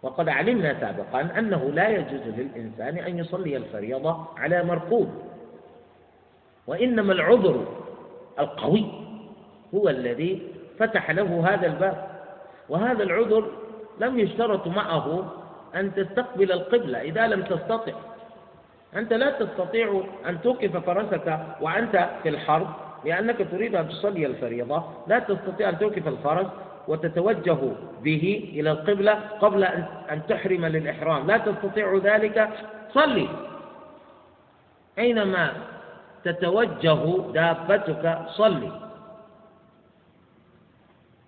وقد 0.02 0.28
علمنا 0.28 0.80
سابقا 0.80 1.38
أنه 1.38 1.70
لا 1.70 1.88
يجوز 1.88 2.22
للإنسان 2.36 2.98
أن 2.98 3.18
يصلي 3.18 3.56
الفريضة 3.56 4.24
على 4.36 4.64
مركوب. 4.64 5.08
وإنما 6.66 7.12
العذر 7.12 7.64
القوي 8.38 8.86
هو 9.74 9.88
الذي 9.88 10.42
فتح 10.78 11.10
له 11.10 11.54
هذا 11.54 11.66
الباب. 11.66 12.06
وهذا 12.68 13.02
العذر 13.02 13.50
لم 14.00 14.18
يشترط 14.18 14.66
معه 14.66 15.32
أن 15.76 15.94
تستقبل 15.94 16.52
القبلة 16.52 17.00
إذا 17.00 17.26
لم 17.26 17.42
تستطع. 17.42 17.92
أنت 18.96 19.12
لا 19.12 19.30
تستطيع 19.30 20.04
أن 20.28 20.42
توقف 20.42 20.76
فرسك 20.76 21.40
وأنت 21.60 22.08
في 22.22 22.28
الحرب 22.28 22.68
لأنك 23.04 23.48
تريد 23.50 23.74
أن 23.74 23.88
تصلي 23.88 24.26
الفريضة. 24.26 24.84
لا 25.06 25.18
تستطيع 25.18 25.68
أن 25.68 25.78
توقف 25.78 26.08
الفرس 26.08 26.46
وتتوجه 26.88 27.58
به 28.02 28.50
إلى 28.52 28.70
القبلة 28.70 29.12
قبل 29.40 29.64
أن 30.10 30.20
تحرم 30.28 30.66
للإحرام. 30.66 31.26
لا 31.26 31.38
تستطيع 31.38 32.00
ذلك. 32.04 32.48
صلي. 32.94 33.28
أينما 34.98 35.52
تتوجه 36.24 37.32
دابتك 37.32 38.18
صلي. 38.28 38.70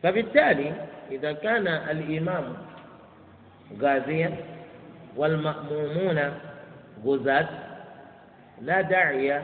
فبالتالي 0.02 0.72
إذا 1.10 1.32
كان 1.32 1.66
الإمام 1.66 2.44
غازيا. 3.80 4.36
والمأمومون 5.16 6.18
غزاة. 7.04 7.48
لا 8.62 8.80
داعي 8.80 9.42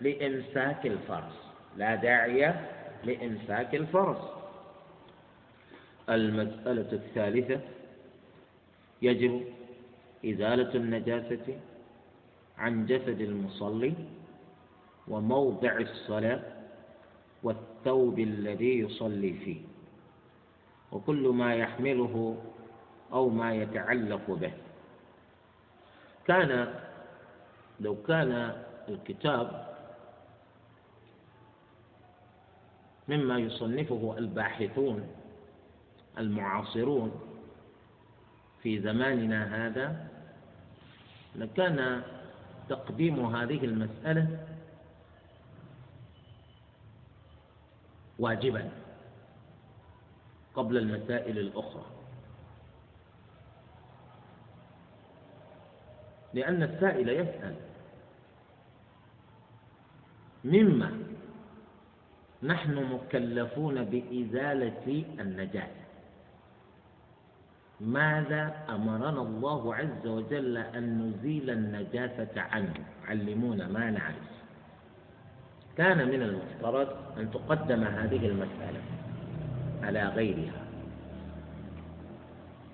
لإمساك 0.00 0.86
الفرس. 0.86 1.36
لا 1.76 1.94
داعي 1.94 2.54
لإمساك 3.04 3.74
الفرس. 3.74 4.22
المسألة 6.08 6.92
الثالثة. 6.92 7.60
يجب 9.02 9.42
إزالة 10.26 10.74
النجاسة 10.74 11.58
عن 12.58 12.86
جسد 12.86 13.20
المصلي 13.20 13.94
وموضع 15.08 15.76
الصلاة 15.76 16.42
والثوب 17.42 18.18
الذي 18.18 18.78
يصلي 18.78 19.32
فيه. 19.32 19.60
وكل 20.92 21.28
ما 21.28 21.54
يحمله 21.54 22.36
أو 23.12 23.28
ما 23.28 23.54
يتعلق 23.54 24.30
به. 24.30 24.52
كان 26.26 26.74
لو 27.80 28.02
كان 28.02 28.62
الكتاب 28.88 29.72
مما 33.08 33.38
يصنفه 33.38 34.14
الباحثون 34.18 35.08
المعاصرون 36.18 37.20
في 38.62 38.80
زماننا 38.80 39.66
هذا 39.66 40.08
لكان 41.36 42.02
تقديم 42.68 43.36
هذه 43.36 43.64
المسألة 43.64 44.46
واجبا 48.18 48.70
قبل 50.54 50.76
المسائل 50.76 51.38
الأخرى. 51.38 52.01
لأن 56.34 56.62
السائل 56.62 57.08
يسأل. 57.08 57.54
مما 60.44 60.90
نحن 62.42 62.74
مكلفون 62.94 63.84
بإزالة 63.84 65.04
النجاسة 65.20 65.82
ماذا 67.80 68.54
أمرنا 68.68 69.22
الله 69.22 69.74
عز 69.74 70.06
وجل 70.06 70.56
أن 70.56 70.84
نزيل 71.02 71.50
النجاسة 71.50 72.28
عنه؟ 72.36 72.74
علمونا 73.08 73.68
ما 73.68 73.90
نعرف. 73.90 74.32
كان 75.76 76.08
من 76.08 76.22
المفترض 76.22 76.88
أن 77.18 77.30
تقدم 77.30 77.82
هذه 77.84 78.26
المسألة 78.26 78.80
على 79.82 80.04
غيرها. 80.08 80.62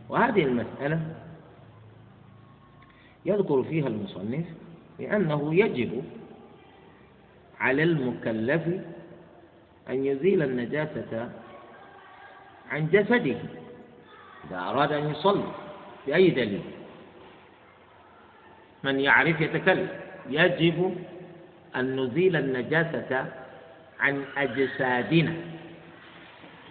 وهذه 0.08 0.44
المسألة 0.44 1.00
يذكر 3.28 3.62
فيها 3.62 3.86
المصنف 3.88 4.44
بأنه 4.98 5.54
يجب 5.54 6.02
على 7.60 7.82
المكلف 7.82 8.62
أن 9.88 10.06
يزيل 10.06 10.42
النجاسة 10.42 11.30
عن 12.70 12.88
جسده. 12.92 13.36
إذا 14.48 14.58
أراد 14.58 14.92
أن 14.92 15.10
يصلي 15.10 15.52
بأي 16.06 16.30
دليل؟ 16.30 16.62
من 18.84 19.00
يعرف 19.00 19.40
يتكلم. 19.40 19.88
يجب 20.30 20.96
أن 21.76 22.00
نزيل 22.00 22.36
النجاسة 22.36 23.26
عن 24.00 24.24
أجسادنا. 24.36 25.34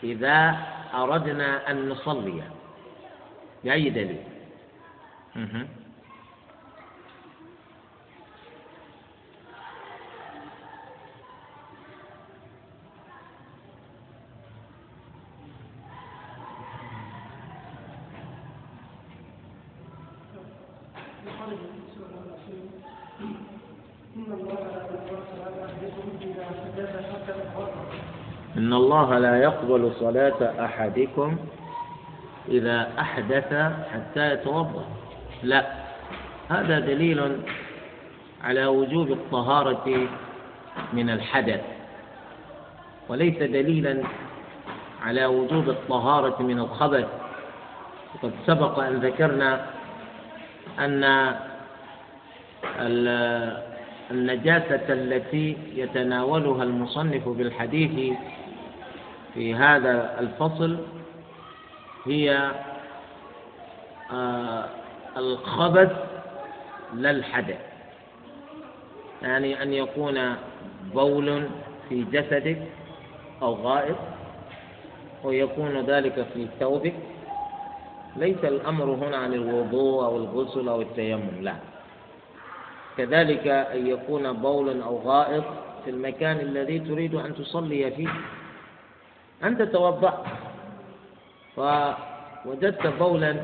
إذا 0.03 0.57
أردنا 0.93 1.71
أن 1.71 1.89
نصلي 1.89 2.41
بأي 3.63 3.89
دليل؟ 3.89 4.23
إن 28.57 28.73
الله 28.73 29.17
لا 29.19 29.41
يقبل 29.43 29.91
صلاة 29.99 30.65
أحدكم 30.65 31.37
إذا 32.49 32.89
أحدث 32.99 33.53
حتى 33.93 34.33
يتوضأ. 34.33 34.85
لا. 35.43 35.65
هذا 36.49 36.79
دليل 36.79 37.37
على 38.43 38.65
وجوب 38.65 39.11
الطهارة 39.11 40.07
من 40.93 41.09
الحدث. 41.09 41.61
وليس 43.09 43.37
دليلا 43.37 44.03
على 45.05 45.25
وجوب 45.25 45.69
الطهارة 45.69 46.41
من 46.41 46.59
الخبث. 46.59 47.07
وقد 48.15 48.31
سبق 48.45 48.79
أن 48.79 48.93
ذكرنا 48.93 49.65
أن 50.79 51.33
النجاسة 54.11 54.85
التي 54.89 55.57
يتناولها 55.75 56.63
المصنف 56.63 57.29
بالحديث 57.29 58.17
في 59.33 59.55
هذا 59.55 60.19
الفصل 60.19 60.77
هي 62.05 62.51
آه، 64.13 64.65
الخبث 65.17 65.91
لا 66.93 67.11
الحدث 67.11 67.59
يعني 69.21 69.63
أن 69.63 69.73
يكون 69.73 70.35
بول 70.93 71.43
في 71.89 72.03
جسدك 72.03 72.61
أو 73.41 73.53
غائط 73.53 73.95
ويكون 75.23 75.81
ذلك 75.81 76.27
في 76.33 76.47
ثوبك. 76.59 76.93
ليس 78.15 78.37
الأمر 78.43 78.83
هنا 78.85 79.17
عن 79.17 79.33
الوضوء 79.33 80.05
أو 80.05 80.17
الغسل 80.17 80.69
أو 80.69 80.81
التيمم 80.81 81.41
لا. 81.41 81.53
كذلك 82.97 83.47
أن 83.47 83.87
يكون 83.87 84.33
بول 84.33 84.81
أو 84.81 84.97
غائط 85.05 85.43
في 85.85 85.89
المكان 85.89 86.39
الذي 86.39 86.79
تريد 86.79 87.15
أن 87.15 87.35
تصلي 87.35 87.91
فيه. 87.91 88.09
أنت 89.43 89.61
توضأت 89.61 90.23
ووجدت 91.57 92.87
بولا 92.87 93.43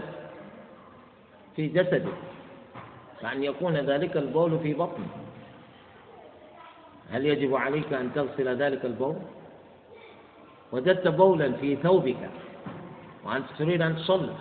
في 1.56 1.68
جسدك. 1.68 2.14
فأن 3.22 3.44
يكون 3.44 3.78
ذلك 3.78 4.18
البول 4.18 4.60
في 4.60 4.74
بطنك. 4.74 5.14
هل 7.12 7.26
يجب 7.26 7.56
عليك 7.56 7.94
أن 7.94 8.14
تغسل 8.16 8.62
ذلك 8.62 8.86
البول؟ 8.86 9.16
وجدت 10.72 11.08
بولا 11.08 11.52
في 11.52 11.76
ثوبك. 11.76 12.30
وأنت 13.26 13.46
تريد 13.60 13.82
أن 13.82 13.96
تصلي. 13.96 14.34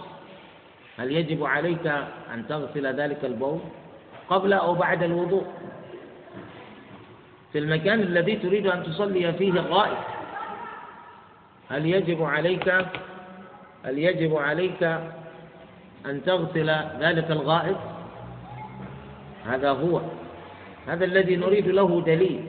هل 0.98 1.12
يجب 1.12 1.44
عليك 1.44 1.86
أن 2.34 2.48
تغسل 2.48 2.86
ذلك 2.86 3.24
البول؟ 3.24 3.58
قبل 4.28 4.52
أو 4.52 4.74
بعد 4.74 5.02
الوضوء. 5.02 5.46
في 7.52 7.58
المكان 7.58 8.00
الذي 8.00 8.36
تريد 8.36 8.66
أن 8.66 8.82
تصلي 8.82 9.32
فيه 9.32 9.52
غائب. 9.60 9.98
هل 11.72 11.86
يجب 11.86 12.22
عليك 12.22 12.68
هل 13.84 13.98
يجب 13.98 14.36
عليك 14.36 14.82
أن 16.06 16.24
تغسل 16.26 16.70
ذلك 17.00 17.30
الغائط؟ 17.30 17.76
هذا 19.46 19.70
هو. 19.70 20.00
هذا 20.86 21.04
الذي 21.04 21.36
نريد 21.36 21.68
له 21.68 22.00
دليل. 22.00 22.44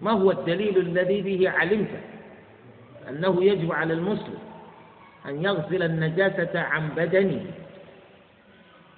ما 0.00 0.10
هو 0.10 0.30
الدليل 0.30 0.78
الذي 0.78 1.22
به 1.22 1.50
علمت؟ 1.50 1.88
أنه 3.08 3.44
يجب 3.44 3.72
على 3.72 3.94
المسلم 3.94 4.38
أن 5.28 5.44
يغسل 5.44 5.82
النجاسة 5.82 6.60
عن 6.60 6.88
بدنه. 6.88 7.44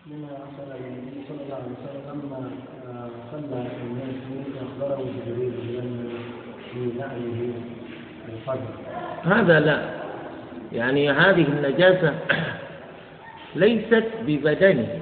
لما 0.06 0.28
حصل 0.28 0.72
النبي 0.72 1.24
صلى 1.28 1.42
الله 1.44 1.54
عليه 1.54 1.64
وسلم 1.64 2.20
لما 2.22 3.10
صلى 3.32 3.66
الناس 3.82 4.14
في 6.72 6.90
هذا 9.24 9.60
لا. 9.60 9.90
يعني 10.72 11.10
هذه 11.10 11.46
النجاسة 11.48 12.14
ليست 13.54 14.04
ببدنه 14.26 15.00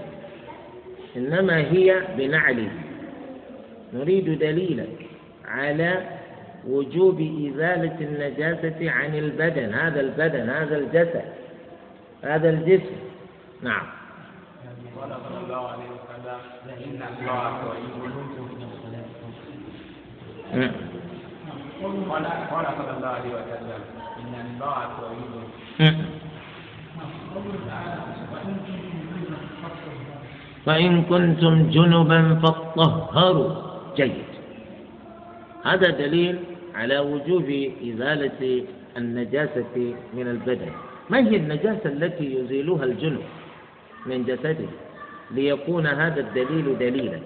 إنما 1.16 1.56
هي 1.56 2.02
بنعله. 2.18 2.70
نريد 3.94 4.38
دليلا 4.38 4.84
على 5.44 6.00
وجوب 6.68 7.20
إزالة 7.20 7.96
النجاسة 8.00 8.90
عن 8.90 9.14
البدن 9.14 9.74
هذا 9.74 10.00
البدن 10.00 10.50
هذا 10.50 10.76
الجسد 10.78 11.24
هذا 12.22 12.50
الجسم. 12.50 12.96
نعم. 13.62 13.86
قال 15.00 15.10
صلى 15.28 15.44
الله 15.44 15.68
عليه 15.68 15.84
وسلم 15.84 16.38
إن 16.84 17.02
الله 20.54 21.01
قال 21.82 22.24
قال 22.50 22.66
صلى 22.78 22.92
الله 22.96 23.08
عليه 23.08 23.32
وسلم. 23.38 23.80
إن 24.22 24.34
الله 24.46 24.78
طيب 25.02 25.32
فإن 30.66 31.02
كنتم 31.02 31.70
جنبا 31.70 32.20
فاطهروا. 32.42 33.50
جيد. 33.96 34.30
هذا 35.64 35.88
دليل 35.90 36.36
على 36.74 36.98
وجوب 36.98 37.48
إزالة 37.88 38.64
النجاسة 38.96 39.74
من 40.14 40.26
البدن. 40.34 40.70
ما 41.10 41.18
هي 41.18 41.36
النجاسة 41.36 41.86
التي 41.86 42.26
يزيلها 42.36 42.84
الجنب 42.84 43.22
من 44.06 44.24
جسده 44.24 44.70
ليكون 45.30 45.86
هذا 45.86 46.20
الدليل 46.20 46.78
دليلا؟ 46.78 47.20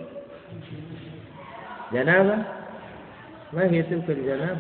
جنابة؟ 1.93 2.39
ما 3.53 3.65
هي 3.65 3.83
تلك 3.83 4.11
الجنابة 4.11 4.59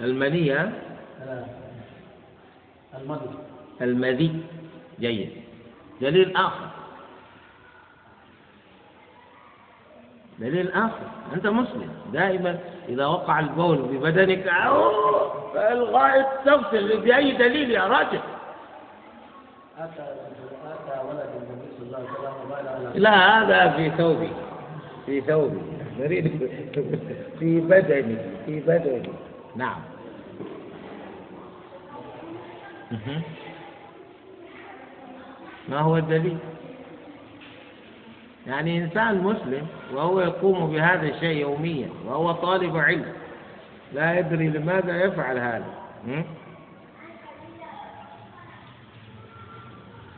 المنية. 0.00 0.72
المذي 2.94 3.30
المذي. 3.80 4.40
جيد. 5.00 5.32
دليل 6.00 6.36
آخر. 6.36 6.68
دليل 10.38 10.72
آخر. 10.72 11.06
أنت 11.34 11.46
مسلم. 11.46 11.90
دائما 12.12 12.58
إذا 12.88 13.06
وقع 13.06 13.40
البول 13.40 13.76
ببدنك 13.76 14.46
الغائط 15.54 16.26
تغسل 16.44 17.00
بأي 17.00 17.32
دليل 17.32 17.70
يا 17.70 17.86
راجل. 17.86 18.20
لا 22.94 23.38
هذا 23.38 23.76
في 23.76 23.90
ثوبي. 23.90 24.30
في 25.06 25.20
ثوبي. 25.20 25.77
في 27.38 27.60
بدني 27.60 28.16
في 28.46 28.60
بدني. 28.60 29.08
نعم. 29.56 29.80
ما 35.68 35.80
هو 35.80 35.96
الدليل؟ 35.96 36.38
يعني 38.46 38.78
إنسان 38.78 39.18
مسلم 39.18 39.66
وهو 39.94 40.20
يقوم 40.20 40.70
بهذا 40.70 41.06
الشيء 41.06 41.40
يوميا 41.40 41.88
وهو 42.06 42.32
طالب 42.32 42.76
علم 42.76 43.12
لا 43.94 44.18
يدري 44.18 44.48
لماذا 44.48 45.04
يفعل 45.04 45.38
هذا. 45.38 45.64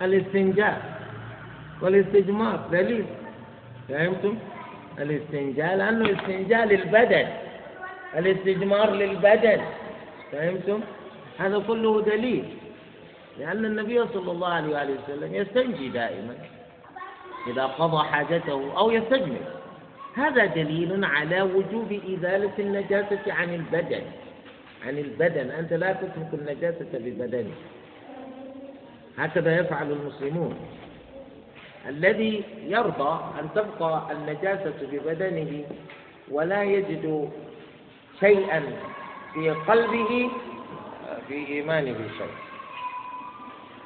الاستنجاء 0.03 1.01
والاستجمار 1.83 2.61
دليل. 2.73 3.05
فهمتم؟ 3.89 4.37
الاستنجاء 5.01 5.77
لأنه 5.77 6.05
الاستنجاء 6.05 6.67
للبدن 6.67 7.27
الاستجمار 8.19 8.91
للبدن 8.91 9.61
فهمتم؟ 10.33 10.81
هذا 11.39 11.59
كله 11.69 12.03
دليل 12.03 12.45
لأن 13.39 13.65
النبي 13.65 14.07
صلى 14.07 14.31
الله 14.33 14.49
عليه 14.49 14.75
وآله 14.75 14.95
وسلم 15.05 15.35
يستنجي 15.35 15.89
دائما 15.89 16.35
إذا 17.47 17.65
قضى 17.65 18.05
حاجته 18.09 18.79
أو 18.79 18.91
يستجمر. 18.91 19.41
هذا 20.15 20.45
دليل 20.45 21.05
على 21.05 21.43
وجوب 21.43 22.01
إزالة 22.09 22.53
النجاسة 22.59 23.33
عن 23.33 23.55
البدن. 23.55 24.03
عن 24.87 24.99
البدن 24.99 25.51
أنت 25.51 25.73
لا 25.73 25.93
تترك 25.93 26.29
النجاسة 26.33 26.93
ببدنك. 26.95 27.61
هكذا 29.19 29.59
يفعل 29.59 29.93
المسلمون. 29.93 30.55
الذي 31.89 32.45
يرضى 32.67 33.21
أن 33.41 33.49
تبقى 33.55 34.03
النجاسة 34.13 34.75
ببدنه 34.93 35.65
ولا 36.31 36.63
يجد 36.63 37.31
شيئا 38.21 38.63
في 39.35 39.51
قلبه 39.51 40.31
في 41.29 41.47
إيمانه 41.49 41.97
شيء. 42.19 42.35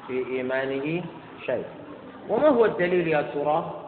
في 0.06 0.26
إيمانه 0.36 1.02
شيء. 1.46 1.64
وما 2.28 2.48
هو 2.48 2.64
الدليل 2.64 3.08
يا 3.08 3.22
ترى 3.22 3.80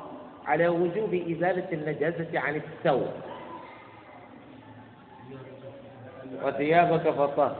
على 0.46 0.68
وجوب 0.68 1.14
إزالة 1.14 1.66
النجاسة 1.72 2.40
عن 2.40 2.56
الثوب؟ 2.56 3.08
وثيابك 6.44 7.10
فطهر 7.10 7.56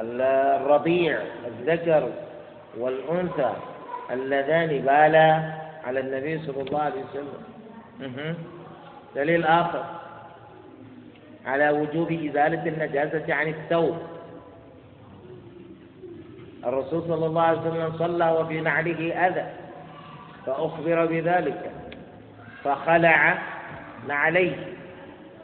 الرضيع 0.00 1.22
الذكر 1.46 2.10
والأنثى. 2.78 3.52
اللذان 4.12 4.68
بالا 4.68 5.42
على 5.84 6.00
النبي 6.00 6.38
صلى 6.46 6.62
الله 6.62 6.80
عليه 6.80 7.02
وسلم. 7.10 7.42
دليل 9.14 9.44
آخر. 9.44 9.84
على 11.46 11.70
وجوب 11.70 12.12
إزالة 12.12 12.66
النجاسة 12.66 13.34
عن 13.34 13.48
الثوب. 13.48 13.96
الرسول 16.66 17.02
صلى 17.02 17.26
الله 17.26 17.42
عليه 17.42 17.60
وسلم 17.60 17.98
صلى 17.98 18.30
وفي 18.30 18.60
نعله 18.60 19.26
أذى 19.26 19.46
فأخبر 20.46 21.06
بذلك 21.06 21.70
فخلع 22.64 23.38
نعليه. 24.08 24.56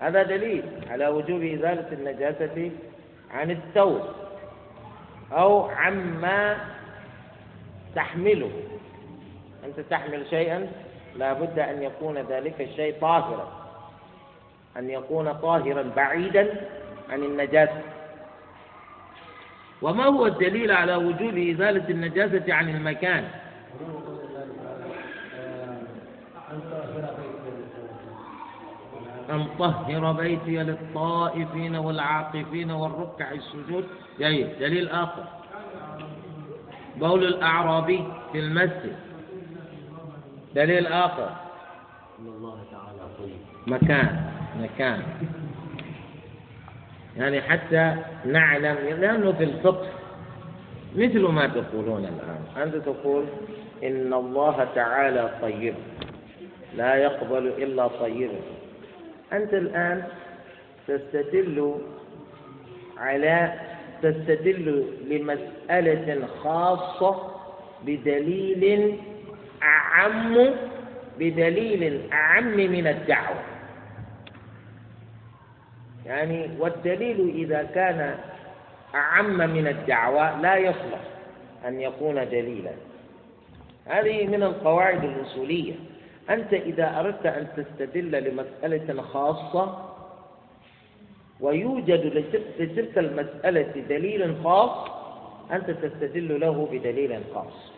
هذا 0.01 0.23
دليل 0.23 0.63
على 0.91 1.09
وجوب 1.09 1.43
إزالة 1.43 1.93
النجاسة 1.93 2.71
عن 3.35 3.51
الثوب. 3.51 4.01
أو 5.33 5.69
عما 5.69 6.57
تحمله. 7.97 8.51
أنت 9.65 9.81
تحمل 9.81 10.27
شيئا 10.31 10.73
لا 11.17 11.33
بد 11.33 11.59
أن 11.59 11.83
يكون 11.83 12.19
ذلك 12.19 12.61
الشيء 12.61 12.95
طاهرا. 13.01 13.53
أن 14.77 14.91
يكون 14.91 15.33
طاهرا 15.33 15.83
بعيدا 15.97 16.69
عن 17.11 17.23
النجاسة. 17.23 17.83
وما 19.83 20.05
هو 20.05 20.27
الدليل 20.27 20.73
على 20.73 20.97
وجوب 20.97 21.39
إزالة 21.39 21.91
النجاسة 21.91 22.55
عن 22.55 22.69
المكان؟ 22.69 23.29
أن 29.31 29.47
طهر 29.59 30.13
بيتي 30.13 30.63
للطائفين 30.63 31.77
والعاقفين 31.77 32.71
والركع 32.71 33.33
السجود. 33.33 33.85
جيد. 34.19 34.59
دليل 34.61 34.89
آخر. 34.89 35.25
بول 37.01 37.25
الأعرابي 37.25 38.05
في 38.33 38.39
المسجد. 38.39 38.97
دليل 40.55 40.87
آخر. 40.87 41.29
أن 42.19 42.27
الله 42.27 42.59
تعالى 42.73 43.09
طيب 43.19 43.41
مكان 43.67 44.31
مكان. 44.61 45.03
يعني 47.17 47.43
حتى 47.43 47.95
نعلم 48.25 48.77
لأنه 49.01 49.33
في 49.33 49.45
الفقه 49.45 49.87
مثل 50.97 51.21
ما 51.21 51.47
تقولون 51.47 52.05
الآن. 52.05 52.63
أنت 52.63 52.77
تقول 52.77 53.25
إن 53.85 54.13
الله 54.13 54.69
تعالى 54.75 55.31
طيب 55.43 55.75
لا 56.77 56.95
يقبل 56.95 57.47
إلا 57.47 57.89
طيبا 57.89 58.41
أنت 59.33 59.55
الآن 59.55 60.05
تستدل 60.89 61.75
على 62.99 63.53
تستدل 64.03 64.87
لمسألة 65.11 66.27
خاصة 66.43 67.33
بدليل 67.83 68.97
أعم 69.63 70.51
بدليل 71.19 72.13
أعم 72.13 72.57
من 72.57 72.87
الدعوة. 72.87 73.43
يعني 76.07 76.51
والدليل 76.59 77.33
إذا 77.35 77.63
كان 77.63 78.19
أعم 78.95 79.37
من 79.37 79.67
الدعوة 79.67 80.41
لا 80.41 80.57
يصلح 80.57 81.01
أن 81.69 81.81
يكون 81.81 82.15
دليلا. 82.15 82.73
هذه 83.87 84.27
من 84.27 84.43
القواعد 84.43 85.05
الأصولية. 85.05 85.75
أنت 86.31 86.53
إذا 86.53 87.01
أردت 87.01 87.27
أن 87.27 87.47
تستدل 87.57 88.11
لمسألة 88.25 89.03
خاصة 89.03 89.86
ويوجد 91.41 92.25
لتلك 92.59 92.99
المسألة 92.99 93.85
دليل 93.89 94.37
خاص 94.45 94.89
أنت 95.53 95.71
تستدل 95.71 96.41
له 96.41 96.69
بدليل 96.73 97.21
خاص. 97.35 97.73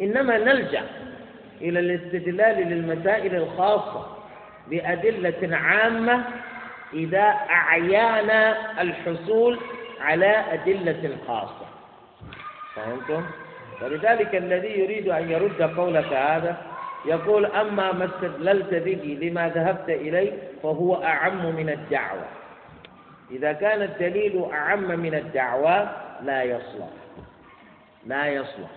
إنما 0.00 0.38
نلجأ 0.38 0.82
إلى 1.60 1.78
الاستدلال 1.80 2.68
للمسائل 2.68 3.34
الخاصة 3.34 4.06
بأدلة 4.70 5.56
عامة 5.56 6.24
إذا 6.94 7.34
أعيانا 7.50 8.56
الحصول 8.82 9.58
على 10.00 10.44
أدلة 10.52 11.16
خاصة. 11.28 11.66
فهمتم؟ 12.74 13.22
ولذلك 13.82 14.34
الذي 14.34 14.68
يريد 14.68 15.08
أن 15.08 15.30
يرد 15.30 15.62
قولك 15.62 16.12
هذا 16.12 16.56
يقول 17.06 17.46
أما 17.46 17.92
ما 17.92 18.04
استدللت 18.04 18.74
به 18.74 19.18
لما 19.22 19.48
ذهبت 19.48 19.88
إليه 19.88 20.32
فهو 20.62 21.02
أعم 21.04 21.56
من 21.56 21.68
الدعوة. 21.68 22.24
إذا 23.30 23.52
كان 23.52 23.82
الدليل 23.82 24.44
أعم 24.52 25.00
من 25.00 25.14
الدعوة 25.14 25.90
لا 26.22 26.42
يصلح. 26.42 26.88
لا 28.06 28.26
يصلح. 28.26 28.70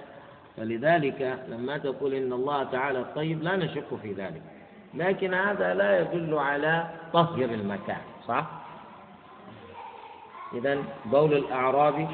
فلذلك 0.58 1.39
لما 1.47 1.78
تقول 1.78 2.14
إن 2.14 2.34
الله 2.34 2.64
تعالى 2.64 3.06
طيب 3.16 3.43
لا 3.43 3.56
نشك 3.56 3.95
في 4.02 4.14
ذلك. 4.14 4.41
لكن 4.93 5.34
هذا 5.34 5.74
لا 5.74 5.99
يدل 5.99 6.38
على 6.38 6.86
طهر 7.14 7.45
المكان 7.45 8.02
صح؟ 8.28 8.45
إذا 10.54 10.78
بول 11.06 11.34
الأعرابي 11.34 12.08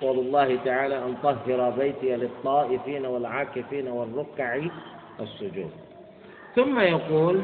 قول 0.00 0.18
الله 0.18 0.58
تعالى 0.64 0.98
أن 0.98 1.16
طهر 1.22 1.70
بيتي 1.70 2.16
للطائفين 2.16 3.06
والعاكفين 3.06 3.88
والركع 3.88 4.60
السجود. 5.20 5.70
ثم 6.54 6.80
يقول 6.80 7.42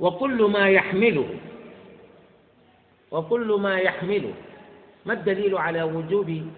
وكل 0.00 0.42
ما 0.42 0.68
يحمله 0.68 1.26
وكل 3.12 3.58
ما 3.60 3.78
يحمله. 3.78 4.34
ما 5.06 5.12
الدليل 5.12 5.58
على 5.58 5.82
وجوب 5.82 6.50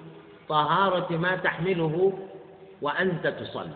طهارة 0.48 1.16
ما 1.16 1.36
تحمله 1.36 2.12
وأنت 2.82 3.26
تصلي؟ 3.26 3.74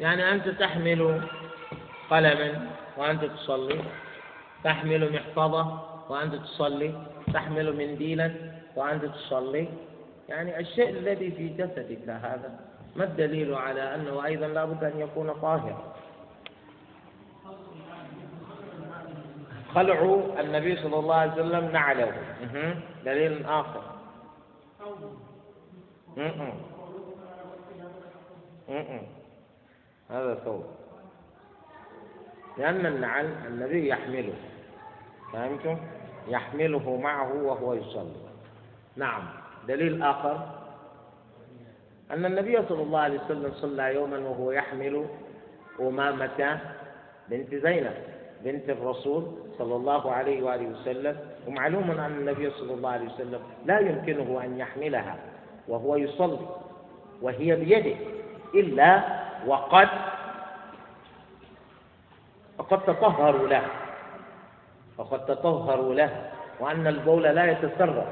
يعني 0.00 0.32
أنت 0.32 0.48
تحمل 0.48 1.22
قلما 2.10 2.70
وأنت 2.96 3.24
تصلي 3.24 3.80
تحمل 4.64 5.12
محفظة 5.12 5.80
وأنت 6.08 6.34
تصلي 6.34 7.06
تحمل 7.34 7.76
منديلا 7.76 8.34
وأنت 8.76 9.04
تصلي. 9.04 9.68
يعني 10.28 10.60
الشيء 10.60 10.88
الذي 10.88 11.30
في 11.30 11.48
جسدك 11.48 12.08
هذا 12.08 12.60
ما 12.96 13.04
الدليل 13.04 13.54
على 13.54 13.94
أنه 13.94 14.24
أيضا 14.24 14.46
لابد 14.46 14.84
أن 14.84 15.00
يكون 15.00 15.32
طاهرا؟ 15.32 15.94
خلع 19.74 20.20
النبي 20.40 20.76
صلى 20.76 20.98
الله 20.98 21.14
عليه 21.14 21.32
وسلم 21.32 21.70
نعله. 21.72 22.12
دليل 23.04 23.46
آخر. 23.46 23.82
هذا 30.10 30.34
ثوب. 30.34 30.64
لأن 32.58 32.86
النعل 32.86 33.26
النبي 33.46 33.88
يحمله. 33.88 34.34
فهمتم؟ 35.32 35.78
يحمله 36.28 36.96
معه 36.96 37.42
وهو 37.42 37.74
يصلي. 37.74 38.16
نعم. 38.96 39.22
دليل 39.68 40.02
آخر. 40.02 40.48
أن 42.10 42.24
النبي 42.24 42.62
صلى 42.68 42.82
الله 42.82 43.00
عليه 43.00 43.20
وسلم 43.20 43.52
صلى 43.54 43.94
يوما 43.94 44.18
وهو 44.18 44.52
يحمل 44.52 45.06
أمامة 45.80 46.60
بنت 47.28 47.54
زينب. 47.54 47.94
بنت 48.44 48.70
الرسول 48.70 49.26
صلى 49.58 49.76
الله 49.76 50.12
عليه 50.12 50.42
وآله 50.42 50.66
وسلم 50.68 51.16
ومعلوم 51.48 51.90
أن 51.90 52.04
النبي 52.18 52.50
صلى 52.50 52.74
الله 52.74 52.90
عليه 52.90 53.06
وسلم 53.06 53.40
لا 53.66 53.78
يمكنه 53.78 54.40
أن 54.44 54.58
يحملها 54.58 55.16
وهو 55.68 55.96
يصلي 55.96 56.38
وهي 57.22 57.56
بيده 57.56 57.96
إلا 58.54 59.02
وقد 59.46 59.88
وقد 62.58 62.82
تطهروا 62.84 63.48
له 63.48 63.62
وقد 64.98 65.26
تطهروا 65.26 65.94
له 65.94 66.30
وأن 66.60 66.86
البول 66.86 67.22
لا 67.22 67.50
يتسرب 67.50 68.06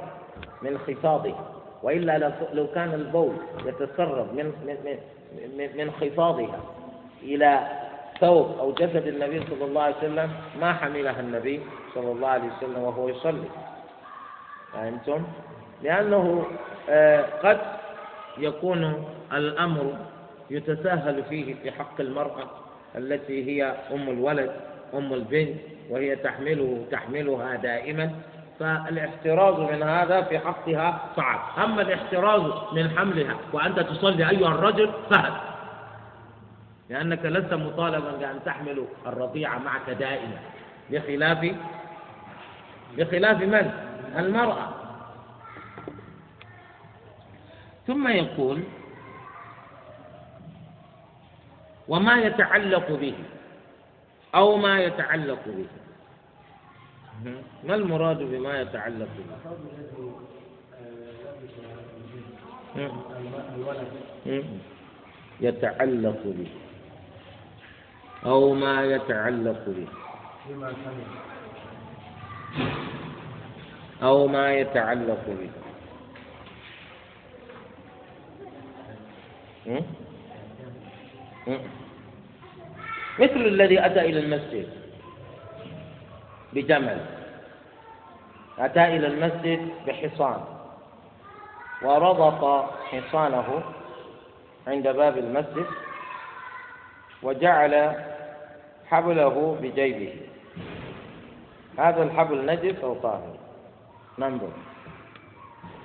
من 0.62 0.78
خفاضه 0.78 1.34
وإلا 1.82 2.18
لو 2.52 2.66
كان 2.66 2.94
البول 2.94 3.32
يتسرب 3.66 4.34
من 4.34 4.44
من 4.66 4.76
من, 5.58 5.76
من 5.76 5.90
خفاضها 5.92 6.60
إلى 7.22 7.68
ثوب 8.20 8.58
أو 8.58 8.72
جسد 8.72 9.06
النبي 9.06 9.42
صلى 9.50 9.64
الله 9.64 9.82
عليه 9.82 9.96
وسلم 9.96 10.30
ما 10.60 10.72
حملها 10.72 11.20
النبي 11.20 11.60
صلى 11.94 12.12
الله 12.12 12.28
عليه 12.28 12.48
وسلم 12.56 12.78
وهو 12.82 13.08
يصلي. 13.08 13.48
فهمتم؟ 14.72 15.24
لأنه 15.82 16.46
آه، 16.88 17.24
قد 17.42 17.58
يكون 18.38 19.04
الأمر 19.32 19.94
يتساهل 20.50 21.22
فيه 21.28 21.54
في 21.62 21.70
حق 21.70 22.00
المرأة 22.00 22.50
التي 22.96 23.46
هي 23.46 23.74
أم 23.92 24.08
الولد 24.08 24.52
أم 24.94 25.12
البنت 25.14 25.56
وهي 25.90 26.16
تحمله 26.16 26.84
تحملها 26.90 27.56
دائما. 27.56 28.10
فالاحتراز 28.60 29.54
من 29.58 29.82
هذا 29.82 30.20
في 30.22 30.38
حقها 30.38 31.00
صعب 31.16 31.40
أما 31.64 31.82
الاحتراز 31.82 32.42
من 32.72 32.90
حملها 32.98 33.36
وأنت 33.52 33.80
تصلي 33.80 34.30
أيها 34.30 34.48
الرجل 34.48 34.90
سهل 35.10 35.32
لأنك 36.90 37.24
لست 37.24 37.54
مطالبا 37.54 38.10
بأن 38.16 38.40
تحمل 38.44 38.86
الرضيع 39.06 39.58
معك 39.58 39.90
دائما. 39.90 40.38
بخلاف 40.90 41.54
بخلاف 42.98 43.42
من؟ 43.42 43.72
المرأة. 44.16 44.68
ثم 47.86 48.08
يقول 48.08 48.62
وما 51.88 52.16
يتعلق 52.22 52.90
به 52.90 53.14
أو 54.34 54.56
ما 54.56 54.80
يتعلق 54.80 55.42
به. 55.46 55.66
ما 57.64 57.74
المراد 57.74 58.18
بما 58.18 58.60
يتعلق 58.60 59.08
به؟ 59.16 59.24
يتعلق 65.40 66.22
به. 66.24 66.50
أو 68.26 68.54
ما 68.54 68.84
يتعلق 68.84 69.64
به. 69.66 69.88
أو 74.02 74.26
ما 74.26 74.52
يتعلق 74.52 75.24
به. 75.26 75.50
مثل 83.18 83.36
الذي 83.36 83.86
أتى 83.86 84.00
إلى 84.00 84.20
المسجد. 84.20 84.68
بجمل. 86.52 87.06
أتى 88.58 88.84
إلى 88.96 89.06
المسجد 89.06 89.70
بحصان. 89.86 90.44
وربط 91.82 92.70
حصانه 92.84 93.62
عند 94.66 94.88
باب 94.88 95.18
المسجد. 95.18 95.66
وجعل 97.22 97.94
حبله 98.90 99.56
بجيبه 99.62 100.12
هذا 101.78 102.02
الحبل 102.02 102.46
نجس 102.46 102.84
أو 102.84 102.94
طاهر 102.94 103.34
ننظر 104.18 104.48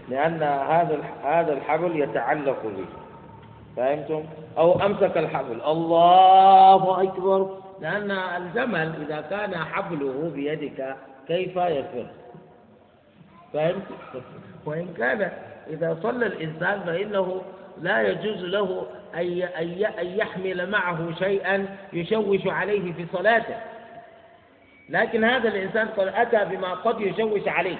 لأن 0.09 0.43
هذا 0.43 1.03
هذا 1.23 1.53
الحبل 1.53 1.99
يتعلق 1.99 2.63
به 2.63 2.85
فهمتم؟ 3.77 4.23
أو 4.57 4.85
أمسك 4.85 5.17
الحبل 5.17 5.61
الله 5.61 7.03
أكبر 7.03 7.57
لأن 7.81 8.11
الجمل 8.11 8.93
إذا 9.01 9.21
كان 9.21 9.55
حبله 9.57 10.31
بيدك 10.35 10.95
كيف 11.27 11.55
يفر؟ 11.55 12.07
فهمت؟ 13.53 13.83
وإن 14.65 14.93
كان 14.97 15.31
إذا 15.67 15.97
صلى 16.03 16.25
الإنسان 16.25 16.79
فإنه 16.85 17.41
لا 17.81 18.01
يجوز 18.01 18.43
له 18.43 18.87
أن 19.99 20.17
يحمل 20.17 20.69
معه 20.69 21.15
شيئا 21.19 21.77
يشوش 21.93 22.47
عليه 22.47 22.93
في 22.93 23.05
صلاته. 23.13 23.55
لكن 24.89 25.23
هذا 25.23 25.47
الإنسان 25.49 25.87
قد 25.87 26.07
أتى 26.07 26.45
بما 26.45 26.73
قد 26.73 27.01
يشوش 27.01 27.47
عليه. 27.47 27.77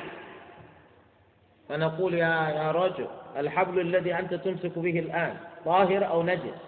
فنقول 1.70 2.14
يا 2.14 2.50
يا 2.50 2.72
رجل 2.72 3.08
الحبل 3.38 3.80
الذي 3.80 4.14
أنت 4.14 4.34
تمسك 4.34 4.80
به 4.80 5.00
الآن 5.00 5.36
طاهر 5.66 6.08
أو 6.08 6.24
نجس؟ 6.24 6.62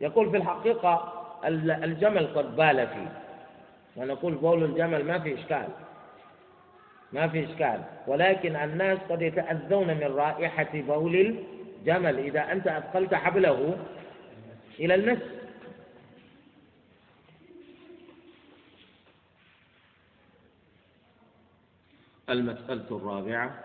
يقول 0.00 0.30
في 0.30 0.36
الحقيقة 0.36 1.12
الجمل 1.84 2.26
قد 2.26 2.56
بال 2.56 2.86
فيه. 2.86 3.12
ونقول 3.96 4.34
بول 4.34 4.64
الجمل 4.64 5.04
ما 5.04 5.18
في 5.18 5.34
إشكال. 5.34 5.68
ما 7.12 7.28
في 7.28 7.44
إشكال. 7.44 7.80
ولكن 8.06 8.56
الناس 8.56 8.98
قد 9.10 9.22
يتأذون 9.22 9.86
من 9.86 10.14
رائحة 10.16 10.68
بول 10.72 11.36
الجمل 11.84 12.18
إذا 12.18 12.52
أنت 12.52 12.66
أدخلت 12.66 13.14
حبله 13.14 13.78
إلى 14.80 14.94
المسجد 14.94 15.34
المسألة 22.30 22.96
الرابعة 22.96 23.64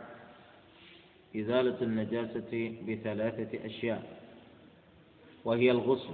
إزالة 1.36 1.82
النجاسة 1.82 2.76
بثلاثة 2.88 3.66
أشياء 3.66 4.20
وهي 5.46 5.72
الغسل 5.72 6.14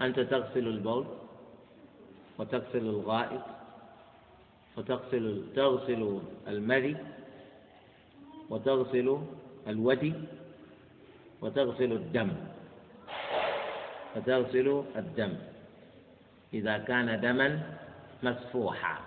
أنت 0.00 0.20
تغسل 0.20 0.66
البول 0.68 1.06
وتغسل 2.38 2.78
الغائط 2.78 3.42
وتغسل 4.76 5.44
تغسل 5.56 6.20
المذي 6.48 6.96
وتغسل 8.50 9.18
الودي 9.68 10.14
وتغسل 11.40 11.92
الدم. 11.92 12.30
وتغسل 14.16 14.82
الدم. 14.96 15.32
إذا 16.54 16.78
كان 16.78 17.20
دما 17.20 17.60
مسفوحا. 18.22 18.98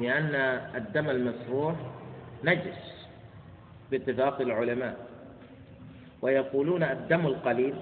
لأن 0.00 0.34
الدم 0.74 1.10
المسفوح 1.10 1.74
نجس 2.44 3.08
باتفاق 3.90 4.40
العلماء. 4.40 4.96
ويقولون 6.22 6.82
الدم 6.82 7.26
القليل 7.26 7.74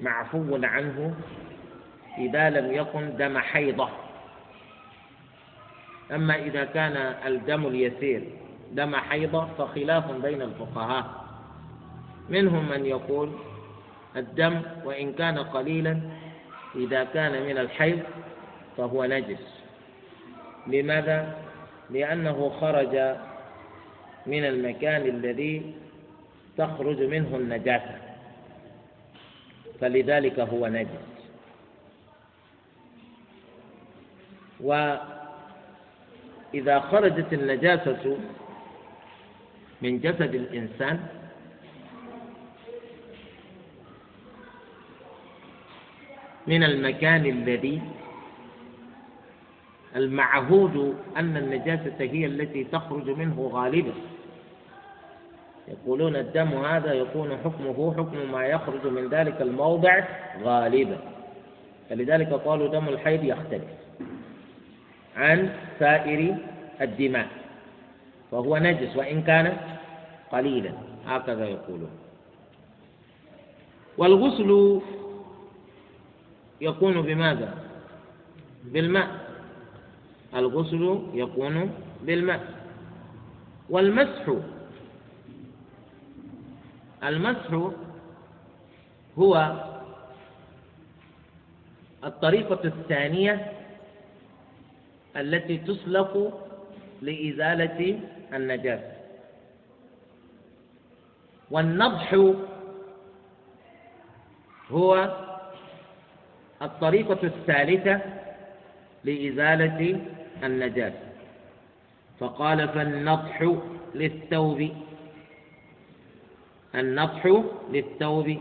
معفو 0.00 0.58
عنه 0.62 1.14
إذا 2.18 2.50
لم 2.50 2.72
يكن 2.72 3.16
دم 3.16 3.38
حيضة. 3.38 3.88
أما 6.12 6.34
إذا 6.36 6.64
كان 6.64 6.96
الدم 7.26 7.66
اليسير 7.66 8.22
دم 8.72 8.96
حيضة 8.96 9.46
فخلاف 9.58 10.10
بين 10.10 10.42
الفقهاء. 10.42 11.26
منهم 12.28 12.68
من 12.68 12.86
يقول 12.86 13.32
الدم 14.16 14.62
وإن 14.84 15.12
كان 15.12 15.38
قليلا 15.38 16.00
إذا 16.74 17.04
كان 17.04 17.46
من 17.46 17.58
الحيض 17.58 18.00
فهو 18.76 19.04
نجس. 19.04 19.62
لماذا؟ 20.66 21.34
لأنه 21.90 22.52
خرج 22.60 23.16
من 24.26 24.44
المكان 24.44 25.02
الذي 25.02 25.74
تخرج 26.58 27.02
منه 27.02 27.36
النجاسة. 27.36 27.98
فلذلك 29.80 30.40
هو 30.40 30.66
نجس. 30.66 30.88
وإذا 34.60 35.10
خرجت 36.80 37.32
النجاسة 37.32 38.18
من 39.82 40.00
جسد 40.00 40.34
الإنسان. 40.34 41.00
من 46.46 46.62
المكان 46.62 47.26
الذي 47.26 47.82
المعهود 49.96 50.96
أن 51.16 51.36
النجاسة 51.36 51.94
هي 51.98 52.26
التي 52.26 52.64
تخرج 52.64 53.10
منه 53.10 53.50
غالبا. 53.52 53.92
يقولون 55.68 56.16
الدم 56.16 56.48
هذا 56.64 56.92
يكون 56.92 57.38
حكمه 57.44 57.94
حكم 57.96 58.32
ما 58.32 58.46
يخرج 58.46 58.86
من 58.86 59.08
ذلك 59.08 59.42
الموضع 59.42 60.04
غالبا. 60.42 60.98
فلذلك 61.90 62.28
قالوا 62.32 62.68
دم 62.68 62.88
الحيض 62.88 63.24
يختلف 63.24 63.64
عن 65.16 65.50
سائر 65.78 66.36
الدماء. 66.80 67.45
فهو 68.36 68.56
نجس 68.56 68.96
وإن 68.96 69.22
كان 69.22 69.56
قليلا. 70.32 70.72
هكذا 71.06 71.44
يقولون. 71.44 71.90
والغسل 73.98 74.80
يكون 76.60 77.02
بماذا؟ 77.02 77.54
بالماء. 78.64 79.08
الغسل 80.34 81.00
يكون 81.14 81.70
بالماء. 82.02 82.40
والمسح 83.70 84.24
المسح 87.04 87.72
هو 89.18 89.32
الطريقة 92.04 92.60
الثانية 92.64 93.52
التي 95.16 95.56
تسلك 95.58 96.32
لإزالة 97.02 98.00
النجاسة 98.34 98.92
والنضح 101.50 102.14
هو 104.70 105.16
الطريقة 106.62 107.18
الثالثة 107.22 108.00
لإزالة 109.04 110.00
النجاسة 110.44 111.06
فقال 112.18 112.68
فالنضح 112.68 113.56
للثوب. 113.94 114.68
النضح 116.74 117.42
للثوب 117.72 118.36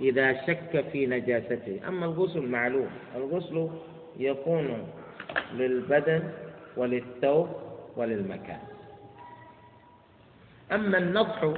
إذا 0.00 0.46
شك 0.46 0.84
في 0.92 1.06
نجاسته. 1.06 1.80
أما 1.88 2.06
الغسل 2.06 2.46
معلوم. 2.46 2.90
الغسل 3.16 3.68
يكون 4.18 4.88
للبدن 5.54 6.22
وللثوب 6.76 7.48
وللمكان. 7.96 8.60
أما 10.74 10.98
النضح 10.98 11.54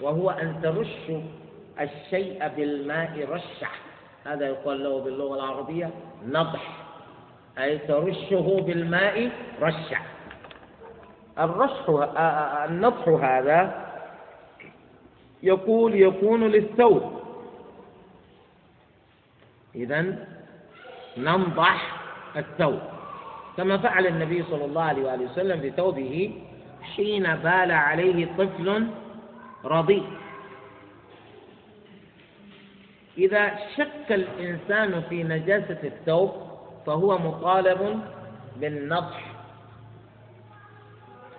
وهو 0.00 0.30
أن 0.30 0.60
ترش 0.62 1.12
الشيء 1.80 2.48
بالماء 2.56 3.28
رشة 3.30 3.68
هذا 4.26 4.46
يقال 4.46 4.84
له 4.84 5.00
باللغة 5.00 5.34
العربية 5.34 5.90
نضح. 6.26 6.86
أي 7.58 7.78
ترشه 7.78 8.60
بالماء 8.66 9.30
رشة 9.60 9.98
الرش 11.38 11.88
النضح 12.68 13.08
هذا 13.08 13.86
يقول 15.42 15.94
يكون 15.94 16.44
للثوب. 16.44 17.02
إذا 19.74 20.26
ننضح 21.16 21.96
الثوب. 22.36 22.80
كما 23.56 23.78
فعل 23.78 24.06
النبي 24.06 24.42
صلى 24.42 24.64
الله 24.64 24.82
عليه 24.82 25.02
وآله 25.02 25.24
وسلم 25.32 25.70
بثوبه 25.70 26.42
حين 26.94 27.34
بال 27.34 27.70
عليه 27.72 28.36
طفل 28.38 28.86
رضيع. 29.64 30.04
إذا 33.18 33.58
شك 33.76 34.08
الإنسان 34.10 35.02
في 35.08 35.22
نجاسة 35.22 35.80
الثوب 35.84 36.32
فهو 36.86 37.18
مطالب 37.18 38.00
بالنضح. 38.56 39.32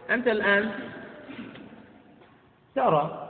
أنت 0.10 0.28
الآن 0.28 0.72
ترى 2.76 3.30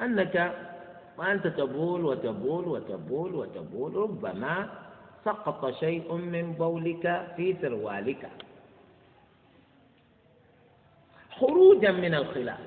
أنك 0.00 0.54
وأنت 1.18 1.46
تبول 1.46 2.04
وتبول 2.04 2.68
وتبول 2.68 3.34
وتبول 3.34 3.96
ربما 3.96 4.68
سقط 5.24 5.74
شيء 5.80 6.14
من 6.14 6.52
بولك 6.52 7.34
في 7.36 7.56
سروالك. 7.60 8.30
خروجا 11.40 11.90
من 11.90 12.14
الخلاف. 12.14 12.58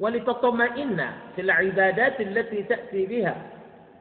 ولتطمئن 0.00 1.10
في 1.36 1.40
العبادات 1.40 2.20
التي 2.20 2.62
تأتي 2.62 3.06
بها 3.06 3.36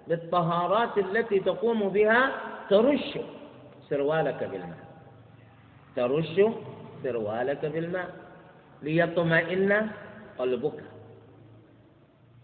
بالطهارات 0.07 0.97
التي 0.97 1.39
تقوم 1.39 1.89
بها 1.89 2.31
ترش 2.69 3.19
سروالك 3.89 4.43
بالماء. 4.43 4.83
ترش 5.95 6.41
سروالك 7.03 7.65
بالماء. 7.65 8.09
ليطمئن 8.81 9.89
قلبك. 10.39 10.79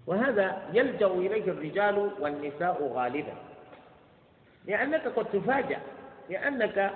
وهذا 0.08 0.62
يلجأ 0.74 1.08
إليه 1.08 1.52
الرجال 1.52 2.10
والنساء 2.20 2.92
غالبا. 2.94 3.34
لأنك 4.66 5.08
قد 5.08 5.26
تفاجأ 5.26 5.80
لأنك 6.30 6.92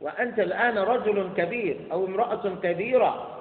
وأنت 0.00 0.38
الآن 0.38 0.78
رجل 0.78 1.30
كبير 1.36 1.80
أو 1.92 2.06
امرأة 2.06 2.54
كبيرة 2.62 3.38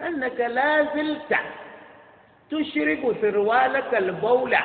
أنك 0.00 0.40
لا 0.40 0.94
زلت 0.94 1.36
تشرب 2.50 3.16
سروالك 3.20 3.94
البول 3.94 4.56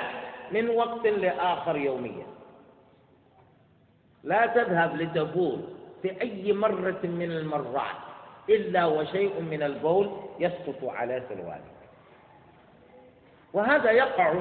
من 0.51 0.69
وقت 0.69 1.07
لآخر 1.07 1.75
يوميا. 1.77 2.25
لا 4.23 4.45
تذهب 4.45 4.95
لتبول 4.95 5.61
في 6.01 6.21
أي 6.21 6.53
مرة 6.53 6.99
من 7.03 7.31
المرات 7.31 8.01
إلا 8.49 8.85
وشيء 8.85 9.41
من 9.41 9.63
البول 9.63 10.11
يسقط 10.39 10.83
على 10.83 11.23
سروالك 11.29 11.73
وهذا 13.53 13.91
يقع 13.91 14.33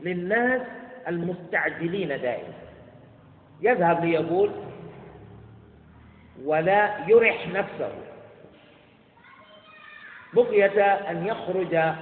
للناس 0.00 0.62
المستعجلين 1.08 2.08
دائما. 2.08 2.54
يذهب 3.60 4.04
ليبول 4.04 4.50
ولا 6.44 7.08
يرح 7.08 7.48
نفسه. 7.48 7.92
بقية 10.34 10.82
أن 10.82 11.26
يخرج 11.26 11.94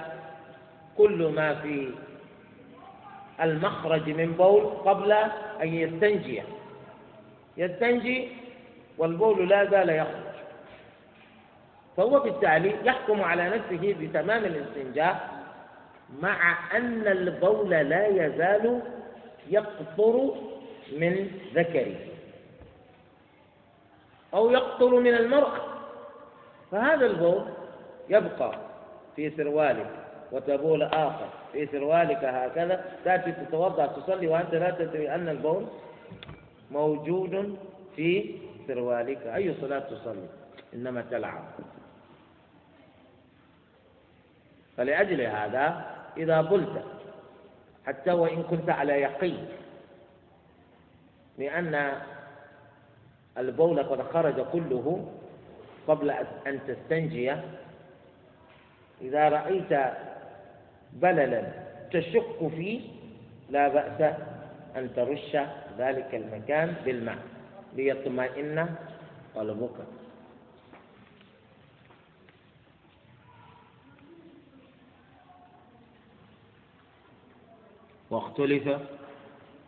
كل 0.97 1.31
ما 1.35 1.55
في 1.55 1.89
المخرج 3.41 4.09
من 4.09 4.31
بول 4.31 4.63
قبل 4.65 5.11
أن 5.61 5.73
يستنجي. 5.73 6.41
يستنجي 7.57 8.27
والبول 8.97 9.49
لا 9.49 9.65
زال 9.65 9.89
يخرج. 9.89 10.33
فهو 11.97 12.19
بالتالي 12.19 12.75
يحكم 12.83 13.21
على 13.21 13.49
نفسه 13.49 13.95
بتمام 14.01 14.45
الاستنجاء 14.45 15.29
مع 16.21 16.57
أن 16.77 17.07
البول 17.07 17.69
لا 17.69 18.07
يزال 18.07 18.81
يقطر 19.49 20.33
من 20.97 21.31
ذكره. 21.55 21.95
أو 24.33 24.51
يقطر 24.51 24.99
من 24.99 25.13
المرأة. 25.13 25.61
فهذا 26.71 27.05
البول 27.05 27.45
يبقى 28.09 28.59
في 29.15 29.29
سروالك 29.29 29.89
وتبول 30.31 30.83
آخر. 30.83 31.29
في 31.51 31.65
سروالك 31.65 32.23
هكذا 32.23 32.85
تأتي 33.05 33.31
تتوضأ 33.31 33.85
تصلي 33.85 34.27
وأنت 34.27 34.55
لا 34.55 34.71
تدري 34.71 35.15
أن 35.15 35.29
البول 35.29 35.65
موجود 36.71 37.57
في 37.95 38.35
سروالك. 38.67 39.21
أي 39.27 39.55
صلاة 39.61 39.79
تصلي؟ 39.79 40.27
إنما 40.73 41.01
تلعب. 41.11 41.43
فلأجل 44.77 45.21
هذا 45.21 45.85
إذا 46.17 46.41
قلت 46.41 46.83
حتى 47.87 48.11
وإن 48.11 48.43
كنت 48.43 48.69
على 48.69 48.93
يقين 49.01 49.47
لأن 51.37 52.01
البول 53.37 53.83
قد 53.83 54.01
خرج 54.01 54.45
كله 54.51 55.11
قبل 55.87 56.09
أن 56.47 56.59
تستنجي. 56.67 57.35
إذا 59.01 59.29
رأيت 59.29 59.93
بللا 60.93 61.43
تشك 61.91 62.47
فيه 62.55 62.81
لا 63.49 63.67
بأس 63.67 64.01
أن 64.75 64.93
ترش 64.95 65.37
ذلك 65.77 66.15
المكان 66.15 66.75
بالماء 66.85 67.17
ليطمئن 67.75 68.75
قلبك. 69.35 69.77
واختلف 78.09 78.79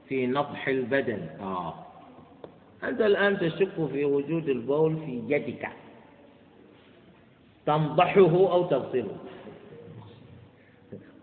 في 0.09 0.27
نضح 0.27 0.67
البدن. 0.67 1.29
آه. 1.39 1.84
أنت 2.83 3.01
الآن 3.01 3.39
تشك 3.39 3.87
في 3.91 4.05
وجود 4.05 4.49
البول 4.49 4.95
في 5.05 5.21
يدك. 5.27 5.69
تنضحه 7.65 8.51
أو 8.51 8.63
تغسله. 8.67 9.17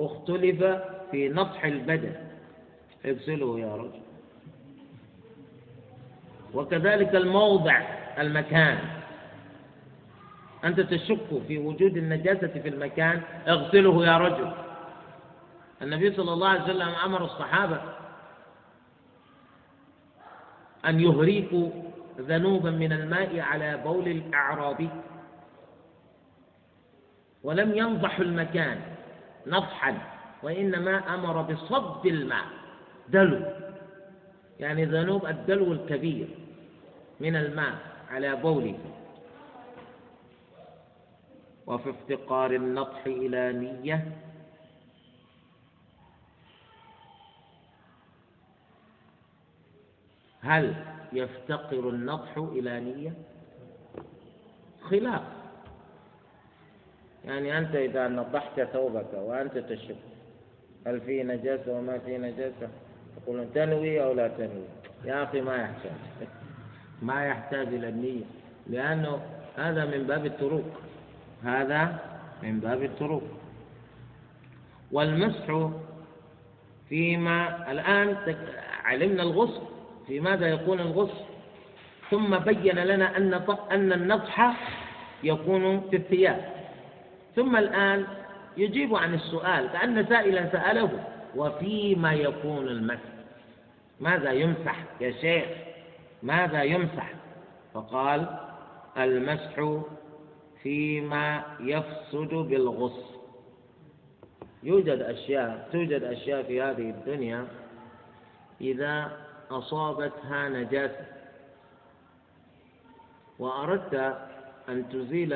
اختلف 0.01 0.65
في 1.11 1.29
نضح 1.29 1.65
البدن. 1.65 2.15
اغسله 3.07 3.61
يا 3.61 3.77
رجل. 3.77 4.01
وكذلك 6.55 7.15
الموضع 7.15 7.81
المكان. 8.19 8.79
أنت 10.65 10.81
تشك 10.81 11.43
في 11.49 11.59
وجود 11.59 11.97
النجاسة 11.97 12.47
في 12.47 12.69
المكان 12.69 13.23
اغسله 13.49 14.07
يا 14.07 14.19
رجل. 14.19 14.53
النبي 15.83 16.13
صلى 16.13 16.33
الله 16.33 16.49
عليه 16.49 16.63
وسلم 16.63 16.89
أمر 17.05 17.25
الصحابة 17.25 17.81
أن 20.87 21.01
يهريقوا 21.01 21.71
ذنوبا 22.19 22.71
من 22.71 22.93
الماء 22.93 23.41
على 23.41 23.77
بول 23.85 24.09
الأعرابي 24.09 24.89
ولم 27.43 27.75
ينضحوا 27.75 28.25
المكان 28.25 28.81
نضحا 29.47 29.99
وإنما 30.43 31.15
أمر 31.15 31.43
بصب 31.43 32.07
الماء 32.07 32.45
دلو. 33.09 33.41
يعني 34.61 34.85
ذنوب 34.85 35.27
الدلو 35.27 35.73
الكبير 35.73 36.29
من 37.21 37.37
الماء 37.37 37.75
على 38.11 38.37
بوله. 38.37 38.79
وفي 41.67 41.91
افتقار 41.91 42.51
النضح 42.51 43.07
إلى 43.07 43.53
نية 43.53 44.13
هل 50.43 50.75
يفتقر 51.13 51.89
النضح 51.89 52.37
إلى 52.37 52.81
نية؟ 52.81 53.13
خلاف. 54.83 55.23
يعني 57.25 57.59
أنت 57.59 57.75
إذا 57.75 58.09
نضحت 58.09 58.61
ثوبك 58.61 59.15
وأنت 59.15 59.59
تشك 59.59 59.97
هل 60.87 61.01
فيه 61.01 61.23
نجاسة 61.23 61.73
وما 61.73 61.99
فيه 61.99 62.19
نجاسة؟ 62.19 62.69
تقول 63.17 63.47
تنوي 63.55 64.05
أو 64.05 64.13
لا 64.13 64.29
تنوي؟ 64.29 64.65
يا 65.05 65.23
أخي 65.23 65.41
ما 65.41 65.57
يحتاج. 65.57 65.93
ما 67.03 67.27
يحتاج 67.27 67.67
إلى 67.67 67.89
النية 67.89 68.25
لأنه 68.67 69.21
هذا 69.57 69.85
من 69.85 70.03
باب 70.07 70.27
الطرق. 70.27 70.81
هذا 71.45 71.99
من 72.43 72.61
باب 72.61 72.83
الطرق. 72.83 73.23
والمسح 74.93 75.71
فيما 76.89 77.73
الآن 77.73 78.37
علمنا 78.85 79.23
الغسل. 79.23 79.72
في 80.07 80.21
ماذا 80.21 80.47
يكون 80.49 80.81
الغسل 80.81 81.25
ثم 82.11 82.39
بين 82.39 82.79
لنا 82.79 83.17
أن 83.17 83.35
أن 83.71 83.93
النضح 83.93 84.57
يكون 85.23 85.81
في 85.91 85.97
الثياب. 85.97 86.53
ثم 87.37 87.57
الآن 87.57 88.07
يجيب 88.57 88.95
عن 88.95 89.15
السؤال 89.15 89.69
كأن 89.73 90.07
سائلا 90.07 90.53
سأله 90.53 90.91
وفيما 91.37 92.13
يكون 92.13 92.69
المسح 92.69 93.13
ماذا 94.01 94.33
يمسح 94.33 94.77
يا 95.01 95.13
شيخ؟ 95.13 95.45
ماذا 96.23 96.63
يمسح؟ 96.63 97.13
فقال 97.75 98.27
المسح 98.99 99.83
فيما 100.63 101.43
يفسد 101.61 102.35
بالغسل 102.35 103.13
يوجد 104.63 105.01
أشياء 105.03 105.69
توجد 105.73 106.03
أشياء 106.03 106.43
في 106.43 106.63
هذه 106.63 106.91
الدنيا 106.91 107.47
إذا 108.61 109.22
أصابتها 109.59 110.49
نجاسة. 110.49 111.07
وأردت 113.39 113.95
أن 114.69 114.89
تزيل 114.89 115.31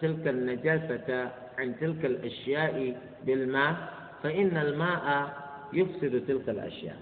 تلك 0.00 0.28
النجاسة 0.28 1.30
عن 1.58 1.76
تلك 1.80 2.04
الأشياء 2.04 3.00
بالماء 3.24 3.74
فإن 4.22 4.56
الماء 4.56 5.34
يفسد 5.72 6.26
تلك 6.26 6.48
الأشياء. 6.48 6.96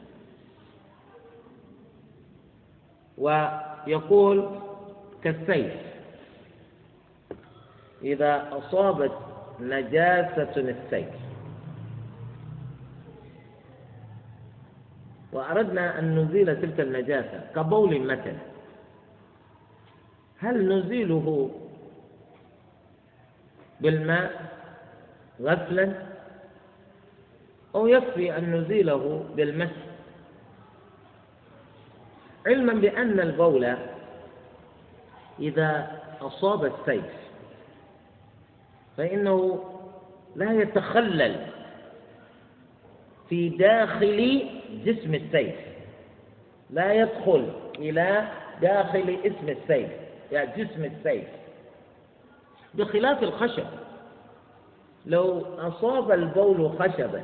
ويقول 3.18 4.50
كالسيف 5.24 5.72
إذا 8.02 8.48
أصابت 8.52 9.12
نجاسة 9.60 10.52
السيف 10.56 11.27
وأردنا 15.32 15.98
أن 15.98 16.18
نزيل 16.18 16.60
تلك 16.60 16.80
النجاسة 16.80 17.40
كبول 17.54 18.00
مثلا 18.00 18.36
هل 20.38 20.78
نزيله 20.78 21.50
بالماء 23.80 24.52
غسلا؟ 25.40 25.92
أو 27.74 27.86
يكفي 27.86 28.38
أن 28.38 28.54
نزيله 28.54 29.24
بالمس؟ 29.36 29.70
علما 32.46 32.72
بأن 32.72 33.20
البول 33.20 33.76
إذا 35.40 36.00
أصاب 36.20 36.64
السيف 36.64 37.04
فإنه 38.96 39.64
لا 40.36 40.52
يتخلل 40.52 41.46
في 43.28 43.48
داخل 43.48 44.48
جسم 44.84 45.14
السيف. 45.14 45.54
لا 46.70 46.92
يدخل 46.92 47.48
إلى 47.78 48.24
داخل 48.62 49.16
اسم 49.24 49.48
السيف 49.48 49.90
يعني 50.32 50.64
جسم 50.64 50.84
السيف. 50.84 51.24
بخلاف 52.74 53.22
الخشب. 53.22 53.66
لو 55.06 55.44
أصاب 55.58 56.12
البول 56.12 56.70
خشبا 56.78 57.22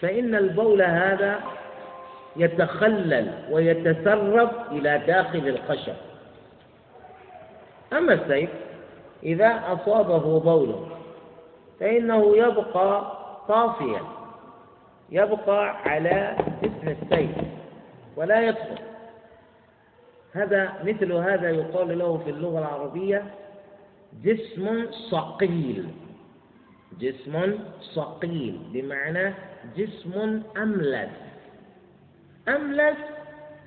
فإن 0.00 0.34
البول 0.34 0.82
هذا 0.82 1.40
يتخلل 2.36 3.32
ويتسرب 3.50 4.50
إلى 4.70 5.02
داخل 5.06 5.48
الخشب. 5.48 5.94
أما 7.92 8.12
السيف 8.12 8.50
إذا 9.22 9.62
أصابه 9.68 10.40
بول 10.40 10.74
فإنه 11.80 12.36
يبقى 12.36 13.12
طافيا. 13.48 14.02
يبقى 15.14 15.76
على 15.90 16.36
اسم 16.64 16.88
السيف 16.88 17.30
ولا 18.16 18.48
يدخل. 18.48 18.78
هذا 20.32 20.72
مثل 20.84 21.12
هذا 21.12 21.50
يقال 21.50 21.98
له 21.98 22.18
في 22.18 22.30
اللغة 22.30 22.58
العربية 22.58 23.22
جسم 24.24 24.90
صقيل 24.90 25.88
جسم 26.98 27.58
صقيل 27.80 28.58
بمعنى 28.72 29.34
جسم 29.76 30.42
أملس. 30.56 31.10
أملس 32.48 32.98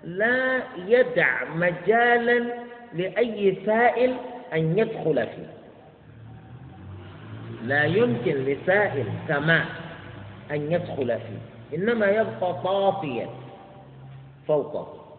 لا 0.03 0.61
يدع 0.87 1.43
مجالا 1.55 2.53
لأي 2.93 3.57
سائل 3.65 4.15
أن 4.53 4.77
يدخل 4.79 5.27
فيه. 5.27 5.53
لا 7.63 7.83
يمكن 7.83 8.31
لسائل 8.31 9.05
كماء 9.27 9.86
أن 10.51 10.71
يدخل 10.71 11.19
فيه. 11.19 11.77
إنما 11.77 12.05
يبقى 12.05 12.61
طافيا 12.63 13.29
فوقه 14.47 15.17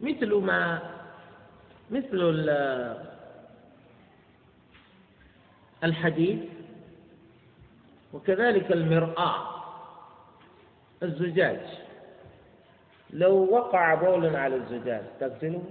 مثل 0.00 0.34
ما 0.34 0.82
مثل 1.90 2.48
الحديد 5.84 6.48
وكذلك 8.12 8.72
المرآة 8.72 9.42
الزجاج. 11.02 11.60
لو 13.10 13.34
وقع 13.54 13.94
بول 13.94 14.36
على 14.36 14.56
الزجاج 14.56 15.02
تغسله 15.20 15.62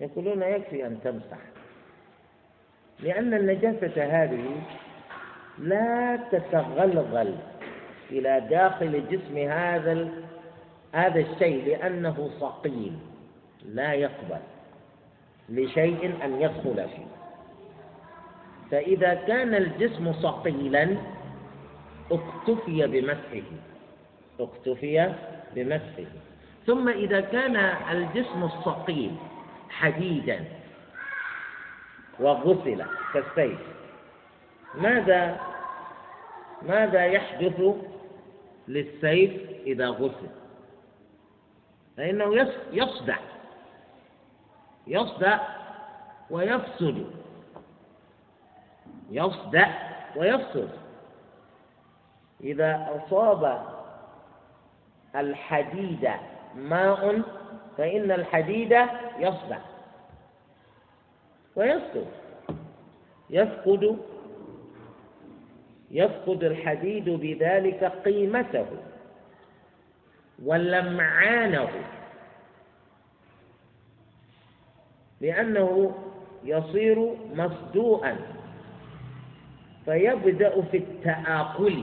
يقولون 0.00 0.42
يكفي 0.42 0.86
أن 0.86 1.00
تمسح. 1.04 1.38
لأن 3.00 3.34
النجاسة 3.34 4.04
هذه 4.04 4.62
لا 5.58 6.16
تتغلغل 6.16 7.34
إلى 8.10 8.46
داخل 8.50 9.02
جسم 9.10 9.38
هذا 9.38 10.08
هذا 10.92 11.20
الشيء 11.20 11.66
لأنه 11.66 12.30
ثقيل 12.40 12.92
لا 13.64 13.92
يقبل 13.92 14.40
لشيء 15.48 16.24
أن 16.24 16.40
يدخل 16.40 16.88
فيه. 16.88 17.06
فإذا 18.70 19.14
كان 19.14 19.54
الجسم 19.54 20.12
ثقيلا 20.12 20.96
اكتفي 22.12 22.86
بمسحه 22.86 23.48
اكتفي 24.40 25.12
بمسحه. 25.54 26.10
ثم 26.66 26.88
إذا 26.88 27.20
كان 27.20 27.56
الجسم 27.90 28.44
الثقيل 28.44 29.10
حديدا 29.70 30.44
وغسل 32.20 32.84
كالسيف 33.14 33.58
ماذا 34.74 35.40
ماذا 36.62 37.06
يحدث 37.06 37.62
للسيف 38.68 39.50
إذا 39.66 39.88
غسل؟ 39.88 40.28
فإنه 41.96 42.50
يصدع. 42.72 43.18
يصدع 44.86 45.38
ويفسد. 46.30 47.06
يصدع 49.10 49.68
ويفسد. 50.16 50.70
إذا 52.40 52.88
أصاب 52.96 53.66
الحديد 55.16 56.10
ماء 56.54 57.22
فإن 57.78 58.10
الحديد 58.10 58.72
يصدع. 59.18 59.58
ويفقد 61.56 62.06
يفقد 63.30 63.98
يفقد 65.90 66.44
الحديد 66.44 67.08
بذلك 67.08 67.84
قيمته 67.84 68.66
ولمعانه 70.44 71.68
لأنه 75.20 75.94
يصير 76.44 77.14
مصدوءا 77.34 78.16
فيبدأ 79.84 80.62
في 80.62 80.76
التآكل. 80.76 81.82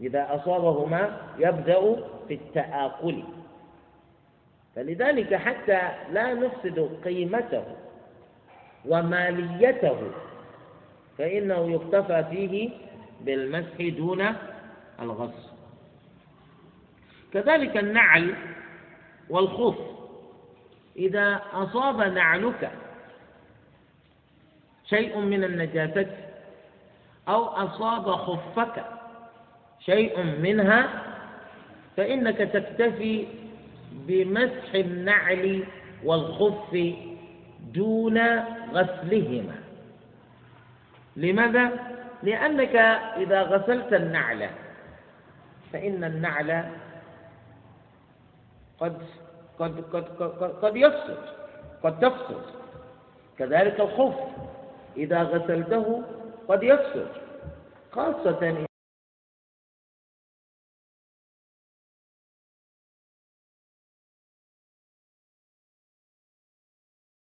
إذا 0.00 0.34
أصابه 0.34 0.86
ما 0.86 1.20
يبدأ 1.38 1.96
في 2.28 2.34
التآكل. 2.34 3.22
فلذلك 4.76 5.34
حتى 5.34 5.80
لا 6.12 6.34
نفسد 6.34 6.90
قيمته 7.04 7.64
وماليته 8.88 9.96
فإنه 11.18 11.70
يكتفى 11.72 12.24
فيه 12.30 12.70
بالمسح 13.24 13.76
دون 13.96 14.26
الغسل. 15.00 15.50
كذلك 17.32 17.76
النعل 17.76 18.34
والخف. 19.30 19.78
إذا 20.96 21.42
أصاب 21.52 22.00
نعلك 22.00 22.70
شيء 24.84 25.18
من 25.18 25.44
النجاسة 25.44 26.06
أو 27.28 27.44
أصاب 27.44 28.10
خفك 28.10 28.84
شيء 29.80 30.22
منها 30.22 31.02
فإنك 31.96 32.36
تكتفي 32.38 33.26
بمسح 33.92 34.74
النعل 34.74 35.64
والخف 36.04 36.94
دون 37.74 38.18
غسلهما. 38.72 39.56
لماذا؟ 41.16 41.90
لأنك 42.22 42.76
إذا 43.16 43.42
غسلت 43.42 43.92
النعل 43.92 44.50
فإن 45.72 46.04
النعل 46.04 46.64
قد 48.80 49.02
قد 49.58 49.84
قد 49.92 50.04
قد, 50.04 50.50
قد 50.62 50.76
يفسد 50.76 51.18
قد 51.82 52.00
تفسد. 52.00 52.60
كذلك 53.38 53.80
الخف 53.80 54.14
إذا 54.96 55.22
غسلته 55.22 56.02
قد 56.48 56.62
يفسد 56.62 57.08
خاصة 57.92 58.66